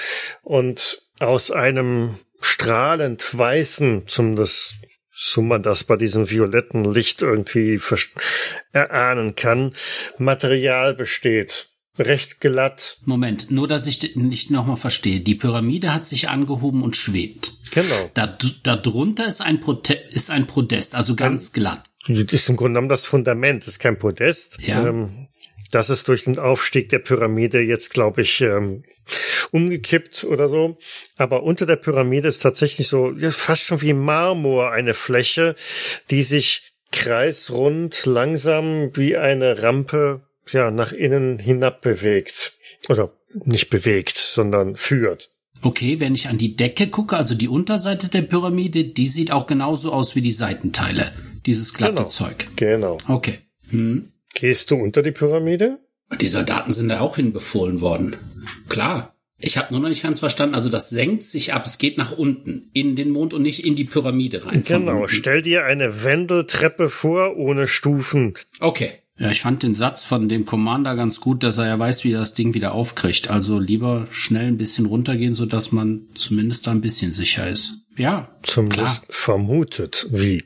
[0.43, 4.77] und aus einem strahlend weißen, zumindest
[5.13, 7.79] so man das bei diesem violetten Licht irgendwie
[8.73, 9.75] erahnen kann,
[10.17, 11.67] Material besteht.
[12.01, 12.99] Recht glatt.
[13.05, 15.21] Moment, nur dass ich nicht nochmal verstehe.
[15.21, 17.53] Die Pyramide hat sich angehoben und schwebt.
[17.71, 18.11] Genau.
[18.15, 21.85] Da, da drunter ist ein, Prote ist ein Podest, also ganz glatt.
[22.09, 24.59] Das ist im Grunde genommen das Fundament, das ist kein Podest.
[24.61, 24.89] Ja.
[24.89, 25.29] Ähm,
[25.71, 28.83] das ist durch den Aufstieg der Pyramide jetzt, glaube ich, ähm,
[29.53, 30.79] umgekippt oder so.
[31.17, 35.55] Aber unter der Pyramide ist tatsächlich so ja, fast schon wie Marmor eine Fläche,
[36.11, 40.23] die sich kreisrund langsam wie eine Rampe
[40.53, 42.55] ja nach innen hinab bewegt.
[42.89, 43.13] Oder
[43.45, 45.31] nicht bewegt, sondern führt.
[45.63, 49.47] Okay, wenn ich an die Decke gucke, also die Unterseite der Pyramide, die sieht auch
[49.47, 51.13] genauso aus wie die Seitenteile.
[51.47, 52.09] Dieses glatte Genau.
[52.09, 52.47] Zeug.
[52.57, 52.99] Genau.
[53.09, 53.39] Okay.
[53.71, 54.13] Hm.
[54.35, 55.79] Gehst du unter die Pyramide?
[56.21, 58.17] Die Soldaten sind da auch hinbefohlen worden.
[58.69, 59.15] Klar.
[59.43, 60.55] Ich habe nur noch nicht ganz verstanden.
[60.55, 61.65] Also das senkt sich ab.
[61.65, 64.65] Es geht nach unten in den Mond und nicht in die Pyramide rein.
[64.67, 65.07] Genau.
[65.07, 68.35] Stell dir eine Wendeltreppe vor ohne Stufen.
[68.61, 68.93] Okay.
[69.21, 72.13] Ja, ich fand den Satz von dem Commander ganz gut, dass er ja weiß, wie
[72.13, 73.29] er das Ding wieder aufkriegt.
[73.29, 77.83] Also lieber schnell ein bisschen runtergehen, so dass man zumindest da ein bisschen sicher ist.
[77.99, 80.07] Ja, Zumindest vermutet.
[80.11, 80.45] Wie?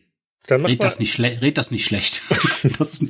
[0.49, 1.41] Dann mach red mal, das nicht schlecht.
[1.41, 2.23] Red das nicht schlecht.
[2.79, 3.07] das,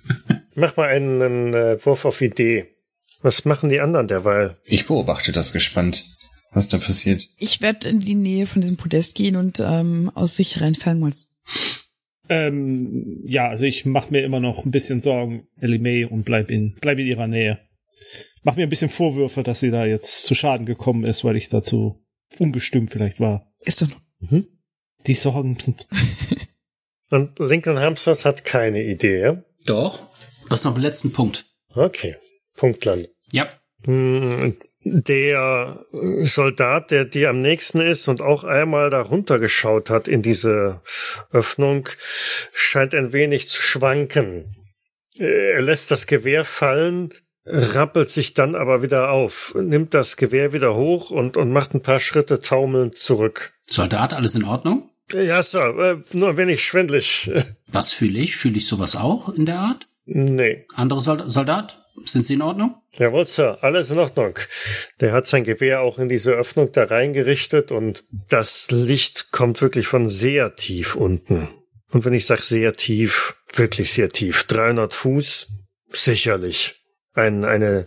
[0.56, 2.74] mach mal einen äh, Wurf auf Idee.
[3.22, 4.56] Was machen die anderen derweil?
[4.64, 6.04] Ich beobachte das gespannt.
[6.50, 7.28] was da passiert.
[7.38, 11.12] Ich werde in die Nähe von diesem Podest gehen und ähm, aus sicherer Entfernung mal.
[12.28, 16.50] Ähm, ja, also ich mache mir immer noch ein bisschen Sorgen, Ellie May, und bleib
[16.50, 17.60] in, bleib in ihrer Nähe.
[18.42, 21.48] Mach mir ein bisschen Vorwürfe, dass sie da jetzt zu Schaden gekommen ist, weil ich
[21.48, 22.04] dazu
[22.38, 23.52] ungestüm vielleicht war.
[23.60, 23.88] Ist doch.
[24.20, 24.46] Mhm.
[25.06, 25.86] Die Sorgen sind.
[27.10, 29.44] Und Lincoln Hamsters hat keine Idee, ja?
[29.66, 30.00] Doch.
[30.48, 31.46] Das ist noch der letzten Punkt.
[31.74, 32.16] Okay.
[32.56, 33.08] Punktland.
[33.30, 33.48] Ja.
[33.84, 40.20] Hm, Der Soldat, der dir am nächsten ist und auch einmal da runtergeschaut hat in
[40.20, 40.82] diese
[41.32, 41.88] Öffnung,
[42.52, 44.56] scheint ein wenig zu schwanken.
[45.16, 47.14] Er lässt das Gewehr fallen,
[47.46, 51.82] rappelt sich dann aber wieder auf, nimmt das Gewehr wieder hoch und, und macht ein
[51.82, 53.52] paar Schritte taumelnd zurück.
[53.66, 54.90] Soldat, alles in Ordnung?
[55.12, 57.30] Ja, Sir, äh, nur ein wenig schwindlig.
[57.66, 58.36] Was fühle ich?
[58.36, 59.88] Fühle ich sowas auch in der Art?
[60.06, 60.66] Nee.
[60.74, 61.83] Andere Sold Soldat?
[62.04, 62.74] Sind Sie in Ordnung?
[62.98, 64.38] Jawohl, Sir, alles in Ordnung.
[65.00, 69.86] Der hat sein Gewehr auch in diese Öffnung da reingerichtet und das Licht kommt wirklich
[69.86, 71.48] von sehr tief unten.
[71.90, 74.44] Und wenn ich sage sehr tief, wirklich sehr tief.
[74.44, 75.52] 300 Fuß,
[75.90, 76.82] sicherlich.
[77.12, 77.86] Ein, eine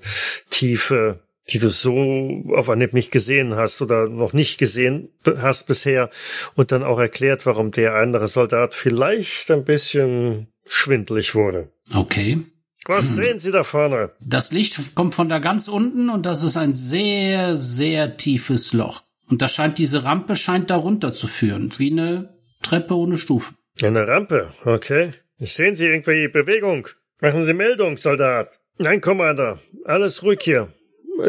[0.49, 1.19] Tiefe,
[1.49, 6.09] die du so auf Anhieb nicht gesehen hast oder noch nicht gesehen hast bisher
[6.55, 11.69] und dann auch erklärt, warum der andere Soldat vielleicht ein bisschen schwindlig wurde.
[11.93, 12.39] Okay.
[12.88, 14.11] Was sehen Sie da vorne?
[14.22, 19.03] Das Licht kommt von da ganz unten und das ist ein sehr, sehr tiefes Loch.
[19.30, 23.57] Und da scheint diese Rampe scheint da runter zu führen, wie eine Treppe ohne Stufen.
[23.81, 25.11] Eine Rampe, okay.
[25.38, 26.88] Sehen Sie irgendwelche Bewegung?
[27.19, 28.59] Machen Sie Meldung, Soldat.
[28.77, 29.59] Nein, Commander.
[29.85, 30.73] Alles ruhig hier.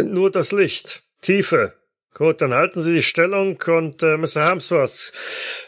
[0.04, 1.02] Nur das Licht.
[1.20, 1.74] Tiefe.
[2.14, 4.42] Gut, dann halten Sie die Stellung und äh, Mr.
[4.42, 5.12] Harmsworth,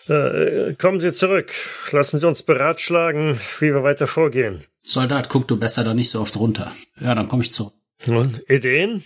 [0.09, 1.53] äh, kommen Sie zurück.
[1.93, 4.65] Lassen Sie uns beratschlagen, wie wir weiter vorgehen.
[4.81, 6.73] Soldat, guck du besser da nicht so oft runter.
[7.01, 7.75] Ja, dann komme ich zurück.
[8.07, 9.05] Und Ideen?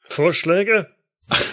[0.00, 0.88] Vorschläge?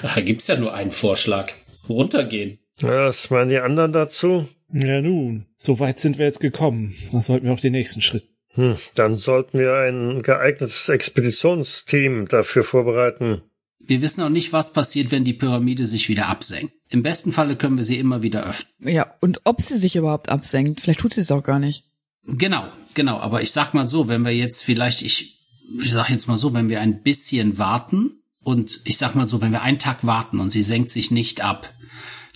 [0.02, 1.53] Da gibt's ja nur einen Vorschlag.
[1.88, 2.60] Runtergehen.
[2.81, 4.49] Was meinen die anderen dazu?
[4.73, 6.95] Ja nun, so weit sind wir jetzt gekommen.
[7.11, 8.27] Dann sollten wir auf den nächsten Schritt.
[8.53, 13.43] Hm, dann sollten wir ein geeignetes Expeditionsteam dafür vorbereiten.
[13.91, 16.73] Wir wissen auch nicht, was passiert, wenn die Pyramide sich wieder absenkt.
[16.88, 18.72] Im besten Falle können wir sie immer wieder öffnen.
[18.80, 20.80] Ja, und ob sie sich überhaupt absenkt.
[20.80, 21.84] Vielleicht tut sie es auch gar nicht.
[22.23, 23.19] Genau, genau.
[23.19, 25.41] Aber ich sag mal so, wenn wir jetzt vielleicht, ich,
[25.77, 29.41] ich sag jetzt mal so, wenn wir ein bisschen warten und ich sag mal so,
[29.41, 31.73] wenn wir einen Tag warten und sie senkt sich nicht ab,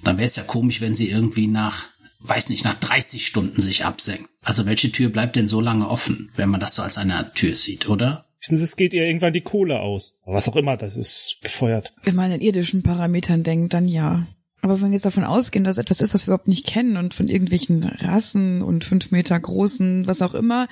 [0.03, 1.86] dann wäre es ja komisch, wenn sie irgendwie nach,
[2.19, 4.30] weiß nicht, nach 30 Stunden sich absenkt.
[4.44, 7.56] Also welche Tür bleibt denn so lange offen, wenn man das so als eine Tür
[7.56, 8.24] sieht, oder?
[8.45, 10.19] Wissen Sie, es geht ihr irgendwann die Kohle aus.
[10.23, 11.93] Was auch immer, das ist befeuert.
[12.03, 14.27] Wenn man in irdischen Parametern denkt, dann ja.
[14.61, 17.15] Aber wenn wir jetzt davon ausgehen, dass etwas ist, was wir überhaupt nicht kennen und
[17.15, 20.67] von irgendwelchen Rassen und fünf Meter großen, was auch immer,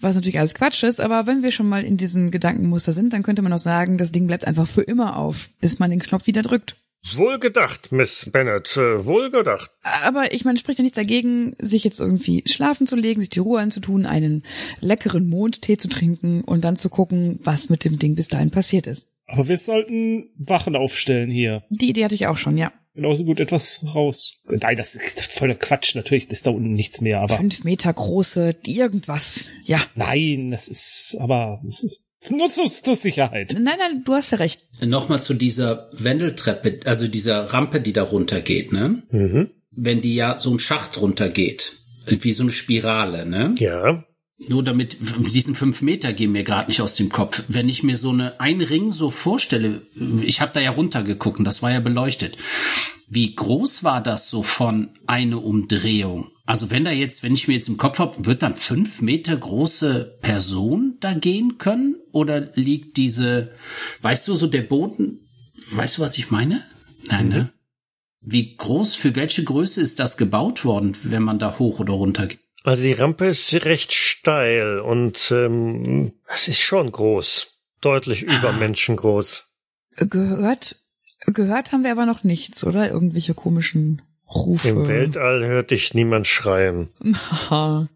[0.00, 3.24] was natürlich alles Quatsch ist, aber wenn wir schon mal in diesem Gedankenmuster sind, dann
[3.24, 6.28] könnte man auch sagen, das Ding bleibt einfach für immer auf, bis man den Knopf
[6.28, 6.76] wieder drückt.
[7.14, 9.70] Wohl gedacht, Miss Bennett, äh, wohl gedacht.
[9.82, 13.38] Aber ich meine, spricht ja nichts dagegen, sich jetzt irgendwie schlafen zu legen, sich die
[13.38, 14.42] Ruhe anzutun, einen
[14.80, 18.86] leckeren Mondtee zu trinken und dann zu gucken, was mit dem Ding bis dahin passiert
[18.86, 19.12] ist.
[19.26, 21.64] Aber wir sollten Wachen aufstellen hier.
[21.68, 22.72] Die Idee hatte ich auch schon, ja.
[22.94, 24.40] Genauso gut etwas raus.
[24.48, 25.94] Nein, das ist voller Quatsch.
[25.94, 27.36] Natürlich ist da unten nichts mehr, aber.
[27.36, 29.50] Fünf Meter große, irgendwas.
[29.64, 29.82] Ja.
[29.96, 31.62] Nein, das ist aber
[32.30, 33.52] nur zur, zur Sicherheit.
[33.52, 34.66] Nein, nein, du hast ja recht.
[34.84, 39.02] Nochmal zu dieser Wendeltreppe, also dieser Rampe, die da runtergeht, ne?
[39.10, 39.50] Mhm.
[39.70, 41.76] Wenn die ja so ein Schacht runtergeht,
[42.06, 43.54] wie so eine Spirale, ne?
[43.58, 44.04] Ja.
[44.38, 44.98] Nur damit,
[45.32, 47.44] diesen fünf Meter gehen mir gerade nicht aus dem Kopf.
[47.48, 49.82] Wenn ich mir so eine ein Ring so vorstelle,
[50.20, 52.36] ich habe da ja runtergeguckt und das war ja beleuchtet.
[53.08, 56.32] Wie groß war das so von eine Umdrehung?
[56.44, 59.36] Also wenn da jetzt, wenn ich mir jetzt im Kopf habe, wird dann fünf Meter
[59.36, 61.96] große Person da gehen können?
[62.12, 63.52] Oder liegt diese,
[64.02, 65.28] weißt du, so der Boden,
[65.72, 66.62] weißt du, was ich meine?
[67.08, 67.52] Nein, ne?
[68.20, 72.26] Wie groß, für welche Größe ist das gebaut worden, wenn man da hoch oder runter
[72.26, 72.40] geht?
[72.66, 77.60] Also die Rampe ist recht steil und ähm, es ist schon groß.
[77.80, 79.54] Deutlich über menschengroß.
[79.98, 80.74] Gehört,
[81.26, 82.90] gehört haben wir aber noch nichts, oder?
[82.90, 84.68] Irgendwelche komischen Rufe.
[84.68, 86.88] Im Weltall hört dich niemand schreien.
[87.48, 87.88] Haha.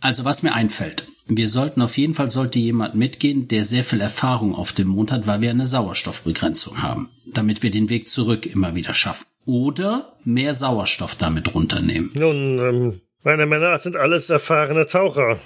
[0.00, 4.00] Also was mir einfällt, wir sollten auf jeden Fall sollte jemand mitgehen, der sehr viel
[4.00, 8.46] Erfahrung auf dem Mond hat, weil wir eine Sauerstoffbegrenzung haben, damit wir den Weg zurück
[8.46, 9.26] immer wieder schaffen.
[9.44, 12.10] Oder mehr Sauerstoff damit runternehmen.
[12.14, 15.38] Nun, ähm, meine Männer sind alles erfahrene Taucher.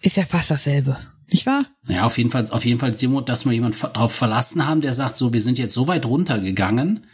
[0.00, 0.98] Ist ja fast dasselbe.
[1.32, 1.64] Nicht wahr?
[1.88, 4.92] Ja, auf jeden Fall, auf jeden Fall, Simon, dass wir jemand darauf verlassen haben, der
[4.92, 7.06] sagt, so, wir sind jetzt so weit runtergegangen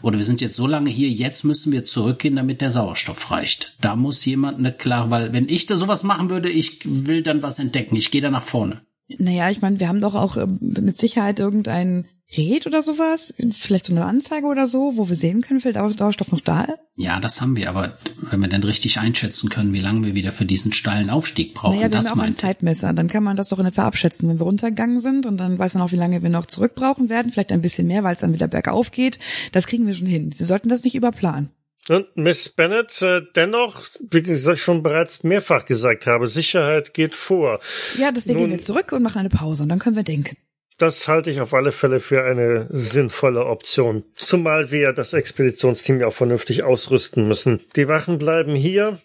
[0.00, 3.76] oder wir sind jetzt so lange hier, jetzt müssen wir zurückgehen, damit der Sauerstoff reicht.
[3.80, 7.42] Da muss jemand eine klare, weil wenn ich da sowas machen würde, ich will dann
[7.42, 8.80] was entdecken, ich gehe da nach vorne.
[9.18, 13.32] Naja, ich meine, wir haben doch auch ähm, mit Sicherheit irgendein Gerät oder sowas?
[13.58, 16.64] Vielleicht so eine Anzeige oder so, wo wir sehen können, wie viel Sauerstoff noch da
[16.64, 16.78] ist?
[16.96, 17.96] Ja, das haben wir, aber
[18.30, 21.76] wenn wir dann richtig einschätzen können, wie lange wir wieder für diesen steilen Aufstieg brauchen,
[21.76, 22.40] naja, wir das haben auch meinte ich.
[22.42, 22.92] Zeitmesser.
[22.92, 25.72] Dann kann man das doch in etwa abschätzen, wenn wir runtergegangen sind und dann weiß
[25.74, 27.32] man auch, wie lange wir noch zurück brauchen werden.
[27.32, 29.18] Vielleicht ein bisschen mehr, weil es dann wieder bergauf geht.
[29.52, 30.30] Das kriegen wir schon hin.
[30.30, 31.50] Sie sollten das nicht überplanen.
[31.88, 33.80] Und Miss Bennett, äh, dennoch,
[34.10, 37.60] wie ich schon bereits mehrfach gesagt habe, Sicherheit geht vor.
[37.96, 40.36] Ja, deswegen Nun- gehen wir zurück und machen eine Pause und dann können wir denken.
[40.78, 44.04] Das halte ich auf alle Fälle für eine sinnvolle Option.
[44.14, 47.60] Zumal wir das Expeditionsteam ja auch vernünftig ausrüsten müssen.
[47.74, 49.00] Die Wachen bleiben hier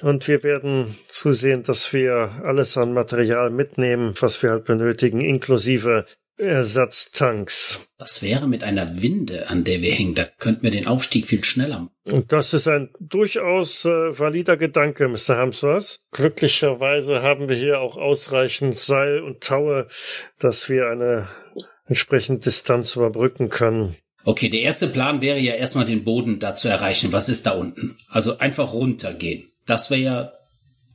[0.00, 6.06] und wir werden zusehen, dass wir alles an Material mitnehmen, was wir halt benötigen, inklusive
[6.38, 7.80] Ersatztanks.
[7.98, 11.44] Das wäre mit einer Winde, an der wir hängen, da könnten wir den Aufstieg viel
[11.44, 11.90] schneller machen.
[12.04, 15.36] Und das ist ein durchaus äh, valider Gedanke, Mr.
[15.36, 16.00] Hamsworth.
[16.12, 19.88] Glücklicherweise haben wir hier auch ausreichend Seil und Taue,
[20.38, 21.28] dass wir eine
[21.86, 23.96] entsprechende Distanz überbrücken können.
[24.24, 27.12] Okay, der erste Plan wäre ja erstmal den Boden da zu erreichen.
[27.12, 27.98] Was ist da unten?
[28.08, 29.50] Also einfach runtergehen.
[29.66, 30.32] Das wäre ja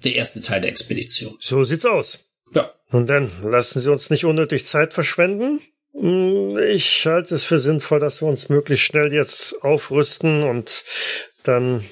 [0.03, 1.35] der erste Teil der Expedition.
[1.39, 2.19] So sieht's aus.
[2.53, 5.61] Ja, Nun denn, lassen Sie uns nicht unnötig Zeit verschwenden.
[5.93, 10.83] Hm, Ich halte es für sinnvoll, dass wir uns möglichst schnell jetzt aufrüsten und
[11.43, 11.83] dann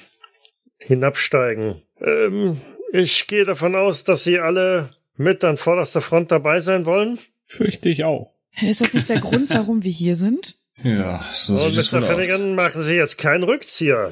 [0.78, 1.82] hinabsteigen.
[2.00, 2.60] Ähm,
[2.92, 7.18] ich gehe davon aus, dass Sie alle mit an vorderster Front dabei sein wollen.
[7.44, 8.32] Fürchte ich auch.
[8.60, 10.56] Ist das nicht der Grund, warum wir hier sind?
[10.82, 12.02] Ja, so Und sieht es Mr.
[12.02, 14.10] Finnegan, machen Sie jetzt keinen Rückzieher.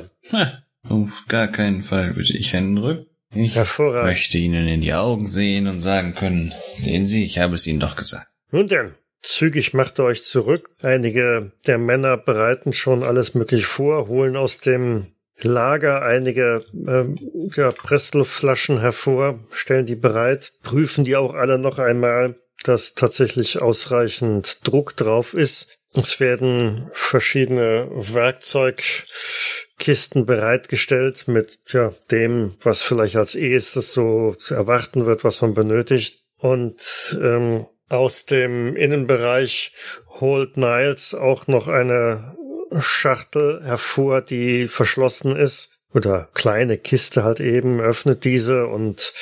[0.89, 3.07] Auf gar keinen Fall würde ich einen Rück.
[3.33, 4.09] Ich Hervorragend.
[4.09, 7.81] möchte Ihnen in die Augen sehen und sagen können, sehen Sie, ich habe es Ihnen
[7.81, 8.27] doch gesagt.
[8.51, 10.71] Nun denn, zügig macht ihr euch zurück.
[10.83, 15.07] Einige der Männer bereiten schon alles mögliche vor, holen aus dem
[15.43, 17.19] Lager einige ähm,
[17.55, 22.35] ja, Pressluftflaschen hervor, stellen die bereit, prüfen die auch alle noch einmal,
[22.65, 25.79] dass tatsächlich ausreichend Druck drauf ist.
[25.93, 35.07] Es werden verschiedene Werkzeugkisten bereitgestellt mit ja, dem, was vielleicht als erstes so zu erwarten
[35.07, 36.23] wird, was man benötigt.
[36.37, 39.73] Und ähm, aus dem Innenbereich
[40.21, 42.37] holt Niles auch noch eine
[42.79, 45.79] Schachtel hervor, die verschlossen ist.
[45.93, 49.13] Oder kleine Kiste halt eben, öffnet diese und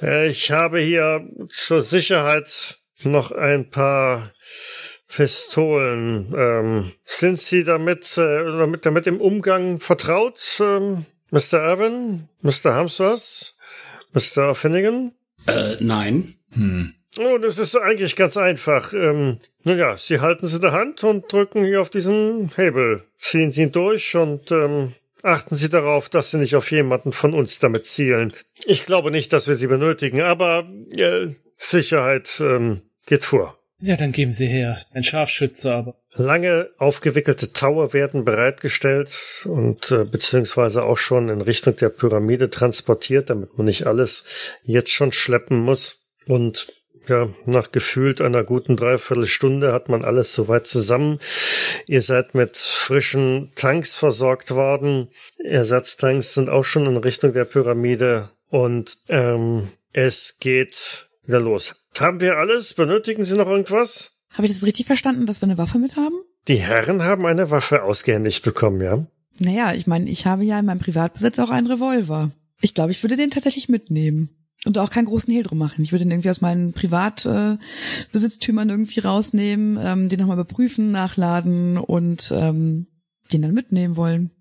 [0.00, 4.32] äh, ich habe hier zur Sicherheit noch ein paar
[5.08, 6.34] Pistolen.
[6.36, 11.54] Ähm, sind Sie damit, äh, damit, damit im Umgang vertraut, ähm, Mr.
[11.54, 12.74] Irwin, Mr.
[12.74, 13.54] Hamsworth,
[14.12, 14.54] Mr.
[14.54, 15.12] Finnegan?
[15.46, 16.34] äh, nein.
[16.52, 16.94] Hm.
[17.18, 18.92] Oh, das ist eigentlich ganz einfach.
[18.92, 23.02] Ähm, naja, Sie halten sie in der Hand und drücken hier auf diesen Hebel.
[23.18, 27.34] Ziehen Sie ihn durch und ähm, achten Sie darauf, dass Sie nicht auf jemanden von
[27.34, 28.32] uns damit zielen.
[28.66, 33.57] Ich glaube nicht, dass wir sie benötigen, aber äh, Sicherheit ähm, geht vor.
[33.80, 34.78] Ja, dann geben Sie her.
[34.92, 35.94] Ein Scharfschütze, aber.
[36.14, 43.30] Lange aufgewickelte Tower werden bereitgestellt und äh, beziehungsweise auch schon in Richtung der Pyramide transportiert,
[43.30, 44.24] damit man nicht alles
[44.64, 46.08] jetzt schon schleppen muss.
[46.26, 46.72] Und
[47.08, 51.20] ja, nach gefühlt einer guten Dreiviertelstunde hat man alles soweit zusammen.
[51.86, 55.08] Ihr seid mit frischen Tanks versorgt worden.
[55.42, 61.76] Ersatztanks sind auch schon in Richtung der Pyramide und ähm, es geht wieder los.
[61.98, 62.74] Haben wir alles?
[62.74, 64.18] Benötigen Sie noch irgendwas?
[64.30, 66.16] Habe ich das richtig verstanden, dass wir eine Waffe mit haben?
[66.48, 69.06] Die Herren haben eine Waffe ausgehändigt bekommen, ja?
[69.38, 72.32] Naja, ich meine, ich habe ja in meinem Privatbesitz auch einen Revolver.
[72.60, 74.30] Ich glaube, ich würde den tatsächlich mitnehmen.
[74.64, 75.84] Und auch keinen großen Hehl drum machen.
[75.84, 81.78] Ich würde den irgendwie aus meinen Privatbesitztümern äh, irgendwie rausnehmen, ähm, den nochmal überprüfen, nachladen
[81.78, 82.88] und ähm,
[83.32, 84.32] den dann mitnehmen wollen.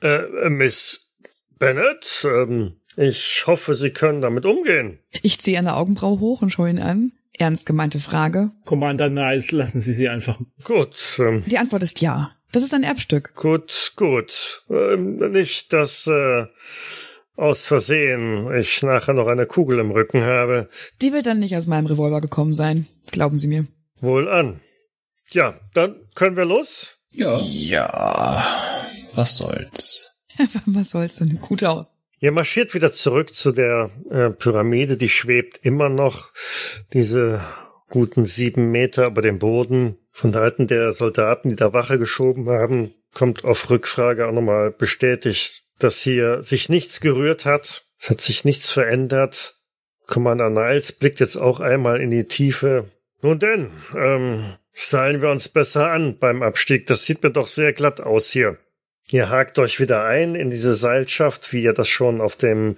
[0.00, 1.10] Äh, äh, Miss
[1.58, 4.98] Bennett, ähm, ich hoffe, Sie können damit umgehen.
[5.22, 7.12] Ich ziehe eine Augenbraue hoch und schaue ihn an.
[7.36, 8.52] Ernst gemeinte Frage.
[8.64, 10.38] Commander Niles, lassen Sie sie einfach.
[10.62, 12.30] Gut, ähm, Die Antwort ist ja.
[12.52, 13.34] Das ist ein Erbstück.
[13.34, 14.62] gut, gut.
[14.70, 16.46] Ähm, nicht, dass äh,
[17.36, 20.68] aus Versehen ich nachher noch eine Kugel im Rücken habe.
[21.02, 22.86] Die wird dann nicht aus meinem Revolver gekommen sein.
[23.10, 23.66] Glauben Sie mir.
[24.00, 24.60] Wohl an.
[25.30, 26.98] Ja, dann können wir los.
[27.10, 27.36] Ja.
[27.40, 28.44] Ja,
[29.16, 30.12] was soll's.
[30.66, 31.38] Was soll's denn?
[31.40, 31.90] Gut aus.
[32.24, 36.32] Ihr marschiert wieder zurück zu der äh, Pyramide, die schwebt immer noch
[36.94, 37.44] diese
[37.90, 39.98] guten sieben Meter über dem Boden.
[40.10, 45.64] Von Seiten der Soldaten, die da Wache geschoben haben, kommt auf Rückfrage auch nochmal bestätigt,
[45.78, 47.84] dass hier sich nichts gerührt hat.
[48.00, 49.56] Es hat sich nichts verändert.
[50.06, 52.90] Commander Niles blickt jetzt auch einmal in die Tiefe.
[53.20, 56.86] Nun denn, ähm, seilen wir uns besser an beim Abstieg.
[56.86, 58.56] Das sieht mir doch sehr glatt aus hier.
[59.10, 62.76] Ihr hakt euch wieder ein in diese Seilschaft, wie ihr das schon auf dem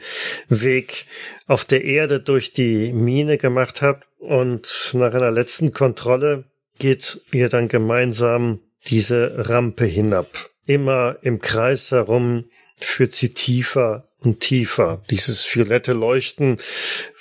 [0.49, 1.07] Weg
[1.47, 4.07] auf der Erde durch die Mine gemacht habt.
[4.19, 6.45] Und nach einer letzten Kontrolle
[6.79, 10.29] geht ihr dann gemeinsam diese Rampe hinab.
[10.67, 12.47] Immer im Kreis herum
[12.79, 15.03] führt sie tiefer und tiefer.
[15.09, 16.59] Dieses violette Leuchten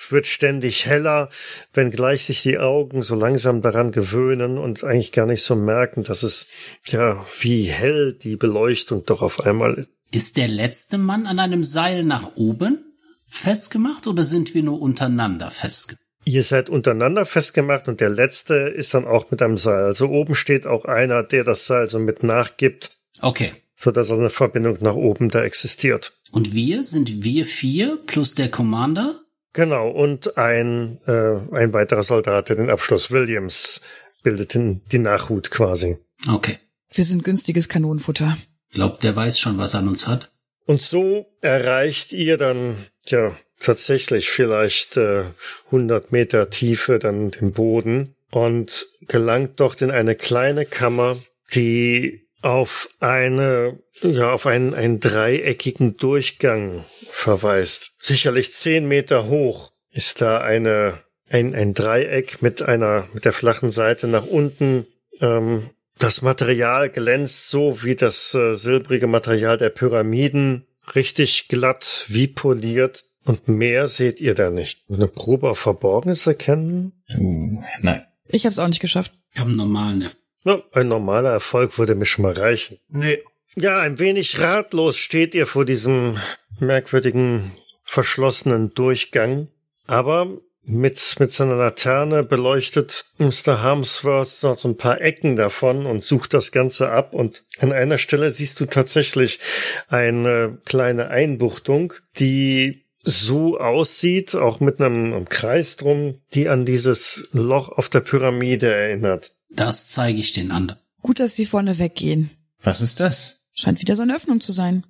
[0.10, 1.30] wird ständig heller,
[1.73, 6.23] wenngleich sich die Augen so langsam daran gewöhnen und eigentlich gar nicht so merken, dass
[6.23, 6.48] es
[6.86, 9.90] ja wie hell die Beleuchtung doch auf einmal ist.
[10.11, 12.84] Ist der letzte Mann an einem Seil nach oben
[13.27, 16.03] festgemacht oder sind wir nur untereinander festgemacht?
[16.27, 19.84] Ihr seid untereinander festgemacht und der letzte ist dann auch mit einem Seil.
[19.84, 22.91] Also oben steht auch einer, der das Seil so mit nachgibt.
[23.22, 23.53] Okay.
[23.76, 26.14] So dass eine Verbindung nach oben da existiert.
[26.32, 29.14] Und wir sind wir vier plus der Commander?
[29.54, 33.82] Genau, und ein, äh, ein weiterer Soldat, der den Abschluss Williams
[34.24, 35.98] bildet, den, die Nachhut quasi.
[36.28, 36.58] Okay.
[36.94, 38.38] Wir sind günstiges Kanonenfutter.
[38.72, 40.32] Glaubt, der weiß schon, was er an uns hat.
[40.66, 42.78] Und so erreicht ihr dann,
[43.08, 45.24] ja, tatsächlich vielleicht äh,
[45.68, 51.18] 100 Meter Tiefe dann den Boden und gelangt dort in eine kleine Kammer,
[51.54, 57.94] die auf eine, ja, auf einen, einen dreieckigen Durchgang verweist.
[58.00, 63.72] Sicherlich zehn Meter hoch ist da eine, ein, ein Dreieck mit einer, mit der flachen
[63.72, 64.86] Seite nach unten.
[65.22, 72.28] Ähm, das Material glänzt so wie das äh, silbrige Material der Pyramiden, richtig glatt, wie
[72.28, 73.06] poliert.
[73.24, 74.84] Und mehr seht ihr da nicht.
[74.88, 76.92] Eine Probe auf Verborgenes erkennen?
[77.18, 78.04] Uh, nein.
[78.28, 79.14] Ich hab's auch nicht geschafft.
[79.34, 80.12] Ich habe einen normalen.
[80.46, 82.80] Na, ein normaler Erfolg würde mir schon mal reichen.
[82.88, 83.22] Nee.
[83.56, 86.20] Ja, ein wenig ratlos steht ihr vor diesem
[86.60, 87.52] merkwürdigen,
[87.84, 89.48] verschlossenen Durchgang.
[89.88, 93.64] Aber mit, mit seiner Laterne beleuchtet Mr.
[93.64, 97.16] Harmsworth noch so ein paar Ecken davon und sucht das Ganze ab.
[97.16, 99.40] Und an einer Stelle siehst du tatsächlich
[99.88, 107.30] eine kleine Einbuchtung, die so aussieht, auch mit einem, einem Kreis drum, die an dieses
[107.32, 109.35] Loch auf der Pyramide erinnert.
[109.56, 110.80] Das zeige ich den anderen.
[111.02, 112.30] Gut, dass sie vorne weggehen.
[112.61, 113.44] Was ist das?
[113.53, 114.86] Scheint wieder so eine Öffnung zu sein.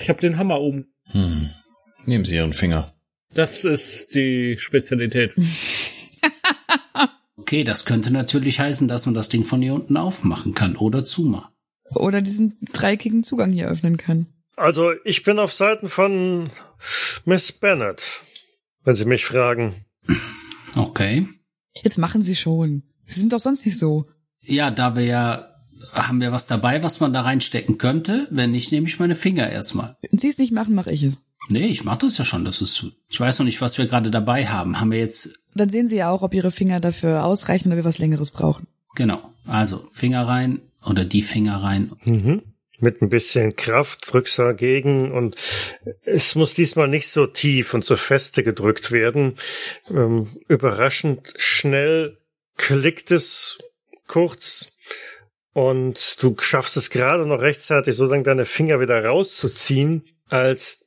[0.00, 0.86] Ich habe den Hammer oben.
[1.10, 1.50] Hm.
[2.06, 2.90] Nehmen Sie Ihren Finger.
[3.34, 5.34] Das ist die Spezialität.
[7.48, 11.02] Okay, das könnte natürlich heißen, dass man das Ding von hier unten aufmachen kann oder
[11.02, 11.50] zumachen.
[11.94, 14.26] Oder diesen dreieckigen Zugang hier öffnen kann.
[14.56, 16.50] Also ich bin auf Seiten von
[17.24, 18.02] Miss Bennett,
[18.84, 19.86] wenn Sie mich fragen.
[20.76, 21.26] Okay.
[21.82, 22.82] Jetzt machen sie schon.
[23.08, 24.06] Sie sind doch sonst nicht so.
[24.42, 25.48] Ja, da wir ja,
[25.92, 28.28] haben wir was dabei, was man da reinstecken könnte?
[28.30, 29.96] Wenn nicht, nehme ich meine Finger erstmal.
[30.08, 31.22] Wenn sie es nicht machen, mache ich es.
[31.48, 32.44] Nee, ich mach das ja schon.
[32.44, 34.80] Das ist, ich weiß noch nicht, was wir gerade dabei haben.
[34.80, 37.84] Haben wir jetzt, Dann sehen sie ja auch, ob ihre Finger dafür ausreichen oder wir
[37.84, 38.66] was längeres brauchen.
[38.94, 39.20] genau.
[39.46, 41.92] Also, Finger rein oder die Finger rein.
[42.04, 42.42] Mhm.
[42.80, 45.36] Mit ein bisschen Kraft drückst du dagegen und
[46.04, 49.34] es muss diesmal nicht so tief und so feste gedrückt werden.
[49.90, 52.18] Ähm, überraschend schnell
[52.58, 53.56] klickt es
[54.06, 54.76] kurz
[55.54, 60.86] und du schaffst es gerade noch rechtzeitig, sozusagen deine Finger wieder rauszuziehen, als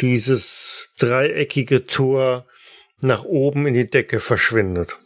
[0.00, 2.46] dieses dreieckige Tor
[3.00, 4.98] nach oben in die Decke verschwindet.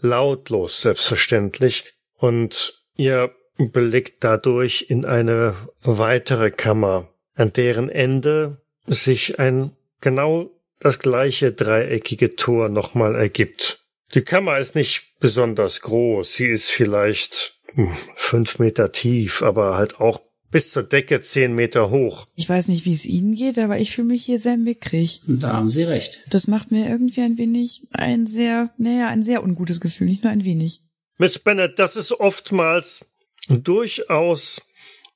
[0.00, 1.94] Lautlos, selbstverständlich.
[2.16, 10.98] Und ihr blickt dadurch in eine weitere Kammer, an deren Ende sich ein genau das
[10.98, 13.77] gleiche dreieckige Tor nochmal ergibt.
[14.14, 16.34] Die Kammer ist nicht besonders groß.
[16.34, 20.20] Sie ist vielleicht hm, fünf Meter tief, aber halt auch
[20.50, 22.26] bis zur Decke zehn Meter hoch.
[22.34, 25.20] Ich weiß nicht, wie es Ihnen geht, aber ich fühle mich hier sehr mickrig.
[25.26, 26.20] Da haben Sie recht.
[26.30, 30.32] Das macht mir irgendwie ein wenig ein sehr, naja, ein sehr ungutes Gefühl, nicht nur
[30.32, 30.80] ein wenig.
[31.18, 33.14] Miss Bennett, das ist oftmals
[33.48, 34.62] durchaus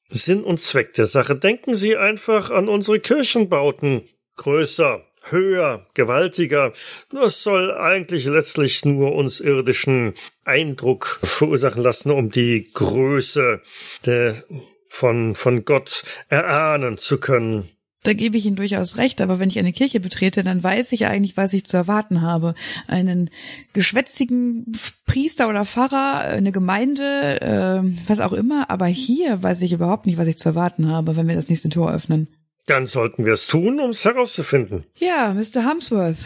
[0.09, 1.37] Sinn und Zweck der Sache.
[1.37, 4.03] Denken Sie einfach an unsere Kirchenbauten.
[4.37, 6.73] Größer, höher, gewaltiger.
[7.11, 13.63] Das soll eigentlich letztlich nur uns irdischen Eindruck verursachen lassen, um die Größe
[14.05, 14.43] der,
[14.89, 17.69] von, von Gott erahnen zu können.
[18.05, 21.07] Da gebe ich Ihnen durchaus recht, aber wenn ich eine Kirche betrete, dann weiß ich
[21.07, 22.55] eigentlich, was ich zu erwarten habe.
[22.89, 23.31] Einen
[23.75, 24.73] geschwätzigen
[25.07, 30.19] Priester oder Pfarrer, eine Gemeinde, äh, was auch immer, aber hier weiß ich überhaupt nicht,
[30.19, 32.29] was ich zu erwarten habe, wenn wir das nächste Tor öffnen.
[32.67, 34.85] Dann sollten wir es tun, um es herauszufinden.
[34.97, 35.65] Ja, Mr.
[35.65, 36.19] Hamsworth,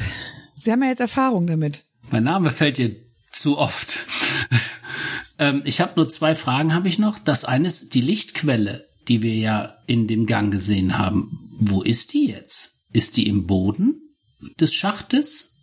[0.59, 1.85] Sie haben ja jetzt Erfahrung damit.
[2.11, 2.97] Mein Name fällt dir
[3.31, 3.99] zu oft.
[5.39, 7.19] ähm, ich habe nur zwei Fragen, habe ich noch.
[7.19, 11.57] Das eine ist die Lichtquelle, die wir ja in dem Gang gesehen haben.
[11.59, 12.85] Wo ist die jetzt?
[12.93, 14.17] Ist die im Boden
[14.59, 15.63] des Schachtes?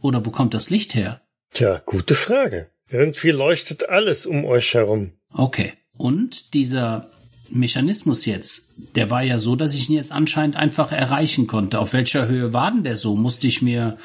[0.00, 1.22] Oder wo kommt das Licht her?
[1.50, 2.70] Tja, gute Frage.
[2.88, 5.12] Irgendwie leuchtet alles um euch herum.
[5.32, 5.72] Okay.
[5.96, 7.11] Und dieser
[7.52, 11.78] Mechanismus jetzt, der war ja so, dass ich ihn jetzt anscheinend einfach erreichen konnte.
[11.78, 13.14] Auf welcher Höhe war denn der so?
[13.14, 13.98] Musste ich mir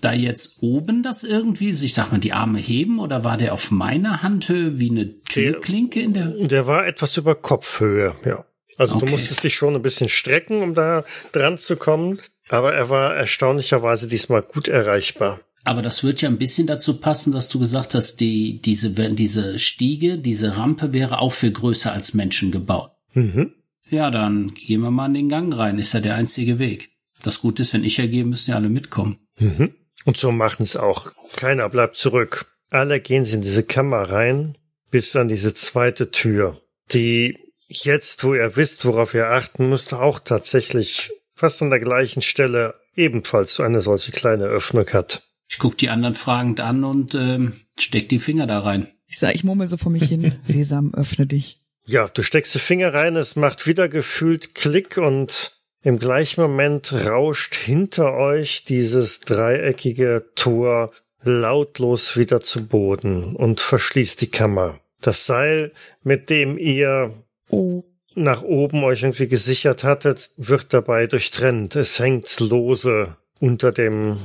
[0.00, 3.70] da jetzt oben das irgendwie, ich sag mal, die Arme heben oder war der auf
[3.70, 6.28] meiner Handhöhe wie eine Türklinke in der?
[6.28, 8.44] Der war etwas über Kopfhöhe, ja.
[8.76, 9.06] Also Okay.
[9.06, 12.20] du musstest dich schon ein bisschen strecken, um da dran zu kommen.
[12.48, 15.40] Aber er war erstaunlicherweise diesmal gut erreichbar.
[15.64, 19.58] Aber das wird ja ein bisschen dazu passen, dass du gesagt hast, die, diese, diese
[19.58, 22.92] Stiege, diese Rampe wäre auch für größer als Menschen gebaut.
[23.12, 23.52] Mhm.
[23.90, 25.78] Ja, dann gehen wir mal in den Gang rein.
[25.78, 26.90] Ist ja der einzige Weg.
[27.22, 29.18] Das Gute ist, wenn ich ja gehe, müssen ja alle mitkommen.
[29.38, 29.74] Mhm.
[30.04, 31.10] Und so machen es auch.
[31.36, 32.46] Keiner bleibt zurück.
[32.70, 34.56] Alle gehen sie in diese Kammer rein,
[34.90, 36.60] bis an diese zweite Tür,
[36.92, 42.22] die jetzt, wo ihr wisst, worauf ihr achten müsst, auch tatsächlich fast an der gleichen
[42.22, 45.22] Stelle ebenfalls so eine solche kleine Öffnung hat.
[45.48, 48.88] Ich guck die anderen fragend an und ähm, steck die Finger da rein.
[49.06, 50.36] Ich sag, ich murmel so vor mich hin.
[50.42, 51.60] Sesam, öffne dich.
[51.86, 55.52] Ja, du steckst die Finger rein, es macht wieder gefühlt Klick und
[55.82, 60.92] im gleichen Moment rauscht hinter euch dieses dreieckige Tor
[61.22, 64.80] lautlos wieder zu Boden und verschließt die Kammer.
[65.00, 65.72] Das Seil,
[66.02, 67.14] mit dem ihr
[67.50, 67.84] Oh.
[68.14, 71.76] nach oben euch irgendwie gesichert hattet, wird dabei durchtrennt.
[71.76, 74.18] Es hängt lose unter dem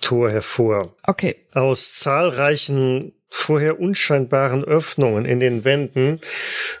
[0.00, 0.94] Tor hervor.
[1.06, 1.36] Okay.
[1.52, 6.20] Aus zahlreichen vorher unscheinbaren Öffnungen in den Wänden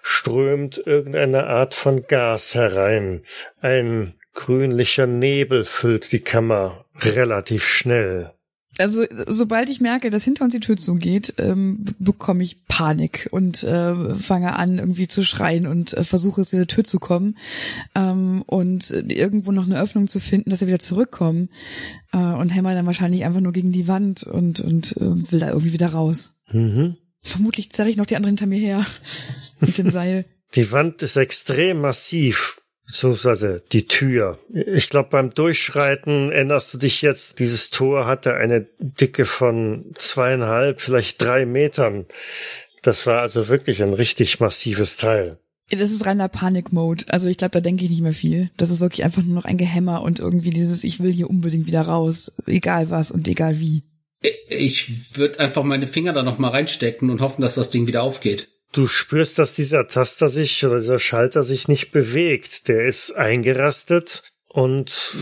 [0.02, 3.22] strömt irgendeine Art von Gas herein.
[3.60, 8.32] Ein grünlicher Nebel füllt die Kammer relativ schnell.
[8.80, 13.62] Also sobald ich merke, dass hinter uns die Tür zugeht, ähm, bekomme ich Panik und
[13.62, 17.36] äh, fange an irgendwie zu schreien und äh, versuche aus dieser Tür zu kommen
[17.94, 21.50] ähm, und irgendwo noch eine Öffnung zu finden, dass wir wieder zurückkommen
[22.12, 25.48] äh, und hämmer dann wahrscheinlich einfach nur gegen die Wand und und äh, will da
[25.48, 26.32] irgendwie wieder raus.
[26.50, 26.96] Mhm.
[27.22, 28.86] Vermutlich zerre ich noch die anderen hinter mir her
[29.60, 30.24] mit dem Seil.
[30.54, 32.60] Die Wand ist extrem massiv,
[32.90, 34.38] beziehungsweise die Tür.
[34.52, 40.80] Ich glaube, beim Durchschreiten erinnerst du dich jetzt, dieses Tor hatte eine Dicke von zweieinhalb,
[40.80, 42.06] vielleicht drei Metern.
[42.82, 45.38] Das war also wirklich ein richtig massives Teil.
[45.68, 47.04] Das ist reiner Panik-Mode.
[47.08, 48.50] Also ich glaube, da denke ich nicht mehr viel.
[48.56, 51.68] Das ist wirklich einfach nur noch ein Gehämmer und irgendwie dieses, ich will hier unbedingt
[51.68, 53.84] wieder raus, egal was und egal wie.
[54.48, 58.02] Ich würde einfach meine Finger da noch mal reinstecken und hoffen, dass das Ding wieder
[58.02, 58.48] aufgeht.
[58.72, 62.68] Du spürst, dass dieser Taster sich oder dieser Schalter sich nicht bewegt.
[62.68, 65.14] Der ist eingerastet und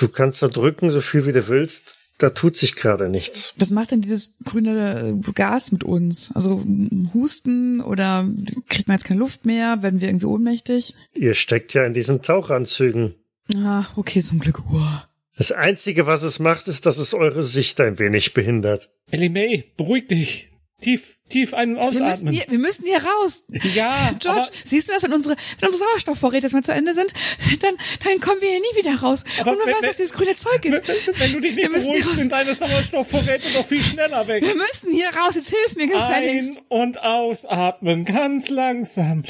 [0.00, 1.92] du kannst da drücken, so viel wie du willst.
[2.18, 3.52] Da tut sich gerade nichts.
[3.58, 6.32] Was macht denn dieses grüne äh, Gas mit uns?
[6.34, 8.26] Also m- Husten oder
[8.70, 9.82] kriegt man jetzt keine Luft mehr?
[9.82, 10.94] Werden wir irgendwie ohnmächtig?
[11.14, 13.14] Ihr steckt ja in diesen Tauchanzügen.
[13.54, 14.62] Ah, okay, zum Glück.
[14.72, 15.06] Uah.
[15.36, 18.88] Das Einzige, was es macht, ist, dass es eure Sicht ein wenig behindert.
[19.10, 20.48] Ellie May, beruhig dich.
[20.78, 22.34] Tief, tief ein- und Wir müssen, ausatmen.
[22.34, 23.44] hier, wir müssen hier raus.
[23.74, 26.92] Ja, George, aber, siehst du das, wenn unsere, wenn unsere Sauerstoffvorräte jetzt mal zu Ende
[26.92, 27.14] sind,
[27.62, 27.74] dann,
[28.04, 29.24] dann kommen wir hier nie wieder raus.
[29.40, 30.82] Aber Und man wenn- weiß, wenn- was dieses grüne Zeug ist.
[31.18, 34.44] wenn du dich nicht beruhigst, sind deine Sauerstoffvorräte doch viel schneller weg.
[34.44, 35.34] Wir müssen hier raus.
[35.34, 36.58] Jetzt hilf mir gefälligst.
[36.58, 39.24] Ein- und ausatmen, ganz langsam.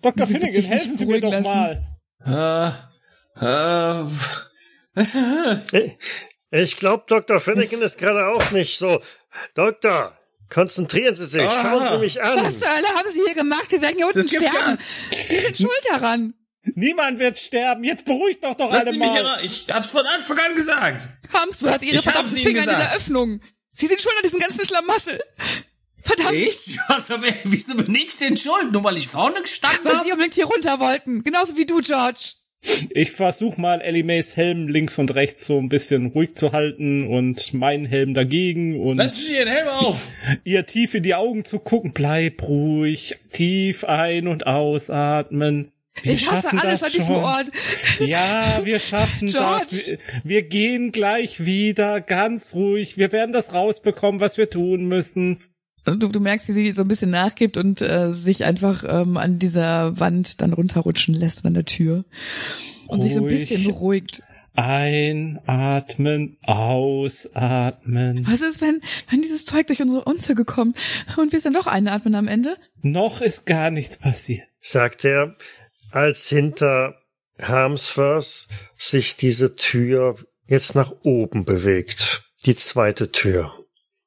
[0.00, 0.26] Dr.
[0.26, 1.44] Finnegan, helfen Sie mir doch beruhigen
[2.24, 2.78] mal.
[3.36, 4.04] Äh,
[4.94, 5.16] was?
[6.50, 7.40] Ich glaube, Dr.
[7.40, 9.00] Finnegan ist gerade auch nicht so.
[9.54, 10.16] Doktor,
[10.52, 11.62] konzentrieren Sie sich, Ah.
[11.62, 12.44] schauen Sie mich an.
[12.44, 13.70] Was zur Hölle haben Sie hier gemacht?
[13.72, 14.78] Wir werden hier unten Das sterben.
[15.28, 16.34] Sie sind schuld daran.
[16.74, 17.82] Niemand wird sterben.
[17.82, 19.12] Jetzt beruhigt doch doch Lass alle mal.
[19.12, 19.40] heran.
[19.42, 21.08] Ich hab's von Anfang an gesagt.
[21.32, 22.96] Kommst du, hast ihre Ich verdammten Ihnen Finger in dieser gesagt.
[22.96, 23.40] Öffnung.
[23.72, 25.20] Sie sind schuld an diesem ganzen Schlamassel.
[26.04, 26.78] Verdammt, Ich?
[26.88, 28.70] Was, aber wieso bin ich denn schuld?
[28.72, 30.04] Nur weil ich vorne gestanden weil habe?
[30.04, 31.24] Sie unbedingt hier runter wollten.
[31.24, 32.32] Genauso wie du, George.
[32.90, 37.08] Ich versuche mal Ellie Mays Helm links und rechts so ein bisschen ruhig zu halten
[37.08, 40.08] und meinen Helm dagegen und Lassen Sie Ihren Helm auf.
[40.44, 41.92] ihr tief in die Augen zu gucken.
[41.92, 45.72] Bleib ruhig, tief ein- und ausatmen.
[46.02, 47.24] Wir ich hasse schaffen alles das an diesem schon.
[47.24, 47.46] Ort.
[48.00, 49.66] Ja, wir schaffen George.
[49.70, 49.86] das.
[49.88, 52.96] Wir, wir gehen gleich wieder, ganz ruhig.
[52.96, 55.40] Wir werden das rausbekommen, was wir tun müssen.
[55.84, 59.38] Du, du merkst, wie sie so ein bisschen nachgibt und äh, sich einfach ähm, an
[59.38, 62.04] dieser Wand dann runterrutschen lässt an der Tür.
[62.88, 63.48] Und sich so ein Ruhig.
[63.48, 64.22] bisschen beruhigt.
[64.54, 68.26] Einatmen, ausatmen.
[68.26, 68.80] Was ist, wenn,
[69.10, 70.76] wenn dieses Zeug durch unsere Unzüge kommt
[71.16, 72.56] und wir es dann doch einatmen am Ende?
[72.82, 74.46] Noch ist gar nichts passiert.
[74.60, 75.36] sagt er,
[75.90, 76.96] als hinter
[77.40, 78.46] Harmsworth
[78.76, 82.30] sich diese Tür jetzt nach oben bewegt.
[82.44, 83.54] Die zweite Tür.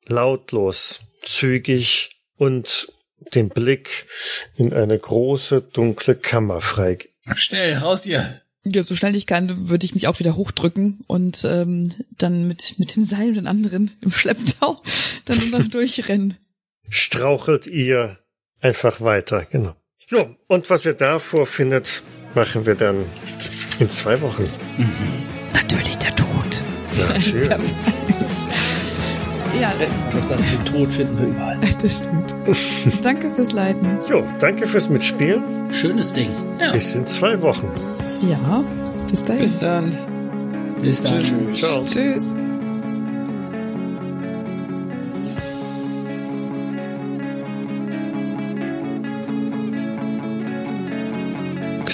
[0.05, 2.91] Lautlos, zügig und
[3.33, 4.05] den Blick
[4.55, 6.99] in eine große, dunkle Kammer frei.
[7.35, 8.41] Schnell, raus hier.
[8.63, 12.79] Ja, so schnell ich kann, würde ich mich auch wieder hochdrücken und ähm, dann mit,
[12.79, 14.77] mit dem Seil und den anderen im Schlepptau
[15.25, 16.37] dann noch durchrennen.
[16.89, 18.17] Strauchelt ihr
[18.61, 19.75] einfach weiter, genau.
[20.07, 22.03] Jo, und was ihr da vorfindet,
[22.33, 23.05] machen wir dann
[23.79, 24.49] in zwei Wochen.
[25.53, 26.63] Natürlich der Tod.
[27.13, 27.49] Natürlich.
[29.61, 29.69] Ja.
[29.79, 31.59] Besseres als den Tod finden wir überall.
[31.81, 32.35] Das stimmt.
[33.01, 33.97] Danke fürs Leiten.
[34.09, 35.71] Jo, danke fürs Mitspielen.
[35.71, 36.29] Schönes Ding.
[36.59, 36.71] Ja.
[36.71, 37.67] Bis in zwei Wochen.
[38.29, 38.63] Ja,
[39.09, 39.41] bis dahin.
[39.43, 39.95] Bis dann.
[40.81, 41.23] Bis dann.
[41.53, 41.83] Ciao.
[41.85, 42.33] Tschüss.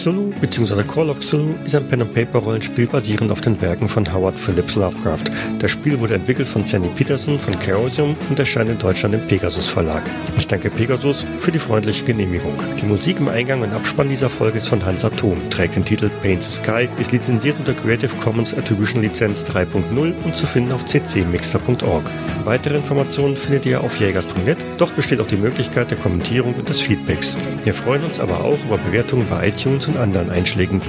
[0.02, 0.82] Cthulhu bzw.
[0.84, 5.26] Call of Cthulhu ist ein Pen-and-Paper-Rollenspiel basierend auf den Werken von Howard Phillips Lovecraft.
[5.60, 9.70] Das Spiel wurde entwickelt von Sandy Peterson von Chaosium und erscheint in Deutschland im Pegasus
[9.70, 10.10] Verlag.
[10.38, 12.56] Ich danke Pegasus für die freundliche Genehmigung.
[12.82, 16.10] Die Musik im Eingang und Abspann dieser Folge ist von Hans Atom, trägt den Titel
[16.24, 20.84] Paint the Sky, ist lizenziert unter Creative Commons Attribution Lizenz 3.0 und zu finden auf
[20.86, 22.10] ccmixter.org.
[22.44, 26.82] Weitere Informationen findet ihr auf jägers.net, dort besteht auch die Möglichkeit der Kommentierung und des
[26.82, 27.38] Feedbacks.
[27.64, 30.82] Wir freuen uns aber auch über Bewertungen bei iTunes und anderen einschlägigen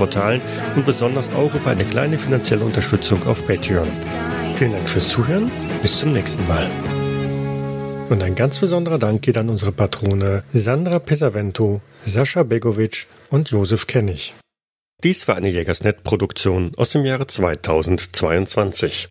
[0.76, 3.88] und besonders auch über eine kleine finanzielle Unterstützung auf Patreon.
[4.56, 5.50] Vielen Dank fürs Zuhören,
[5.82, 6.66] bis zum nächsten Mal.
[8.08, 13.86] Und ein ganz besonderer Dank geht an unsere Patrone Sandra Pesavento, Sascha Begovic und Josef
[13.86, 14.34] Kennig.
[15.02, 19.00] Dies war eine Jägersnet-Produktion aus dem Jahre 2022.